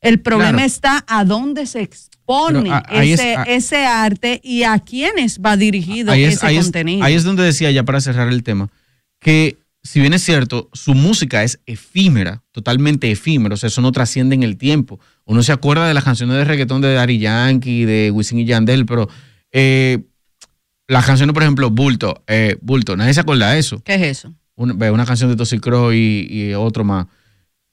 El 0.00 0.20
problema 0.20 0.50
Claro. 0.52 0.66
está 0.66 1.04
a 1.08 1.24
dónde 1.24 1.66
se 1.66 1.80
expone 1.80 2.70
a- 2.70 2.82
es- 3.02 3.18
ese, 3.20 3.36
a- 3.36 3.42
ese 3.44 3.86
arte 3.86 4.40
y 4.44 4.62
a 4.64 4.78
quiénes 4.78 5.40
va 5.40 5.56
dirigido 5.56 6.12
ahí 6.12 6.24
es, 6.24 6.34
ese 6.34 6.46
ahí 6.46 6.56
es- 6.58 6.64
contenido. 6.64 7.04
ahí 7.04 7.14
es 7.14 7.24
donde 7.24 7.42
decía 7.44 7.70
ya 7.70 7.82
para 7.84 8.00
cerrar 8.00 8.28
el 8.28 8.42
tema, 8.42 8.68
que 9.20 9.56
si 9.86 10.00
bien 10.00 10.12
es 10.12 10.22
cierto, 10.22 10.68
su 10.72 10.94
música 10.94 11.42
es 11.42 11.60
efímera, 11.66 12.42
totalmente 12.52 13.10
efímera, 13.10 13.54
o 13.54 13.56
sea, 13.56 13.68
eso 13.68 13.80
no 13.80 13.92
trasciende 13.92 14.34
en 14.34 14.42
el 14.42 14.56
tiempo. 14.56 15.00
Uno 15.24 15.42
se 15.42 15.52
acuerda 15.52 15.86
de 15.86 15.94
las 15.94 16.04
canciones 16.04 16.36
de 16.36 16.44
reggaetón 16.44 16.82
de 16.82 16.92
Daddy 16.92 17.18
Yankee, 17.18 17.84
de 17.84 18.10
Wisin 18.10 18.40
y 18.40 18.44
Yandel, 18.44 18.84
pero 18.84 19.08
eh, 19.52 20.04
las 20.88 21.06
canciones, 21.06 21.32
por 21.34 21.42
ejemplo, 21.42 21.70
Bulto, 21.70 22.22
eh, 22.26 22.58
Bulto, 22.60 22.96
nadie 22.96 23.14
se 23.14 23.20
acuerda 23.20 23.52
de 23.52 23.58
eso. 23.58 23.80
¿Qué 23.82 23.94
es 23.94 24.02
eso? 24.02 24.34
Una, 24.56 24.74
una 24.92 25.06
canción 25.06 25.30
de 25.30 25.36
Toxic 25.36 25.64
y, 25.92 26.26
y 26.28 26.54
otro 26.54 26.84
más, 26.84 27.06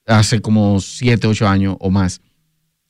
hace 0.05 0.41
como 0.41 0.79
7, 0.79 1.27
8 1.27 1.47
años 1.47 1.77
o 1.79 1.89
más. 1.89 2.21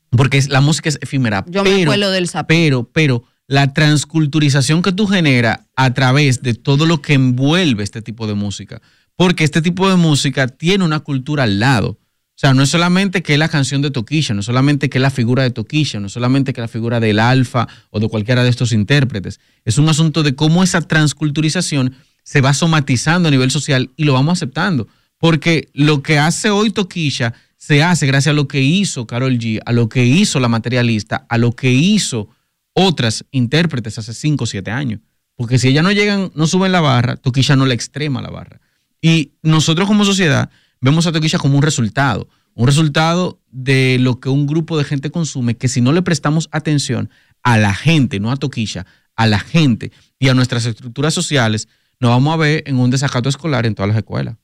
Porque 0.09 0.37
es, 0.37 0.49
la 0.49 0.61
música 0.61 0.89
es 0.89 0.99
efímera. 1.01 1.43
Yo 1.47 1.63
me 1.63 1.83
acuerdo 1.83 2.11
del 2.11 2.27
Zapito. 2.27 2.47
Pero, 2.47 2.89
pero 2.91 3.23
la 3.47 3.73
transculturización 3.73 4.81
que 4.81 4.91
tú 4.91 5.07
generas 5.07 5.61
a 5.75 5.93
través 5.93 6.41
de 6.41 6.53
todo 6.53 6.85
lo 6.85 7.01
que 7.01 7.13
envuelve 7.13 7.83
este 7.83 8.01
tipo 8.01 8.27
de 8.27 8.33
música. 8.33 8.81
Porque 9.15 9.43
este 9.43 9.61
tipo 9.61 9.89
de 9.89 9.95
música 9.95 10.47
tiene 10.47 10.83
una 10.83 10.99
cultura 10.99 11.43
al 11.43 11.59
lado. 11.59 11.99
O 12.35 12.35
sea, 12.35 12.53
no 12.53 12.63
es 12.63 12.69
solamente 12.69 13.21
que 13.21 13.33
es 13.33 13.39
la 13.39 13.47
canción 13.47 13.83
de 13.83 13.91
Toquilla, 13.91 14.33
no 14.33 14.39
es 14.39 14.47
solamente 14.47 14.89
que 14.89 14.97
es 14.97 15.01
la 15.01 15.11
figura 15.11 15.43
de 15.43 15.51
Toquilla, 15.51 15.99
no 15.99 16.07
es 16.07 16.13
solamente 16.13 16.51
que 16.51 16.61
es 16.61 16.63
la 16.63 16.67
figura 16.67 16.99
del 16.99 17.19
Alfa 17.19 17.67
o 17.91 17.99
de 17.99 18.09
cualquiera 18.09 18.43
de 18.43 18.49
estos 18.49 18.71
intérpretes. 18.71 19.39
Es 19.65 19.77
un 19.77 19.87
asunto 19.87 20.23
de 20.23 20.33
cómo 20.33 20.63
esa 20.63 20.81
transculturización 20.81 21.95
se 22.23 22.41
va 22.41 22.55
somatizando 22.55 23.27
a 23.27 23.31
nivel 23.31 23.51
social 23.51 23.91
y 23.97 24.05
lo 24.05 24.13
vamos 24.13 24.39
aceptando. 24.39 24.87
Porque 25.19 25.69
lo 25.73 26.01
que 26.01 26.17
hace 26.17 26.49
hoy 26.49 26.71
Toquilla 26.71 27.33
se 27.55 27.83
hace 27.83 28.07
gracias 28.07 28.31
a 28.31 28.35
lo 28.35 28.47
que 28.47 28.61
hizo 28.61 29.05
Carol 29.05 29.37
G, 29.37 29.61
a 29.63 29.71
lo 29.71 29.87
que 29.87 30.03
hizo 30.03 30.39
la 30.39 30.49
materialista, 30.49 31.25
a 31.29 31.37
lo 31.37 31.51
que 31.51 31.71
hizo 31.71 32.29
otras 32.73 33.25
intérpretes 33.31 33.99
hace 33.99 34.13
5 34.13 34.43
o 34.43 34.47
7 34.47 34.71
años. 34.71 35.01
Porque 35.35 35.59
si 35.59 35.69
ellas 35.69 35.83
no 35.83 35.91
llegan, 35.91 36.31
no 36.35 36.47
suben 36.47 36.71
la 36.71 36.81
barra, 36.81 37.15
Toquilla 37.15 37.55
no 37.55 37.65
la 37.65 37.73
extrema 37.73 38.21
la 38.21 38.31
barra. 38.31 38.59
Y 39.03 39.33
nosotros 39.41 39.85
como 39.85 40.05
sociedad 40.05 40.49
vemos 40.79 41.05
a 41.05 41.11
Toquilla 41.11 41.37
como 41.37 41.57
un 41.57 41.61
resultado, 41.61 42.29
un 42.53 42.67
resultado 42.67 43.41
de 43.51 43.97
lo 43.99 44.21
que 44.21 44.29
un 44.29 44.47
grupo 44.47 44.77
de 44.77 44.85
gente 44.85 45.11
consume, 45.11 45.57
que 45.57 45.67
si 45.67 45.81
no 45.81 45.91
le 45.91 46.01
prestamos 46.01 46.47
atención 46.53 47.09
a 47.43 47.57
la 47.57 47.75
gente, 47.75 48.21
no 48.21 48.31
a 48.31 48.37
Toquilla, 48.37 48.85
a 49.17 49.27
la 49.27 49.39
gente 49.39 49.91
y 50.19 50.29
a 50.29 50.33
nuestras 50.33 50.65
estructuras 50.65 51.13
sociales, 51.13 51.67
nos 51.99 52.11
vamos 52.11 52.33
a 52.33 52.37
ver 52.37 52.63
en 52.65 52.79
un 52.79 52.91
desacato 52.91 53.27
escolar 53.27 53.65
en 53.65 53.75
todas 53.75 53.89
las 53.89 53.97
escuelas. 53.97 54.37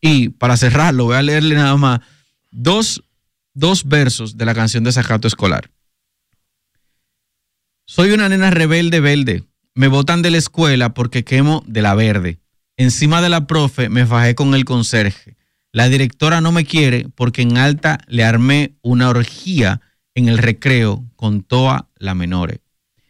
Y 0.00 0.28
para 0.28 0.56
cerrarlo, 0.56 1.06
voy 1.06 1.16
a 1.16 1.22
leerle 1.22 1.56
nada 1.56 1.76
más 1.76 1.98
dos, 2.52 3.02
dos 3.52 3.88
versos 3.88 4.36
de 4.36 4.44
la 4.44 4.54
canción 4.54 4.84
Desacato 4.84 5.26
Escolar. 5.26 5.72
Soy 7.84 8.12
una 8.12 8.28
nena 8.28 8.50
rebelde, 8.50 9.00
verde. 9.00 9.42
Me 9.74 9.88
botan 9.88 10.22
de 10.22 10.30
la 10.30 10.38
escuela 10.38 10.94
porque 10.94 11.24
quemo 11.24 11.64
de 11.66 11.82
la 11.82 11.96
verde. 11.96 12.38
Encima 12.78 13.20
de 13.20 13.28
la 13.28 13.48
profe 13.48 13.88
me 13.88 14.06
fajé 14.06 14.36
con 14.36 14.54
el 14.54 14.64
conserje. 14.64 15.36
La 15.72 15.88
directora 15.88 16.40
no 16.40 16.52
me 16.52 16.64
quiere 16.64 17.08
porque 17.16 17.42
en 17.42 17.58
alta 17.58 17.98
le 18.06 18.22
armé 18.22 18.76
una 18.82 19.08
orgía 19.08 19.80
en 20.14 20.28
el 20.28 20.38
recreo 20.38 21.04
con 21.16 21.42
toda 21.42 21.88
la 21.96 22.14
menores. 22.14 22.60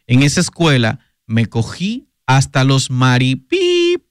En 0.07 0.23
esa 0.23 0.41
escuela 0.41 1.01
me 1.27 1.47
cogí 1.47 2.09
hasta 2.27 2.65
los 2.65 2.91
maripip. 2.91 4.05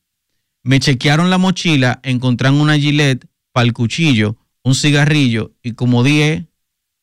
Me 0.62 0.80
chequearon 0.80 1.32
la 1.32 1.40
mochila, 1.40 2.02
encontraron 2.04 2.62
una 2.62 2.78
gilet 2.78 3.28
para 3.52 3.66
el 3.66 3.74
cuchillo, 3.74 4.38
un 4.64 4.76
cigarrillo 4.76 5.56
y 5.64 5.72
como 5.72 6.04
10 6.04 6.46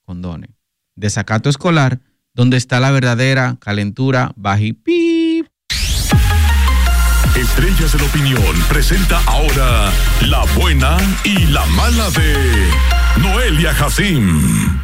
condones. 0.04 0.50
Desacato 0.94 1.50
escolar, 1.50 2.00
donde 2.34 2.56
está 2.56 2.78
la 2.78 2.92
verdadera 2.92 3.56
calentura, 3.60 4.32
baji 4.36 4.74
pip. 4.74 5.23
Estrellas 7.44 7.92
de 7.92 7.98
la 7.98 8.04
Opinión 8.06 8.56
presenta 8.68 9.20
ahora 9.26 9.92
la 10.22 10.44
buena 10.56 10.96
y 11.24 11.46
la 11.46 11.64
mala 11.66 12.10
de 12.10 12.70
Noelia 13.18 13.74
Jacim. 13.74 14.83